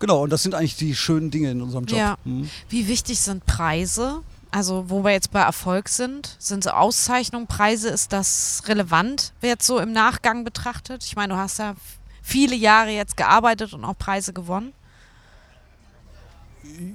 Genau, 0.00 0.24
und 0.24 0.30
das 0.30 0.42
sind 0.42 0.54
eigentlich 0.54 0.76
die 0.76 0.96
schönen 0.96 1.30
Dinge 1.30 1.52
in 1.52 1.62
unserem 1.62 1.84
Job. 1.84 1.98
Ja. 1.98 2.16
Hm. 2.24 2.50
Wie 2.68 2.88
wichtig 2.88 3.20
sind 3.20 3.46
Preise? 3.46 4.22
Also 4.50 4.86
wo 4.88 5.04
wir 5.04 5.12
jetzt 5.12 5.30
bei 5.30 5.40
Erfolg 5.40 5.88
sind, 5.88 6.34
sind 6.40 6.64
so 6.64 6.70
Auszeichnungen, 6.70 7.46
Preise, 7.46 7.88
ist 7.88 8.12
das 8.12 8.64
relevant, 8.66 9.32
jetzt 9.42 9.64
so 9.64 9.78
im 9.78 9.92
Nachgang 9.92 10.42
betrachtet? 10.42 11.04
Ich 11.04 11.14
meine, 11.14 11.34
du 11.34 11.38
hast 11.38 11.60
ja 11.60 11.74
viele 12.20 12.56
Jahre 12.56 12.90
jetzt 12.90 13.16
gearbeitet 13.16 13.74
und 13.74 13.84
auch 13.84 13.96
Preise 13.96 14.32
gewonnen. 14.32 14.72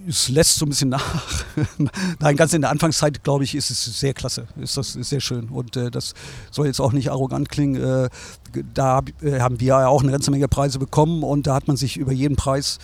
Es 0.08 0.30
lässt 0.30 0.56
so 0.56 0.66
ein 0.66 0.70
bisschen 0.70 0.90
nach. 0.90 1.24
Nein, 2.20 2.36
ganz 2.36 2.54
in 2.54 2.62
der 2.62 2.70
Anfangszeit, 2.70 3.24
glaube 3.24 3.44
ich, 3.44 3.56
ist 3.56 3.70
es 3.70 3.84
sehr 4.00 4.14
klasse. 4.14 4.48
Ist 4.58 4.78
das 4.78 4.96
ist 4.96 5.10
sehr 5.10 5.22
schön. 5.22 5.50
Und 5.50 5.76
äh, 5.78 5.92
das 5.92 6.14
soll 6.52 6.68
jetzt 6.68 6.80
auch 6.80 6.92
nicht 6.92 7.10
arrogant 7.10 7.50
klingen. 7.50 7.82
Äh, 7.82 8.10
da 8.74 9.02
äh, 9.22 9.40
haben 9.40 9.60
wir 9.60 9.68
ja 9.68 9.88
auch 9.88 10.04
eine 10.04 10.12
ganze 10.12 10.32
Menge 10.32 10.48
Preise 10.48 10.80
bekommen 10.80 11.24
und 11.24 11.48
da 11.48 11.56
hat 11.56 11.68
man 11.68 11.78
sich 11.78 11.98
über 11.98 12.12
jeden 12.12 12.36
Preis 12.36 12.80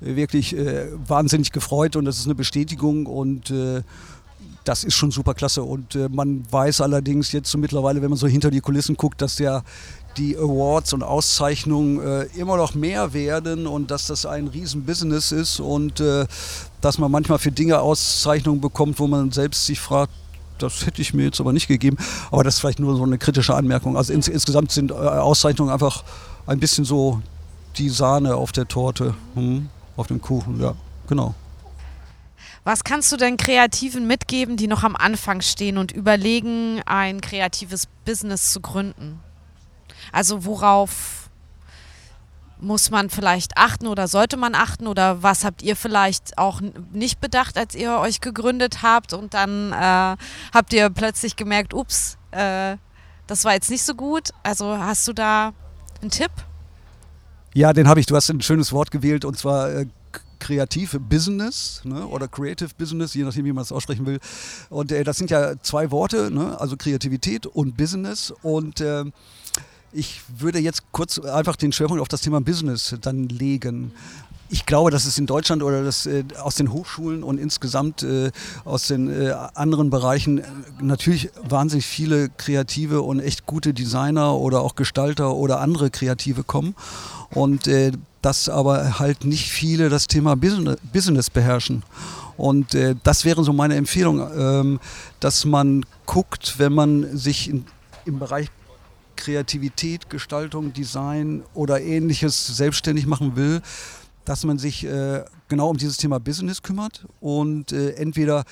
äh, 0.00 0.16
wirklich 0.16 0.56
äh, 0.56 0.86
wahnsinnig 1.06 1.52
gefreut 1.52 1.96
und 1.96 2.04
das 2.04 2.18
ist 2.18 2.26
eine 2.26 2.34
Bestätigung 2.34 3.06
und 3.06 3.50
äh, 3.50 3.82
das 4.64 4.84
ist 4.84 4.94
schon 4.94 5.10
super 5.10 5.34
klasse. 5.34 5.62
Und 5.62 5.94
äh, 5.94 6.08
man 6.08 6.44
weiß 6.50 6.80
allerdings 6.80 7.32
jetzt 7.32 7.50
so 7.50 7.58
mittlerweile, 7.58 8.02
wenn 8.02 8.10
man 8.10 8.18
so 8.18 8.26
hinter 8.26 8.50
die 8.50 8.60
Kulissen 8.60 8.96
guckt, 8.96 9.20
dass 9.20 9.36
der 9.36 9.64
die 10.16 10.36
Awards 10.36 10.92
und 10.92 11.02
Auszeichnungen 11.02 12.00
äh, 12.00 12.22
immer 12.38 12.56
noch 12.56 12.74
mehr 12.74 13.12
werden 13.12 13.66
und 13.66 13.90
dass 13.90 14.06
das 14.06 14.26
ein 14.26 14.48
Riesen-Business 14.48 15.32
ist 15.32 15.60
und 15.60 16.00
äh, 16.00 16.26
dass 16.80 16.98
man 16.98 17.10
manchmal 17.10 17.38
für 17.38 17.52
Dinge 17.52 17.80
Auszeichnungen 17.80 18.60
bekommt, 18.60 18.98
wo 18.98 19.06
man 19.06 19.30
selbst 19.30 19.66
sich 19.66 19.80
fragt, 19.80 20.12
das 20.58 20.86
hätte 20.86 21.02
ich 21.02 21.14
mir 21.14 21.24
jetzt 21.24 21.40
aber 21.40 21.52
nicht 21.52 21.68
gegeben. 21.68 21.96
Aber 22.30 22.44
das 22.44 22.54
ist 22.54 22.60
vielleicht 22.60 22.78
nur 22.78 22.96
so 22.96 23.02
eine 23.02 23.18
kritische 23.18 23.54
Anmerkung. 23.54 23.96
Also 23.96 24.12
ins, 24.12 24.28
insgesamt 24.28 24.70
sind 24.70 24.90
äh, 24.90 24.94
Auszeichnungen 24.94 25.72
einfach 25.72 26.04
ein 26.46 26.60
bisschen 26.60 26.84
so 26.84 27.20
die 27.76 27.88
Sahne 27.88 28.36
auf 28.36 28.52
der 28.52 28.68
Torte, 28.68 29.14
hm, 29.34 29.68
auf 29.96 30.06
dem 30.06 30.20
Kuchen, 30.20 30.60
ja, 30.60 30.74
genau. 31.08 31.34
Was 32.64 32.84
kannst 32.84 33.10
du 33.10 33.16
denn 33.16 33.36
Kreativen 33.36 34.06
mitgeben, 34.06 34.56
die 34.56 34.68
noch 34.68 34.84
am 34.84 34.94
Anfang 34.94 35.40
stehen 35.40 35.78
und 35.78 35.90
überlegen, 35.90 36.80
ein 36.86 37.20
kreatives 37.20 37.88
Business 38.04 38.52
zu 38.52 38.60
gründen? 38.60 39.18
Also 40.12 40.44
worauf 40.44 41.22
muss 42.60 42.90
man 42.90 43.10
vielleicht 43.10 43.56
achten 43.56 43.88
oder 43.88 44.06
sollte 44.06 44.36
man 44.36 44.54
achten 44.54 44.86
oder 44.86 45.22
was 45.22 45.44
habt 45.44 45.62
ihr 45.62 45.74
vielleicht 45.74 46.38
auch 46.38 46.60
nicht 46.92 47.20
bedacht, 47.20 47.58
als 47.58 47.74
ihr 47.74 47.98
euch 47.98 48.20
gegründet 48.20 48.82
habt 48.82 49.12
und 49.12 49.34
dann 49.34 49.72
äh, 49.72 50.16
habt 50.54 50.72
ihr 50.72 50.88
plötzlich 50.90 51.34
gemerkt, 51.34 51.74
ups, 51.74 52.18
äh, 52.30 52.76
das 53.26 53.44
war 53.44 53.54
jetzt 53.54 53.70
nicht 53.70 53.82
so 53.82 53.94
gut. 53.94 54.30
Also 54.42 54.78
hast 54.78 55.08
du 55.08 55.12
da 55.12 55.52
einen 56.00 56.10
Tipp? 56.10 56.30
Ja, 57.54 57.72
den 57.72 57.88
habe 57.88 58.00
ich. 58.00 58.06
Du 58.06 58.14
hast 58.14 58.30
ein 58.30 58.40
schönes 58.40 58.72
Wort 58.72 58.90
gewählt 58.90 59.24
und 59.24 59.36
zwar 59.36 59.70
äh, 59.70 59.86
kreative 60.38 60.98
Business 60.98 61.80
ne? 61.84 62.06
oder 62.06 62.26
Creative 62.26 62.70
Business, 62.76 63.14
je 63.14 63.24
nachdem, 63.24 63.44
wie 63.44 63.52
man 63.52 63.62
es 63.62 63.72
aussprechen 63.72 64.06
will. 64.06 64.18
Und 64.70 64.90
äh, 64.90 65.04
das 65.04 65.18
sind 65.18 65.30
ja 65.30 65.54
zwei 65.62 65.90
Worte, 65.90 66.30
ne? 66.30 66.60
also 66.60 66.76
Kreativität 66.76 67.46
und 67.46 67.76
Business. 67.76 68.32
Und 68.42 68.80
äh, 68.80 69.04
ich 69.92 70.22
würde 70.38 70.58
jetzt 70.58 70.90
kurz 70.92 71.18
einfach 71.18 71.56
den 71.56 71.72
Schwerpunkt 71.72 72.00
auf 72.00 72.08
das 72.08 72.22
Thema 72.22 72.40
Business 72.40 72.96
dann 73.00 73.28
legen. 73.28 73.92
Ich 74.48 74.66
glaube, 74.66 74.90
dass 74.90 75.06
es 75.06 75.16
in 75.18 75.24
Deutschland 75.24 75.62
oder 75.62 75.82
das, 75.82 76.04
äh, 76.04 76.24
aus 76.38 76.56
den 76.56 76.72
Hochschulen 76.72 77.22
und 77.22 77.38
insgesamt 77.38 78.02
äh, 78.02 78.30
aus 78.64 78.86
den 78.86 79.08
äh, 79.08 79.34
anderen 79.54 79.88
Bereichen 79.88 80.38
äh, 80.38 80.44
natürlich 80.80 81.30
wahnsinnig 81.42 81.86
viele 81.86 82.28
kreative 82.28 83.00
und 83.00 83.20
echt 83.20 83.46
gute 83.46 83.72
Designer 83.72 84.34
oder 84.34 84.60
auch 84.60 84.74
Gestalter 84.74 85.34
oder 85.34 85.60
andere 85.60 85.90
Kreative 85.90 86.44
kommen. 86.44 86.74
Und 87.30 87.66
äh, 87.66 87.92
dass 88.20 88.48
aber 88.48 88.98
halt 88.98 89.24
nicht 89.24 89.50
viele 89.50 89.88
das 89.88 90.06
Thema 90.06 90.36
Business, 90.36 90.76
Business 90.92 91.30
beherrschen. 91.30 91.82
Und 92.36 92.74
äh, 92.74 92.94
das 93.02 93.24
wäre 93.24 93.44
so 93.44 93.52
meine 93.52 93.76
Empfehlung, 93.76 94.20
ähm, 94.36 94.80
dass 95.20 95.44
man 95.44 95.84
guckt, 96.04 96.58
wenn 96.58 96.72
man 96.72 97.16
sich 97.16 97.48
in, 97.48 97.64
im 98.04 98.18
Bereich 98.18 98.48
Kreativität, 99.22 100.10
Gestaltung, 100.10 100.72
Design 100.72 101.44
oder 101.54 101.80
ähnliches 101.80 102.44
selbstständig 102.56 103.06
machen 103.06 103.36
will, 103.36 103.62
dass 104.24 104.44
man 104.44 104.58
sich 104.58 104.84
äh, 104.84 105.24
genau 105.48 105.70
um 105.70 105.76
dieses 105.76 105.96
Thema 105.96 106.18
Business 106.18 106.60
kümmert 106.60 107.06
und 107.20 107.70
äh, 107.70 107.90
entweder 107.92 108.44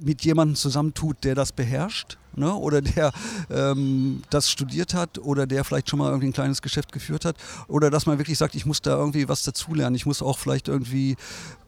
mit 0.00 0.24
jemandem 0.24 0.56
zusammentut, 0.56 1.22
der 1.22 1.36
das 1.36 1.52
beherrscht 1.52 2.18
ne? 2.34 2.52
oder 2.52 2.82
der 2.82 3.12
ähm, 3.50 4.22
das 4.30 4.50
studiert 4.50 4.94
hat 4.94 5.18
oder 5.18 5.46
der 5.46 5.62
vielleicht 5.62 5.88
schon 5.88 6.00
mal 6.00 6.08
irgendwie 6.08 6.26
ein 6.26 6.32
kleines 6.32 6.60
Geschäft 6.60 6.90
geführt 6.90 7.24
hat 7.24 7.36
oder 7.68 7.88
dass 7.88 8.06
man 8.06 8.18
wirklich 8.18 8.36
sagt, 8.36 8.56
ich 8.56 8.66
muss 8.66 8.82
da 8.82 8.96
irgendwie 8.96 9.28
was 9.28 9.44
dazulernen, 9.44 9.94
ich 9.94 10.06
muss 10.06 10.22
auch 10.22 10.38
vielleicht 10.38 10.66
irgendwie 10.66 11.16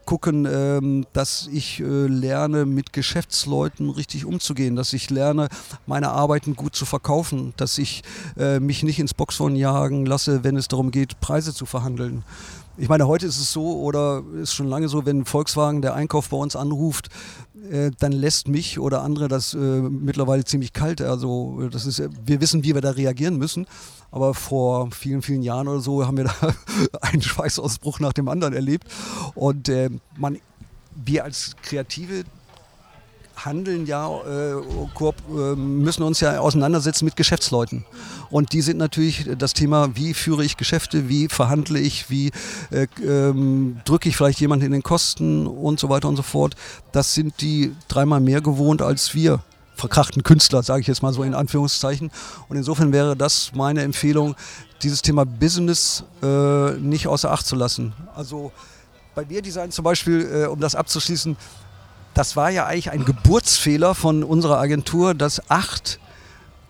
gucken, 0.09 0.49
ähm, 0.51 1.05
dass 1.13 1.51
ich 1.53 1.81
äh, 1.81 1.85
lerne, 2.07 2.65
mit 2.65 2.95
Geschäftsleuten 2.95 3.91
richtig 3.91 4.25
umzugehen, 4.25 4.75
dass 4.75 4.95
ich 4.95 5.11
lerne, 5.11 5.49
meine 5.85 6.09
Arbeiten 6.09 6.57
gut 6.57 6.75
zu 6.75 6.87
verkaufen, 6.87 7.53
dass 7.59 7.77
ich 7.77 8.03
äh, 8.39 8.59
mich 8.59 8.83
nicht 8.83 8.99
ins 9.01 9.13
Boxhorn 9.13 9.55
jagen 9.55 10.07
lasse, 10.07 10.45
wenn 10.45 10.57
es 10.57 10.67
darum 10.67 10.93
geht, 10.93 11.21
Preise 11.21 11.53
zu 11.53 11.67
verhandeln. 11.67 12.25
Ich 12.81 12.89
meine, 12.89 13.09
heute 13.09 13.26
ist 13.26 13.41
es 13.41 13.53
so 13.53 13.81
oder 13.81 14.22
ist 14.41 14.55
schon 14.55 14.68
lange 14.68 14.89
so, 14.89 15.05
wenn 15.05 15.24
Volkswagen 15.24 15.83
der 15.83 15.95
Einkauf 15.95 16.29
bei 16.29 16.37
uns 16.37 16.55
anruft, 16.55 17.09
äh, 17.72 17.91
dann 17.99 18.12
lässt 18.12 18.47
mich 18.47 18.79
oder 18.79 19.03
andere 19.03 19.26
das 19.26 19.53
äh, 19.53 19.59
mittlerweile 19.59 20.45
ziemlich 20.45 20.72
kalt. 20.72 21.01
Also 21.01 21.68
das 21.70 21.87
ist, 21.87 22.01
wir 22.24 22.41
wissen, 22.41 22.62
wie 22.62 22.74
wir 22.74 22.81
da 22.81 22.91
reagieren 22.91 23.37
müssen. 23.37 23.66
Aber 24.12 24.33
vor 24.33 24.91
vielen, 24.93 25.22
vielen 25.22 25.43
Jahren 25.43 25.66
oder 25.66 25.81
so 25.81 26.07
haben 26.07 26.18
wir 26.18 26.24
da 26.24 26.55
einen 27.01 27.20
Schweißausbruch 27.20 27.99
nach 27.99 28.12
dem 28.12 28.29
anderen 28.29 28.55
erlebt. 28.55 28.87
Und 29.35 29.68
äh, 29.68 29.91
man, 30.16 30.39
wir 30.95 31.24
als 31.24 31.57
Kreative 31.62 32.22
handeln 33.45 33.86
ja, 33.86 34.09
äh, 34.26 34.53
äh, 34.53 35.57
müssen 35.57 36.03
uns 36.03 36.20
ja 36.20 36.41
auseinandersetzen 36.41 37.05
mit 37.05 37.16
Geschäftsleuten. 37.16 37.84
Und 38.30 38.53
die 38.53 38.61
sind 38.61 38.78
natürlich 38.78 39.28
das 39.39 39.55
Thema, 39.55 39.97
wie 39.97 40.14
führe 40.14 40.45
ich 40.45 40.57
Geschäfte, 40.57 41.09
wie 41.09 41.28
verhandle 41.28 41.78
ich, 41.78 42.11
wie 42.11 42.30
äh, 42.70 42.86
ähm, 43.03 43.80
drücke 43.84 44.09
ich 44.09 44.16
vielleicht 44.16 44.41
jemanden 44.41 44.66
in 44.66 44.72
den 44.72 44.82
Kosten 44.82 45.47
und 45.47 45.80
so 45.80 45.89
weiter 45.89 46.09
und 46.09 46.16
so 46.16 46.22
fort. 46.22 46.55
Das 46.93 47.14
sind 47.14 47.41
die 47.41 47.74
dreimal 47.89 48.20
mehr 48.20 48.41
gewohnt 48.41 48.82
als 48.82 49.14
wir 49.14 49.41
verkrachten 49.78 50.24
Künstler, 50.24 50.62
sage 50.62 50.80
ich 50.80 50.86
jetzt 50.89 51.03
mal 51.03 51.12
so 51.12 51.22
in 51.22 51.34
Anführungszeichen. 51.34 52.11
Und 52.49 52.57
insofern 52.57 52.93
wäre 52.93 53.16
das 53.16 53.53
meine 53.55 53.82
Empfehlung, 53.82 54.34
dieses 54.82 55.03
Thema 55.03 55.24
Business 55.24 56.05
äh, 56.22 56.72
nicht 56.72 57.07
außer 57.07 57.30
Acht 57.30 57.47
zu 57.47 57.57
lassen. 57.57 57.93
Also 58.14 58.53
bei 59.14 59.24
mir 59.24 59.43
Design 59.43 59.70
zum 59.70 59.84
Beispiel, 59.84 60.28
äh, 60.32 60.47
um 60.47 60.61
das 60.61 60.74
abzuschließen, 60.74 61.36
das 62.19 62.35
war 62.35 62.51
ja 62.51 62.66
eigentlich 62.66 62.91
ein 62.91 63.05
Geburtsfehler 63.05 63.95
von 63.95 64.25
unserer 64.25 64.59
Agentur, 64.59 65.14
dass 65.14 65.49
acht 65.49 66.01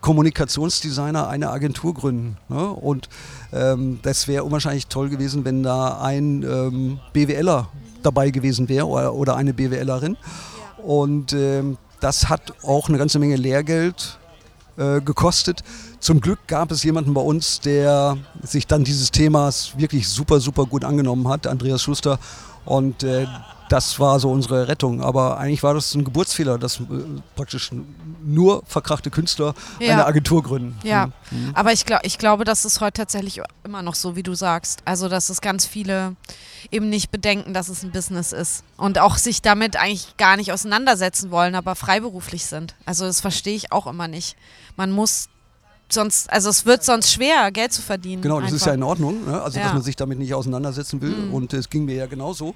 Kommunikationsdesigner 0.03 1.27
eine 1.27 1.49
Agentur 1.49 1.95
gründen. 1.95 2.37
Ne? 2.51 2.69
Und 2.69 3.09
ähm, 3.55 3.99
das 4.03 4.29
wäre 4.29 4.45
unwahrscheinlich 4.45 4.89
toll 4.89 5.09
gewesen, 5.09 5.47
wenn 5.47 5.63
da 5.63 6.03
ein 6.03 6.43
ähm, 6.43 7.01
BWLer 7.15 7.67
dabei 8.03 8.29
gewesen 8.29 8.69
wäre 8.69 8.87
oder, 8.87 9.15
oder 9.15 9.37
eine 9.37 9.55
BWLerin. 9.55 10.19
Und 10.85 11.33
ähm, 11.33 11.79
das 12.01 12.29
hat 12.29 12.53
auch 12.63 12.91
eine 12.91 12.99
ganze 12.99 13.19
Menge 13.19 13.37
Lehrgeld 13.37 14.19
äh, 14.77 15.01
gekostet. 15.01 15.65
Zum 15.99 16.21
Glück 16.21 16.41
gab 16.47 16.71
es 16.73 16.83
jemanden 16.83 17.15
bei 17.15 17.23
uns, 17.23 17.61
der 17.61 18.19
sich 18.43 18.67
dann 18.67 18.85
dieses 18.85 19.13
Themas 19.13 19.79
wirklich 19.79 20.11
super, 20.11 20.41
super 20.41 20.67
gut 20.67 20.85
angenommen 20.85 21.27
hat, 21.27 21.47
Andreas 21.47 21.81
Schuster. 21.81 22.19
Und 22.67 23.03
äh, 23.03 23.27
das 23.69 23.99
war 24.01 24.19
so 24.21 24.31
unsere 24.31 24.69
Rettung. 24.69 25.03
Aber 25.03 25.39
eigentlich 25.39 25.63
war 25.63 25.75
das 25.75 25.95
ein 25.95 26.05
Geburtsfehler, 26.05 26.59
dass 26.59 26.81
äh, 26.81 26.85
praktisch 27.37 27.71
nur 28.25 28.63
verkrachte 28.67 29.11
Künstler 29.11 29.55
Ja. 29.81 29.93
eine 29.95 30.07
Agentur 30.07 30.43
gründen. 30.43 30.77
Ja, 30.83 31.11
Mhm. 31.31 31.51
aber 31.55 31.73
ich, 31.73 31.85
glaub, 31.87 32.01
ich 32.05 32.19
glaube, 32.19 32.45
das 32.45 32.65
ist 32.65 32.81
heute 32.81 32.95
tatsächlich 33.03 33.41
immer 33.65 33.83
noch 33.83 33.95
so, 33.95 34.17
wie 34.17 34.23
du 34.23 34.35
sagst. 34.35 34.81
Also, 34.85 35.09
dass 35.09 35.31
es 35.31 35.41
ganz 35.41 35.67
viele 35.67 36.17
eben 36.71 36.89
nicht 36.89 37.11
bedenken, 37.11 37.55
dass 37.55 37.69
es 37.69 37.83
ein 37.83 37.91
Business 37.93 38.33
ist 38.33 38.65
und 38.77 38.99
auch 38.99 39.17
sich 39.17 39.43
damit 39.43 39.77
eigentlich 39.77 40.17
gar 40.17 40.37
nicht 40.37 40.53
auseinandersetzen 40.53 41.31
wollen, 41.31 41.55
aber 41.55 41.75
freiberuflich 41.75 42.47
sind. 42.47 42.75
Also, 42.87 43.05
das 43.05 43.21
verstehe 43.21 43.55
ich 43.55 43.73
auch 43.73 43.87
immer 43.87 44.09
nicht. 44.09 44.37
Man 44.77 44.91
muss 44.91 45.29
sonst, 45.91 46.31
also 46.31 46.51
es 46.51 46.67
wird 46.67 46.85
sonst 46.85 47.11
schwer, 47.13 47.51
Geld 47.51 47.73
zu 47.73 47.81
verdienen. 47.81 48.21
Genau, 48.21 48.41
das 48.41 48.53
ist 48.53 48.63
einfach. 48.63 48.67
ja 48.67 48.75
in 48.75 48.83
Ordnung, 48.83 49.25
ne? 49.27 49.41
also 49.41 49.59
Ja. 49.59 49.65
dass 49.65 49.73
man 49.73 49.83
sich 49.83 49.97
damit 49.97 50.19
nicht 50.19 50.35
auseinandersetzen 50.35 51.01
will. 51.01 51.11
Mhm. 51.17 51.33
Und 51.35 51.53
es 51.55 51.71
ging 51.71 51.87
mir 51.87 51.95
ja 51.95 52.07
genauso. 52.07 52.55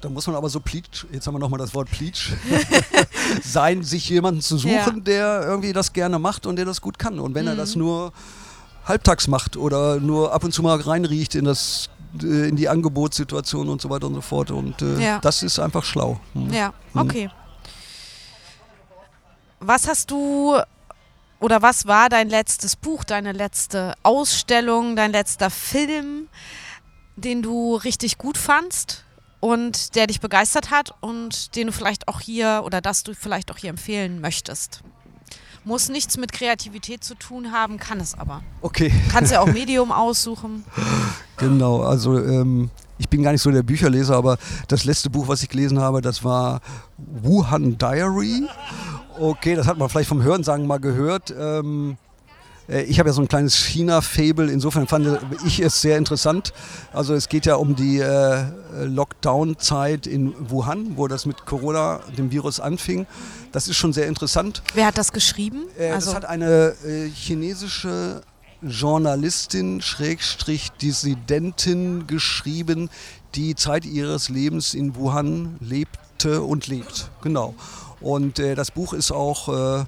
Da 0.00 0.08
muss 0.08 0.26
man 0.26 0.34
aber 0.36 0.48
so 0.48 0.60
pleatsch, 0.60 1.04
jetzt 1.12 1.26
haben 1.26 1.34
wir 1.34 1.38
nochmal 1.38 1.58
das 1.58 1.74
Wort 1.74 1.90
pleatsch, 1.90 2.30
sein, 3.42 3.82
sich 3.82 4.08
jemanden 4.08 4.40
zu 4.40 4.56
suchen, 4.56 4.72
Ja. 4.72 4.90
der 4.90 5.42
irgendwie 5.42 5.72
das 5.74 5.92
gerne 5.92 6.18
macht 6.18 6.46
und 6.46 6.56
der 6.56 6.64
das 6.64 6.80
gut 6.80 6.98
kann. 6.98 7.18
Und 7.18 7.34
wenn 7.34 7.46
er 7.46 7.52
Mhm. 7.54 7.58
das 7.58 7.76
nur 7.76 8.12
halbtags 8.86 9.28
macht 9.28 9.56
oder 9.58 10.00
nur 10.00 10.32
ab 10.32 10.42
und 10.42 10.52
zu 10.52 10.62
mal 10.62 10.80
reinriecht 10.80 11.34
in 11.34 11.44
das 11.44 11.90
äh, 12.22 12.48
in 12.48 12.56
die 12.56 12.68
Angebotssituation 12.68 13.68
und 13.68 13.80
so 13.82 13.90
weiter 13.90 14.06
und 14.06 14.14
so 14.14 14.20
fort. 14.22 14.50
Und 14.50 14.80
äh, 14.82 14.98
Ja. 14.98 15.18
das 15.20 15.42
ist 15.42 15.58
einfach 15.58 15.84
schlau. 15.84 16.18
Mhm. 16.34 16.52
Ja, 16.52 16.72
Mhm. 16.94 17.00
okay. 17.02 17.30
Was 19.60 19.86
hast 19.86 20.10
du 20.10 20.56
oder 21.38 21.62
was 21.62 21.86
war 21.86 22.08
dein 22.08 22.28
letztes 22.28 22.74
Buch, 22.76 23.04
deine 23.04 23.32
letzte 23.32 23.94
Ausstellung, 24.02 24.96
dein 24.96 25.12
letzter 25.12 25.50
Film, 25.50 26.28
den 27.16 27.42
du 27.42 27.76
richtig 27.76 28.16
gut 28.18 28.38
fandst 28.38 29.04
und 29.40 29.94
der 29.94 30.06
dich 30.06 30.20
begeistert 30.20 30.70
hat 30.70 30.94
und 31.00 31.56
den 31.56 31.68
du 31.68 31.72
vielleicht 31.72 32.08
auch 32.08 32.20
hier 32.20 32.62
oder 32.64 32.80
das 32.80 33.02
du 33.02 33.14
vielleicht 33.14 33.50
auch 33.50 33.56
hier 33.56 33.70
empfehlen 33.70 34.20
möchtest? 34.20 34.82
Muss 35.64 35.88
nichts 35.90 36.16
mit 36.16 36.32
Kreativität 36.32 37.04
zu 37.04 37.14
tun 37.14 37.52
haben, 37.52 37.78
kann 37.78 38.00
es 38.00 38.18
aber. 38.18 38.42
Okay. 38.62 38.92
Kannst 39.10 39.32
ja 39.32 39.40
auch 39.40 39.46
Medium 39.52 39.92
aussuchen. 39.92 40.64
Genau, 41.36 41.82
also 41.82 42.18
ähm, 42.18 42.70
ich 42.98 43.08
bin 43.08 43.22
gar 43.22 43.32
nicht 43.32 43.42
so 43.42 43.50
der 43.50 43.62
Bücherleser, 43.62 44.16
aber 44.16 44.38
das 44.68 44.84
letzte 44.84 45.10
Buch, 45.10 45.28
was 45.28 45.42
ich 45.42 45.48
gelesen 45.48 45.80
habe, 45.80 46.00
das 46.00 46.24
war 46.24 46.60
Wuhan 46.98 47.76
Diary. 47.76 48.46
Okay, 49.18 49.54
das 49.54 49.66
hat 49.66 49.76
man 49.76 49.88
vielleicht 49.88 50.08
vom 50.08 50.22
Hörensagen 50.22 50.66
mal 50.66 50.80
gehört. 50.80 51.34
Ähm, 51.38 51.92
äh, 51.92 52.09
ich 52.70 52.98
habe 52.98 53.08
ja 53.08 53.12
so 53.12 53.20
ein 53.20 53.28
kleines 53.28 53.56
China-Fable, 53.56 54.50
insofern 54.50 54.86
fand 54.86 55.18
ich 55.44 55.60
es 55.60 55.80
sehr 55.80 55.98
interessant. 55.98 56.52
Also 56.92 57.14
es 57.14 57.28
geht 57.28 57.46
ja 57.46 57.56
um 57.56 57.74
die 57.74 57.98
äh, 57.98 58.44
Lockdown-Zeit 58.84 60.06
in 60.06 60.34
Wuhan, 60.50 60.96
wo 60.96 61.08
das 61.08 61.26
mit 61.26 61.46
Corona, 61.46 62.00
dem 62.16 62.30
Virus 62.30 62.60
anfing. 62.60 63.06
Das 63.52 63.66
ist 63.66 63.76
schon 63.76 63.92
sehr 63.92 64.06
interessant. 64.06 64.62
Wer 64.74 64.86
hat 64.86 64.98
das 64.98 65.12
geschrieben? 65.12 65.64
Äh, 65.78 65.90
also, 65.90 66.06
das 66.06 66.14
hat 66.14 66.24
eine 66.26 66.74
äh, 66.86 67.08
chinesische 67.08 68.22
Journalistin, 68.62 69.80
Schrägstrich 69.80 70.70
Dissidentin 70.72 72.06
geschrieben, 72.06 72.90
die 73.34 73.54
Zeit 73.54 73.84
ihres 73.84 74.28
Lebens 74.28 74.74
in 74.74 74.94
Wuhan 74.96 75.56
lebte 75.60 76.42
und 76.42 76.66
lebt. 76.66 77.10
Genau. 77.22 77.54
Und 78.00 78.38
äh, 78.38 78.54
das 78.54 78.70
Buch 78.70 78.92
ist 78.92 79.10
auch 79.12 79.80
äh, 79.80 79.84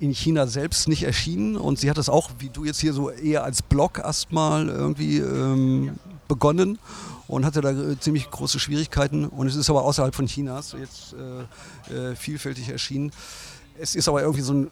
in 0.00 0.12
China 0.14 0.46
selbst 0.46 0.88
nicht 0.88 1.02
erschienen 1.02 1.56
und 1.56 1.78
sie 1.78 1.90
hat 1.90 1.98
das 1.98 2.08
auch, 2.08 2.30
wie 2.38 2.50
du 2.50 2.64
jetzt 2.64 2.80
hier 2.80 2.92
so 2.92 3.10
eher 3.10 3.44
als 3.44 3.62
Blog 3.62 3.98
erstmal 3.98 4.68
irgendwie 4.68 5.18
ähm, 5.18 5.98
begonnen 6.28 6.78
und 7.26 7.44
hatte 7.44 7.60
da 7.60 7.70
äh, 7.70 7.98
ziemlich 7.98 8.30
große 8.30 8.60
Schwierigkeiten 8.60 9.24
und 9.26 9.46
es 9.48 9.56
ist 9.56 9.68
aber 9.70 9.84
außerhalb 9.84 10.14
von 10.14 10.26
Chinas 10.26 10.76
jetzt 10.78 11.14
äh, 11.14 12.10
äh, 12.12 12.16
vielfältig 12.16 12.68
erschienen. 12.68 13.12
Es 13.78 13.94
ist 13.94 14.08
aber 14.08 14.22
irgendwie 14.22 14.42
so 14.42 14.54
ein 14.54 14.70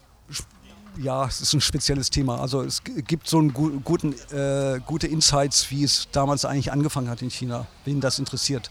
ja, 0.98 1.26
es 1.26 1.42
ist 1.42 1.52
ein 1.52 1.60
spezielles 1.60 2.08
Thema. 2.08 2.40
Also 2.40 2.62
es 2.62 2.82
gibt 2.82 3.28
so 3.28 3.38
einen 3.38 3.52
gu 3.52 3.80
guten, 3.84 4.14
äh, 4.32 4.80
gute 4.86 5.06
Insights, 5.06 5.70
wie 5.70 5.84
es 5.84 6.08
damals 6.10 6.46
eigentlich 6.46 6.72
angefangen 6.72 7.10
hat 7.10 7.20
in 7.20 7.30
China, 7.30 7.66
wen 7.84 8.00
das 8.00 8.18
interessiert. 8.18 8.70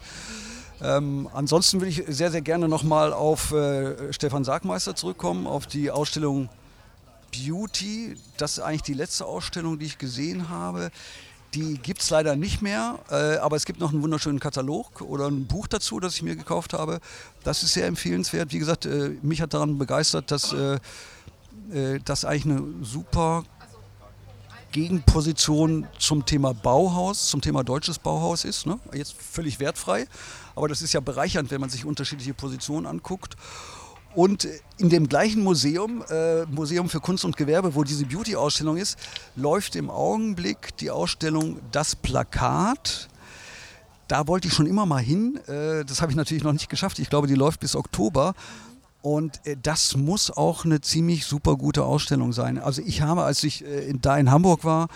Ähm, 0.81 1.29
ansonsten 1.33 1.81
will 1.81 1.87
ich 1.87 2.03
sehr, 2.07 2.31
sehr 2.31 2.41
gerne 2.41 2.67
nochmal 2.67 3.13
auf 3.13 3.51
äh, 3.51 4.11
Stefan 4.11 4.43
Sargmeister 4.43 4.95
zurückkommen, 4.95 5.47
auf 5.47 5.67
die 5.67 5.91
Ausstellung 5.91 6.49
Beauty. 7.31 8.15
Das 8.37 8.53
ist 8.53 8.59
eigentlich 8.59 8.83
die 8.83 8.93
letzte 8.93 9.25
Ausstellung, 9.25 9.79
die 9.79 9.85
ich 9.85 9.97
gesehen 9.97 10.49
habe. 10.49 10.91
Die 11.53 11.77
gibt 11.77 12.01
es 12.01 12.09
leider 12.09 12.35
nicht 12.35 12.61
mehr, 12.61 12.99
äh, 13.09 13.37
aber 13.37 13.55
es 13.55 13.65
gibt 13.65 13.79
noch 13.79 13.93
einen 13.93 14.01
wunderschönen 14.01 14.41
Katalog 14.41 15.01
oder 15.01 15.27
ein 15.27 15.45
Buch 15.47 15.67
dazu, 15.67 16.01
das 16.01 16.15
ich 16.15 16.21
mir 16.21 16.35
gekauft 16.35 16.73
habe. 16.73 16.99
Das 17.45 17.63
ist 17.63 17.73
sehr 17.73 17.87
empfehlenswert. 17.87 18.51
Wie 18.51 18.59
gesagt, 18.59 18.85
äh, 18.85 19.11
mich 19.21 19.41
hat 19.41 19.53
daran 19.53 19.77
begeistert, 19.77 20.31
dass 20.31 20.51
äh, 20.51 20.79
äh, 21.71 21.99
das 22.03 22.25
eigentlich 22.25 22.45
eine 22.45 22.63
super 22.81 23.43
Gegenposition 24.75 25.87
zum 25.99 26.25
Thema 26.25 26.53
Bauhaus, 26.53 27.29
zum 27.29 27.39
Thema 27.39 27.63
deutsches 27.63 27.97
Bauhaus 27.97 28.43
ist. 28.43 28.65
Ne? 28.65 28.77
Jetzt 28.93 29.15
völlig 29.17 29.61
wertfrei, 29.61 30.05
aber 30.53 30.67
das 30.67 30.81
ist 30.81 30.91
ja 30.91 30.99
bereichernd, 30.99 31.49
wenn 31.49 31.61
man 31.61 31.69
sich 31.69 31.85
unterschiedliche 31.85 32.33
Positionen 32.33 32.85
anguckt. 32.85 33.37
Und 34.15 34.45
in 34.77 34.89
dem 34.89 35.07
gleichen 35.07 35.43
Museum, 35.43 36.03
äh, 36.09 36.45
Museum 36.47 36.89
für 36.89 36.99
Kunst 36.99 37.23
und 37.23 37.37
Gewerbe, 37.37 37.73
wo 37.73 37.85
diese 37.85 38.05
Beauty-Ausstellung 38.05 38.75
ist, 38.75 38.99
läuft 39.37 39.77
im 39.77 39.89
Augenblick 39.89 40.75
die 40.75 40.91
Ausstellung 40.91 41.61
Das 41.71 41.95
Plakat. 41.95 43.07
Da 44.09 44.27
wollte 44.27 44.49
ich 44.49 44.53
schon 44.53 44.67
immer 44.67 44.85
mal 44.85 45.01
hin. 45.01 45.39
Äh, 45.47 45.85
das 45.85 46.01
habe 46.01 46.11
ich 46.11 46.17
natürlich 46.17 46.43
noch 46.43 46.51
nicht 46.51 46.67
geschafft. 46.67 46.99
Ich 46.99 47.09
glaube, 47.09 47.27
die 47.27 47.35
läuft 47.35 47.61
bis 47.61 47.77
Oktober. 47.77 48.33
Und 49.05 49.39
äh, 49.45 49.55
das 49.61 49.95
muss 49.95 50.31
auch 50.31 50.65
eine 50.65 50.81
ziemlich 50.81 51.27
super 51.27 51.57
gute 51.57 51.83
Ausstellung 51.83 52.33
sein. 52.33 52.57
Also 52.57 52.81
ich 52.83 53.03
habe, 53.03 53.21
als 53.21 53.43
ich 53.43 53.63
äh, 53.63 53.93
da 54.01 54.17
in 54.17 54.31
Hamburg 54.31 54.63
war, 54.63 54.87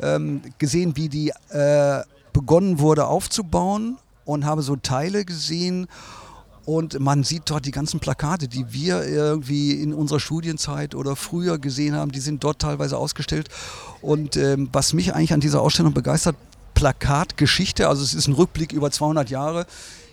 ähm, 0.00 0.40
gesehen, 0.56 0.96
wie 0.96 1.10
die 1.10 1.34
äh, 1.50 2.02
begonnen 2.32 2.78
wurde 2.78 3.06
aufzubauen 3.06 3.98
und 4.24 4.46
habe 4.46 4.62
so 4.62 4.76
Teile 4.76 5.26
gesehen. 5.26 5.86
Und 6.64 6.98
man 6.98 7.24
sieht 7.24 7.42
dort 7.50 7.66
die 7.66 7.70
ganzen 7.70 8.00
Plakate, 8.00 8.48
die 8.48 8.72
wir 8.72 9.06
irgendwie 9.06 9.72
in 9.72 9.92
unserer 9.92 10.20
Studienzeit 10.20 10.94
oder 10.94 11.14
früher 11.14 11.58
gesehen 11.58 11.94
haben, 11.94 12.10
die 12.10 12.20
sind 12.20 12.42
dort 12.44 12.60
teilweise 12.60 12.96
ausgestellt. 12.96 13.50
Und 14.00 14.38
ähm, 14.38 14.70
was 14.72 14.94
mich 14.94 15.14
eigentlich 15.14 15.34
an 15.34 15.40
dieser 15.40 15.60
Ausstellung 15.60 15.92
begeistert, 15.92 16.36
Plakatgeschichte, 16.72 17.86
also 17.86 18.02
es 18.02 18.14
ist 18.14 18.28
ein 18.28 18.34
Rückblick 18.34 18.72
über 18.72 18.90
200 18.90 19.28
Jahre. 19.28 19.66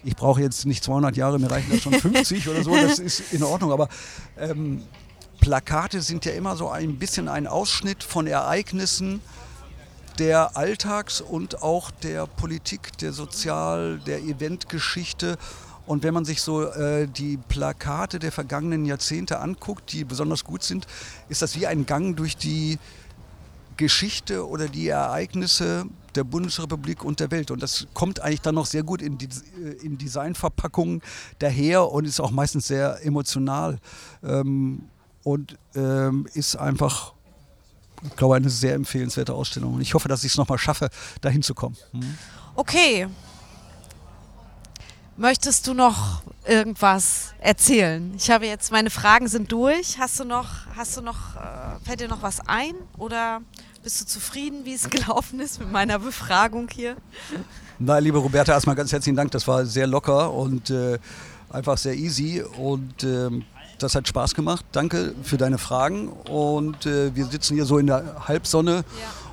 Ich 0.05 0.15
brauche 0.15 0.39
jetzt 0.39 0.67
nicht 0.67 0.83
200 0.83 1.17
Jahre, 1.17 1.39
mir 1.39 1.49
reichen 1.49 1.71
das 1.71 1.81
schon 1.81 1.93
50 1.93 2.47
oder 2.47 2.63
so, 2.63 2.75
das 2.75 2.99
ist 2.99 3.33
in 3.33 3.41
Ordnung. 3.41 3.71
Aber 3.71 3.89
ähm, 4.37 4.83
Plakate 5.41 5.99
sind 6.01 6.25
ja 6.25 6.33
immer 6.33 6.55
so 6.55 6.69
ein 6.69 6.99
bisschen 6.99 7.27
ein 7.27 7.47
Ausschnitt 7.47 8.03
von 8.03 8.27
Ereignissen, 8.27 9.19
der 10.19 10.55
Alltags- 10.55 11.21
und 11.21 11.63
auch 11.63 11.89
der 11.89 12.27
Politik, 12.27 12.95
der 12.99 13.13
Sozial-, 13.13 13.99
der 14.05 14.19
Eventgeschichte. 14.19 15.39
Und 15.87 16.03
wenn 16.03 16.13
man 16.13 16.23
sich 16.23 16.43
so 16.43 16.63
äh, 16.63 17.07
die 17.07 17.37
Plakate 17.37 18.19
der 18.19 18.31
vergangenen 18.31 18.85
Jahrzehnte 18.85 19.39
anguckt, 19.39 19.91
die 19.91 20.03
besonders 20.03 20.43
gut 20.43 20.61
sind, 20.61 20.85
ist 21.29 21.41
das 21.41 21.55
wie 21.55 21.65
ein 21.65 21.87
Gang 21.87 22.15
durch 22.15 22.37
die 22.37 22.77
Geschichte 23.77 24.47
oder 24.47 24.67
die 24.67 24.87
Ereignisse 24.87 25.85
der 26.15 26.23
Bundesrepublik 26.23 27.03
und 27.03 27.19
der 27.19 27.31
Welt. 27.31 27.51
Und 27.51 27.61
das 27.61 27.87
kommt 27.93 28.21
eigentlich 28.21 28.41
dann 28.41 28.55
noch 28.55 28.65
sehr 28.65 28.83
gut 28.83 29.01
in, 29.01 29.17
die, 29.17 29.27
in 29.81 29.97
Designverpackungen 29.97 31.01
daher 31.39 31.91
und 31.91 32.05
ist 32.05 32.19
auch 32.19 32.31
meistens 32.31 32.67
sehr 32.67 33.05
emotional 33.05 33.79
ähm, 34.23 34.89
und 35.23 35.57
ähm, 35.75 36.27
ist 36.33 36.55
einfach 36.55 37.13
ich 38.03 38.15
glaube, 38.15 38.35
eine 38.35 38.49
sehr 38.49 38.75
empfehlenswerte 38.75 39.33
Ausstellung. 39.33 39.75
Und 39.75 39.81
ich 39.81 39.93
hoffe, 39.93 40.07
dass 40.07 40.23
ich 40.23 40.33
es 40.33 40.37
nochmal 40.37 40.57
schaffe, 40.57 40.89
da 41.21 41.29
hinzukommen. 41.29 41.77
Hm? 41.91 42.17
Okay. 42.55 43.07
Möchtest 45.17 45.65
du 45.67 45.73
noch 45.73 46.23
irgendwas 46.45 47.33
erzählen? 47.39 48.13
Ich 48.17 48.29
habe 48.29 48.47
jetzt, 48.47 48.71
meine 48.71 48.89
Fragen 48.89 49.27
sind 49.27 49.51
durch. 49.51 49.97
Hast 49.97 50.19
du 50.19 50.25
noch, 50.25 50.49
hast 50.75 50.97
du 50.97 51.01
noch, 51.01 51.35
äh, 51.37 51.85
fällt 51.85 52.01
dir 52.01 52.09
noch 52.09 52.21
was 52.21 52.45
ein? 52.47 52.75
Oder 52.97 53.41
bist 53.85 54.01
du 54.01 54.05
zufrieden, 54.07 54.65
wie 54.65 54.73
es 54.73 54.89
gelaufen 54.89 55.39
ist 55.39 55.59
mit 55.59 55.71
meiner 55.71 55.99
Befragung 55.99 56.67
hier? 56.73 56.95
Na, 57.77 57.99
liebe 57.99 58.17
Roberta, 58.17 58.51
erstmal 58.51 58.75
ganz 58.75 58.91
herzlichen 58.91 59.15
Dank. 59.15 59.29
Das 59.29 59.47
war 59.47 59.63
sehr 59.67 59.85
locker 59.85 60.33
und 60.33 60.71
äh, 60.71 60.97
einfach 61.51 61.77
sehr 61.77 61.93
easy. 61.93 62.43
Und 62.57 63.03
ähm, 63.03 63.43
Das 63.77 63.93
hat 63.93 64.07
Spaß 64.07 64.33
gemacht. 64.33 64.65
Danke 64.71 65.13
für 65.21 65.37
deine 65.37 65.59
Fragen. 65.59 66.09
Und 66.09 66.87
äh, 66.87 67.15
wir 67.15 67.25
sitzen 67.25 67.53
hier 67.53 67.65
so 67.65 67.77
in 67.77 67.85
der 67.85 68.27
Halbsonne. 68.27 68.83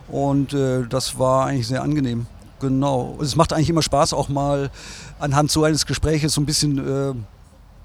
Und 0.09 0.53
äh, 0.53 0.87
das 0.87 1.19
war 1.19 1.47
eigentlich 1.47 1.69
sehr 1.69 1.83
angenehm. 1.83 2.27
Genau. 2.61 3.19
Es 3.23 3.37
macht 3.37 3.55
eigentlich 3.55 3.71
immer 3.71 3.83
Spaß, 3.83 4.13
auch 4.13 4.29
mal 4.29 4.71
anhand 5.19 5.51
so 5.51 5.65
eines 5.65 5.87
Gespräches 5.87 6.35
so 6.35 6.43
ein 6.43 6.47
bisschen 6.47 6.77
äh, 6.77 7.15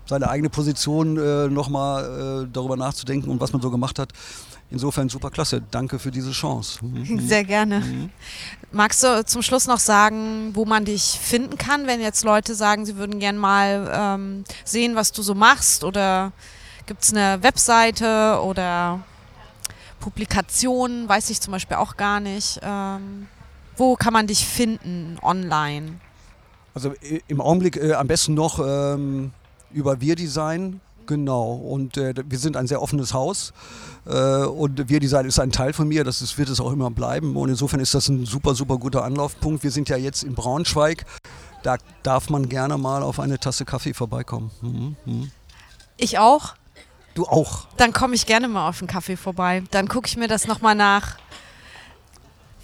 seine 0.05 0.30
eigene 0.30 0.49
Position 0.49 1.18
äh, 1.18 1.47
nochmal 1.47 2.43
äh, 2.43 2.47
darüber 2.51 2.76
nachzudenken 2.76 3.30
und 3.30 3.39
was 3.39 3.53
man 3.53 3.61
so 3.61 3.72
gemacht 3.72 3.99
hat. 3.99 4.11
Insofern 4.70 5.07
super 5.07 5.30
klasse. 5.30 5.61
Danke 5.72 5.97
für 5.97 6.11
diese 6.11 6.32
Chance. 6.32 6.84
Mhm. 6.84 7.20
Sehr 7.28 7.43
gerne. 7.43 8.09
Magst 8.72 9.01
du 9.03 9.26
zum 9.26 9.41
Schluss 9.41 9.65
noch 9.65 9.80
sagen, 9.80 10.51
wo 10.53 10.65
man 10.65 10.84
dich 10.84 11.18
finden 11.22 11.57
kann, 11.57 11.88
wenn 11.88 12.01
jetzt 12.01 12.24
Leute 12.26 12.53
sagen, 12.53 12.86
sie 12.86 12.97
würden 12.97 13.20
gern 13.20 13.38
mal 13.38 13.89
ähm, 13.93 14.43
sehen, 14.65 14.95
was 14.95 15.13
du 15.13 15.22
so 15.22 15.36
machst? 15.36 15.86
Oder 15.86 16.34
gibt 16.86 17.03
es 17.03 17.13
eine 17.13 17.41
Webseite 17.43 18.41
oder 18.43 19.03
Publikationen? 20.01 21.07
Weiß 21.07 21.30
ich 21.30 21.39
zum 21.39 21.53
Beispiel 21.53 21.78
auch 21.78 21.95
gar 21.95 22.20
nicht. 22.20 22.59
Ähm, 22.61 23.28
wo 23.78 23.95
kann 23.95 24.11
man 24.11 24.28
dich 24.28 24.45
finden 24.45 25.18
online? 25.22 25.93
Also 26.74 26.93
im 27.28 27.39
Augenblick 27.41 27.78
äh, 27.78 27.93
am 27.93 28.07
besten 28.07 28.34
noch 28.34 28.59
ähm, 28.59 29.32
über 29.72 30.01
Wir 30.01 30.15
Design. 30.15 30.82
Genau. 31.08 31.53
Und 31.53 31.97
äh, 31.97 32.14
wir 32.26 32.38
sind 32.38 32.55
ein 32.58 32.68
sehr 32.68 32.82
offenes 32.82 33.14
Haus. 33.14 33.53
Äh, 34.05 34.43
und 34.45 34.89
Wir 34.89 34.99
Design 34.99 35.26
ist 35.26 35.39
ein 35.39 35.51
Teil 35.51 35.74
von 35.74 35.88
mir. 35.88 36.03
Das 36.03 36.22
ist, 36.22 36.38
wird 36.38 36.49
es 36.49 36.60
auch 36.60 36.72
immer 36.72 36.91
bleiben. 36.91 37.36
Und 37.36 37.49
insofern 37.49 37.80
ist 37.80 37.93
das 37.93 38.08
ein 38.10 38.26
super, 38.26 38.53
super 38.53 38.78
guter 38.78 39.03
Anlaufpunkt. 39.03 39.64
Wir 39.64 39.72
sind 39.72 39.89
ja 39.89 39.97
jetzt 39.97 40.24
in 40.24 40.36
Braunschweig. 40.36 41.05
Da 41.64 41.78
darf 42.03 42.30
man 42.30 42.47
gerne 42.49 42.78
mal 42.78 43.01
auf 43.01 43.20
eine 43.20 43.39
Tasse 43.39 43.66
Kaffee 43.66 43.93
vorbeikommen. 43.93 44.51
Mhm. 44.62 44.95
Mhm. 45.05 45.32
Ich 45.97 46.20
auch. 46.20 46.53
Du 47.16 47.26
auch. 47.26 47.68
Dann 47.78 47.93
komme 47.93 48.14
ich 48.14 48.28
gerne 48.28 48.47
mal 48.47 48.70
auf 48.70 48.80
einen 48.80 48.88
Kaffee 48.88 49.18
vorbei. 49.18 49.64
Dann 49.72 49.88
gucke 49.88 50.08
ich 50.08 50.18
mir 50.18 50.28
das 50.28 50.45
nochmal 50.45 50.76
nach 50.76 51.18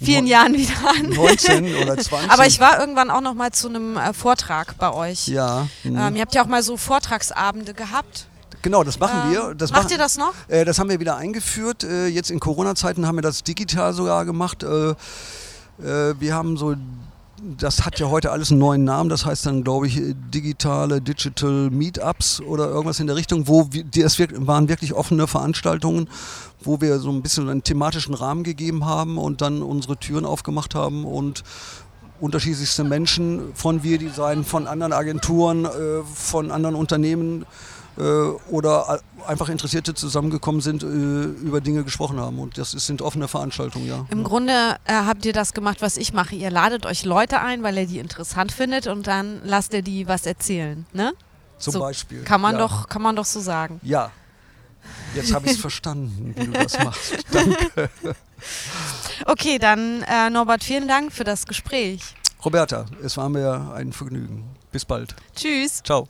vielen 0.00 0.26
Jahren 0.26 0.54
wieder 0.54 0.74
an. 0.88 1.08
19 1.10 1.76
oder 1.76 1.98
20. 1.98 2.30
Aber 2.30 2.46
ich 2.46 2.60
war 2.60 2.78
irgendwann 2.78 3.10
auch 3.10 3.20
noch 3.20 3.34
mal 3.34 3.52
zu 3.52 3.68
einem 3.68 3.96
äh, 3.96 4.12
Vortrag 4.12 4.78
bei 4.78 4.92
euch. 4.92 5.26
Ja. 5.28 5.66
mhm. 5.82 5.98
Ähm, 5.98 6.16
ihr 6.16 6.22
habt 6.22 6.34
ja 6.34 6.42
auch 6.42 6.46
mal 6.46 6.62
so 6.62 6.76
Vortragsabende 6.76 7.74
gehabt. 7.74 8.28
Genau, 8.64 8.82
das 8.82 8.98
machen 8.98 9.20
Ähm, 9.26 9.30
wir. 9.30 9.54
Das 9.54 9.70
macht 9.70 9.82
machen- 9.84 9.92
ihr 9.92 9.98
das 9.98 10.16
noch? 10.16 10.32
Äh, 10.48 10.64
das 10.64 10.78
haben 10.78 10.88
wir 10.88 10.98
wieder 10.98 11.16
eingeführt. 11.16 11.84
Äh, 11.84 12.06
jetzt 12.08 12.30
in 12.30 12.40
Corona-Zeiten 12.40 13.06
haben 13.06 13.16
wir 13.16 13.22
das 13.22 13.44
digital 13.44 13.92
sogar 13.92 14.24
gemacht. 14.24 14.62
Äh, 14.62 14.90
äh, 15.82 16.14
wir 16.18 16.34
haben 16.34 16.56
so, 16.56 16.74
das 17.58 17.84
hat 17.84 17.98
ja 17.98 18.08
heute 18.08 18.30
alles 18.32 18.50
einen 18.50 18.60
neuen 18.60 18.84
Namen. 18.84 19.10
Das 19.10 19.26
heißt 19.26 19.44
dann, 19.44 19.64
glaube 19.64 19.86
ich, 19.86 20.00
digitale 20.32 21.02
Digital 21.02 21.68
Meetups 21.70 22.40
oder 22.40 22.68
irgendwas 22.68 23.00
in 23.00 23.06
der 23.06 23.16
Richtung, 23.16 23.46
wo 23.48 23.68
wir, 23.70 23.84
das 23.84 24.18
waren 24.18 24.68
wirklich 24.70 24.94
offene 24.94 25.26
Veranstaltungen, 25.26 26.08
wo 26.62 26.80
wir 26.80 26.98
so 27.00 27.10
ein 27.10 27.20
bisschen 27.20 27.50
einen 27.50 27.62
thematischen 27.62 28.14
Rahmen 28.14 28.44
gegeben 28.44 28.86
haben 28.86 29.18
und 29.18 29.42
dann 29.42 29.60
unsere 29.60 29.98
Türen 29.98 30.24
aufgemacht 30.24 30.74
haben 30.74 31.04
und 31.04 31.44
unterschiedlichste 32.18 32.82
Menschen 32.84 33.54
von 33.54 33.82
Wir 33.82 33.98
Design, 33.98 34.42
von 34.44 34.66
anderen 34.66 34.94
Agenturen, 34.94 35.66
äh, 35.66 35.68
von 36.14 36.50
anderen 36.50 36.76
Unternehmen 36.76 37.44
oder 37.96 38.88
a- 38.88 39.00
einfach 39.26 39.48
Interessierte 39.48 39.94
zusammengekommen 39.94 40.60
sind, 40.60 40.82
äh, 40.82 40.86
über 40.86 41.60
Dinge 41.60 41.84
gesprochen 41.84 42.18
haben. 42.18 42.38
Und 42.38 42.58
das 42.58 42.72
sind 42.72 43.02
offene 43.02 43.28
Veranstaltungen, 43.28 43.86
ja. 43.86 44.06
Im 44.10 44.24
Grunde 44.24 44.76
äh, 44.84 44.92
habt 44.92 45.24
ihr 45.24 45.32
das 45.32 45.52
gemacht, 45.52 45.78
was 45.80 45.96
ich 45.96 46.12
mache. 46.12 46.34
Ihr 46.34 46.50
ladet 46.50 46.86
euch 46.86 47.04
Leute 47.04 47.40
ein, 47.40 47.62
weil 47.62 47.78
ihr 47.78 47.86
die 47.86 47.98
interessant 47.98 48.52
findet 48.52 48.86
und 48.86 49.06
dann 49.06 49.40
lasst 49.44 49.72
ihr 49.74 49.82
die 49.82 50.08
was 50.08 50.26
erzählen. 50.26 50.86
Ne? 50.92 51.12
Zum 51.58 51.72
so 51.74 51.80
Beispiel. 51.80 52.22
Kann 52.24 52.40
man, 52.40 52.54
ja. 52.56 52.60
doch, 52.60 52.88
kann 52.88 53.02
man 53.02 53.14
doch 53.16 53.24
so 53.24 53.40
sagen. 53.40 53.80
Ja. 53.82 54.10
Jetzt 55.14 55.32
habe 55.32 55.46
ich 55.46 55.52
es 55.52 55.58
verstanden, 55.60 56.34
wie 56.36 56.46
du 56.46 56.52
das 56.52 56.78
machst. 56.82 57.14
Danke. 57.32 57.90
Okay, 59.26 59.58
dann 59.58 60.02
äh, 60.02 60.28
Norbert, 60.30 60.64
vielen 60.64 60.88
Dank 60.88 61.12
für 61.12 61.24
das 61.24 61.46
Gespräch. 61.46 62.02
Roberta, 62.44 62.84
es 63.02 63.16
war 63.16 63.28
mir 63.30 63.72
ein 63.74 63.92
Vergnügen. 63.92 64.44
Bis 64.72 64.84
bald. 64.84 65.14
Tschüss. 65.34 65.80
Ciao. 65.82 66.08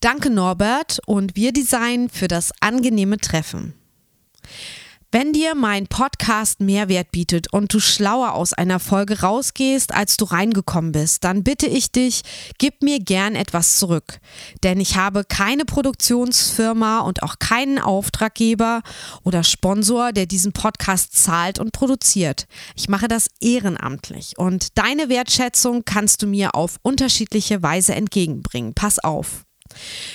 Danke 0.00 0.30
Norbert 0.30 0.98
und 1.04 1.36
Wir 1.36 1.52
Design 1.52 2.08
für 2.08 2.26
das 2.26 2.52
angenehme 2.60 3.18
Treffen. 3.18 3.74
Wenn 5.12 5.34
dir 5.34 5.54
mein 5.54 5.88
Podcast 5.88 6.60
Mehrwert 6.60 7.10
bietet 7.12 7.52
und 7.52 7.74
du 7.74 7.80
schlauer 7.80 8.32
aus 8.32 8.54
einer 8.54 8.80
Folge 8.80 9.20
rausgehst, 9.20 9.92
als 9.92 10.16
du 10.16 10.24
reingekommen 10.24 10.92
bist, 10.92 11.24
dann 11.24 11.44
bitte 11.44 11.66
ich 11.66 11.92
dich, 11.92 12.22
gib 12.56 12.82
mir 12.82 12.98
gern 12.98 13.34
etwas 13.34 13.76
zurück. 13.76 14.20
Denn 14.62 14.80
ich 14.80 14.96
habe 14.96 15.24
keine 15.24 15.66
Produktionsfirma 15.66 17.00
und 17.00 17.22
auch 17.22 17.38
keinen 17.38 17.78
Auftraggeber 17.78 18.80
oder 19.22 19.44
Sponsor, 19.44 20.12
der 20.12 20.24
diesen 20.24 20.52
Podcast 20.52 21.12
zahlt 21.12 21.58
und 21.58 21.72
produziert. 21.72 22.46
Ich 22.74 22.88
mache 22.88 23.08
das 23.08 23.26
ehrenamtlich 23.40 24.38
und 24.38 24.78
deine 24.78 25.10
Wertschätzung 25.10 25.84
kannst 25.84 26.22
du 26.22 26.26
mir 26.26 26.54
auf 26.54 26.76
unterschiedliche 26.80 27.62
Weise 27.62 27.94
entgegenbringen. 27.94 28.72
Pass 28.72 28.98
auf. 28.98 29.44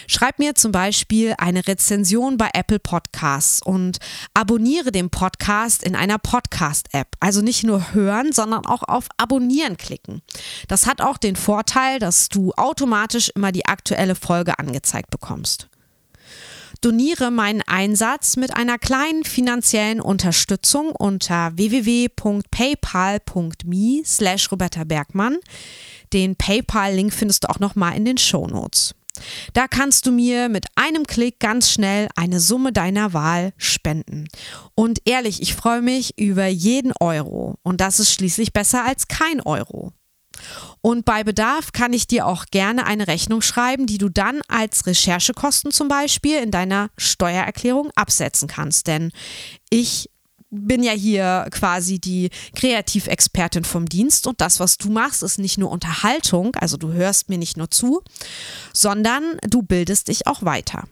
Schreib 0.07 0.39
mir 0.39 0.55
zum 0.55 0.71
Beispiel 0.71 1.35
eine 1.37 1.67
Rezension 1.67 2.37
bei 2.37 2.49
Apple 2.53 2.79
Podcasts 2.79 3.61
und 3.61 3.97
abonniere 4.33 4.91
den 4.91 5.09
Podcast 5.09 5.83
in 5.83 5.95
einer 5.95 6.17
Podcast-App. 6.17 7.15
Also 7.19 7.41
nicht 7.41 7.63
nur 7.63 7.93
hören, 7.93 8.31
sondern 8.31 8.65
auch 8.65 8.83
auf 8.83 9.07
Abonnieren 9.17 9.77
klicken. 9.77 10.21
Das 10.67 10.87
hat 10.87 11.01
auch 11.01 11.17
den 11.17 11.35
Vorteil, 11.35 11.99
dass 11.99 12.29
du 12.29 12.53
automatisch 12.53 13.29
immer 13.35 13.51
die 13.51 13.65
aktuelle 13.65 14.15
Folge 14.15 14.59
angezeigt 14.59 15.09
bekommst. 15.09 15.69
Doniere 16.81 17.31
meinen 17.31 17.63
Einsatz 17.65 18.37
mit 18.37 18.55
einer 18.55 18.77
kleinen 18.77 19.23
finanziellen 19.23 19.99
Unterstützung 20.01 20.91
unter 20.91 21.51
www.paypal.me 21.55 22.43
slash 24.05 24.51
Roberta 24.51 24.83
Bergmann. 24.83 25.37
Den 26.13 26.35
PayPal-Link 26.35 27.11
findest 27.11 27.43
du 27.43 27.49
auch 27.49 27.59
nochmal 27.59 27.97
in 27.97 28.05
den 28.05 28.19
Shownotes. 28.19 28.93
Da 29.53 29.67
kannst 29.67 30.05
du 30.05 30.11
mir 30.11 30.49
mit 30.49 30.65
einem 30.75 31.05
Klick 31.07 31.39
ganz 31.39 31.71
schnell 31.71 32.07
eine 32.15 32.39
Summe 32.39 32.71
deiner 32.71 33.13
Wahl 33.13 33.53
spenden. 33.57 34.27
Und 34.75 34.99
ehrlich, 35.05 35.41
ich 35.41 35.55
freue 35.55 35.81
mich 35.81 36.17
über 36.17 36.47
jeden 36.47 36.93
Euro. 36.99 37.55
Und 37.63 37.81
das 37.81 37.99
ist 37.99 38.13
schließlich 38.13 38.53
besser 38.53 38.85
als 38.85 39.07
kein 39.07 39.41
Euro. 39.41 39.93
Und 40.81 41.05
bei 41.05 41.23
Bedarf 41.23 41.71
kann 41.71 41.93
ich 41.93 42.07
dir 42.07 42.27
auch 42.27 42.45
gerne 42.51 42.85
eine 42.85 43.07
Rechnung 43.07 43.41
schreiben, 43.41 43.87
die 43.87 43.97
du 43.97 44.09
dann 44.09 44.41
als 44.47 44.85
Recherchekosten 44.85 45.71
zum 45.71 45.87
Beispiel 45.87 46.37
in 46.37 46.51
deiner 46.51 46.89
Steuererklärung 46.97 47.91
absetzen 47.95 48.47
kannst. 48.47 48.87
Denn 48.87 49.11
ich 49.69 50.09
bin 50.49 50.83
ja 50.83 50.93
hier 50.93 51.47
quasi 51.51 51.99
die 51.99 52.29
Kreativexpertin 52.55 53.63
vom 53.63 53.87
Dienst 53.87 54.27
und 54.27 54.41
das, 54.41 54.59
was 54.59 54.77
du 54.77 54.89
machst, 54.89 55.23
ist 55.23 55.39
nicht 55.39 55.57
nur 55.57 55.71
Unterhaltung, 55.71 56.55
also 56.55 56.77
du 56.77 56.91
hörst 56.91 57.29
mir 57.29 57.37
nicht 57.37 57.57
nur 57.57 57.69
zu, 57.71 58.01
sondern 58.73 59.37
du 59.47 59.61
bildest 59.61 60.07
dich 60.07 60.27
auch 60.27 60.43
weiter. 60.43 60.83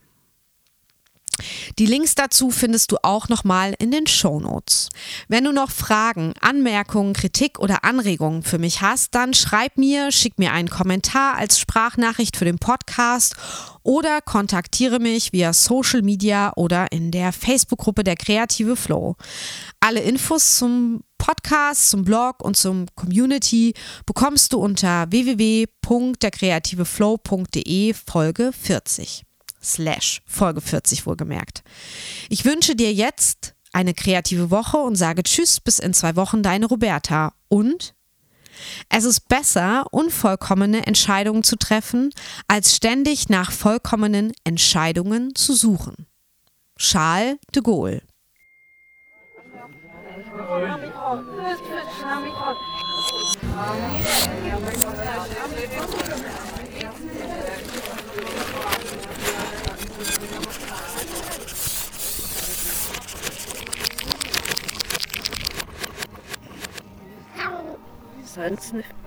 Die 1.79 1.85
Links 1.85 2.15
dazu 2.15 2.51
findest 2.51 2.91
du 2.91 2.97
auch 3.01 3.29
nochmal 3.29 3.73
in 3.79 3.91
den 3.91 4.05
Shownotes. 4.07 4.89
Wenn 5.27 5.43
du 5.43 5.51
noch 5.51 5.71
Fragen, 5.71 6.33
Anmerkungen, 6.39 7.11
Kritik 7.13 7.59
oder 7.59 7.83
Anregungen 7.83 8.43
für 8.43 8.59
mich 8.59 8.81
hast, 8.81 9.15
dann 9.15 9.33
schreib 9.33 9.77
mir, 9.77 10.11
schick 10.11 10.37
mir 10.39 10.53
einen 10.53 10.69
Kommentar 10.69 11.35
als 11.35 11.59
Sprachnachricht 11.59 12.37
für 12.37 12.45
den 12.45 12.59
Podcast 12.59 13.35
oder 13.81 14.21
kontaktiere 14.21 14.99
mich 14.99 15.33
via 15.33 15.51
Social 15.53 16.03
Media 16.03 16.53
oder 16.55 16.91
in 16.91 17.09
der 17.11 17.33
Facebook-Gruppe 17.33 18.03
der 18.03 18.15
Kreative 18.15 18.75
Flow. 18.75 19.15
Alle 19.79 20.01
Infos 20.01 20.57
zum 20.57 21.03
Podcast, 21.17 21.89
zum 21.89 22.03
Blog 22.03 22.43
und 22.43 22.55
zum 22.57 22.85
Community 22.95 23.73
bekommst 24.05 24.53
du 24.53 24.59
unter 24.59 25.09
www.derkreativeflow.de 25.09 27.93
Folge 27.93 28.51
40 28.51 29.23
slash 29.63 30.21
Folge 30.25 30.61
40 30.61 31.05
wohlgemerkt. 31.05 31.63
Ich 32.29 32.45
wünsche 32.45 32.75
dir 32.75 32.93
jetzt 32.93 33.55
eine 33.71 33.93
kreative 33.93 34.51
Woche 34.51 34.77
und 34.77 34.95
sage 34.95 35.23
Tschüss 35.23 35.59
bis 35.59 35.79
in 35.79 35.93
zwei 35.93 36.15
Wochen, 36.15 36.43
deine 36.43 36.67
Roberta. 36.67 37.33
Und 37.47 37.95
es 38.89 39.03
ist 39.03 39.27
besser, 39.27 39.85
unvollkommene 39.91 40.85
Entscheidungen 40.85 41.43
zu 41.43 41.55
treffen, 41.55 42.11
als 42.47 42.75
ständig 42.75 43.29
nach 43.29 43.51
vollkommenen 43.51 44.31
Entscheidungen 44.43 45.35
zu 45.35 45.53
suchen. 45.53 46.07
Charles 46.77 47.37
de 47.53 47.61
Gaulle 47.61 48.01
Sonst 68.33 68.73
nicht. 68.73 69.02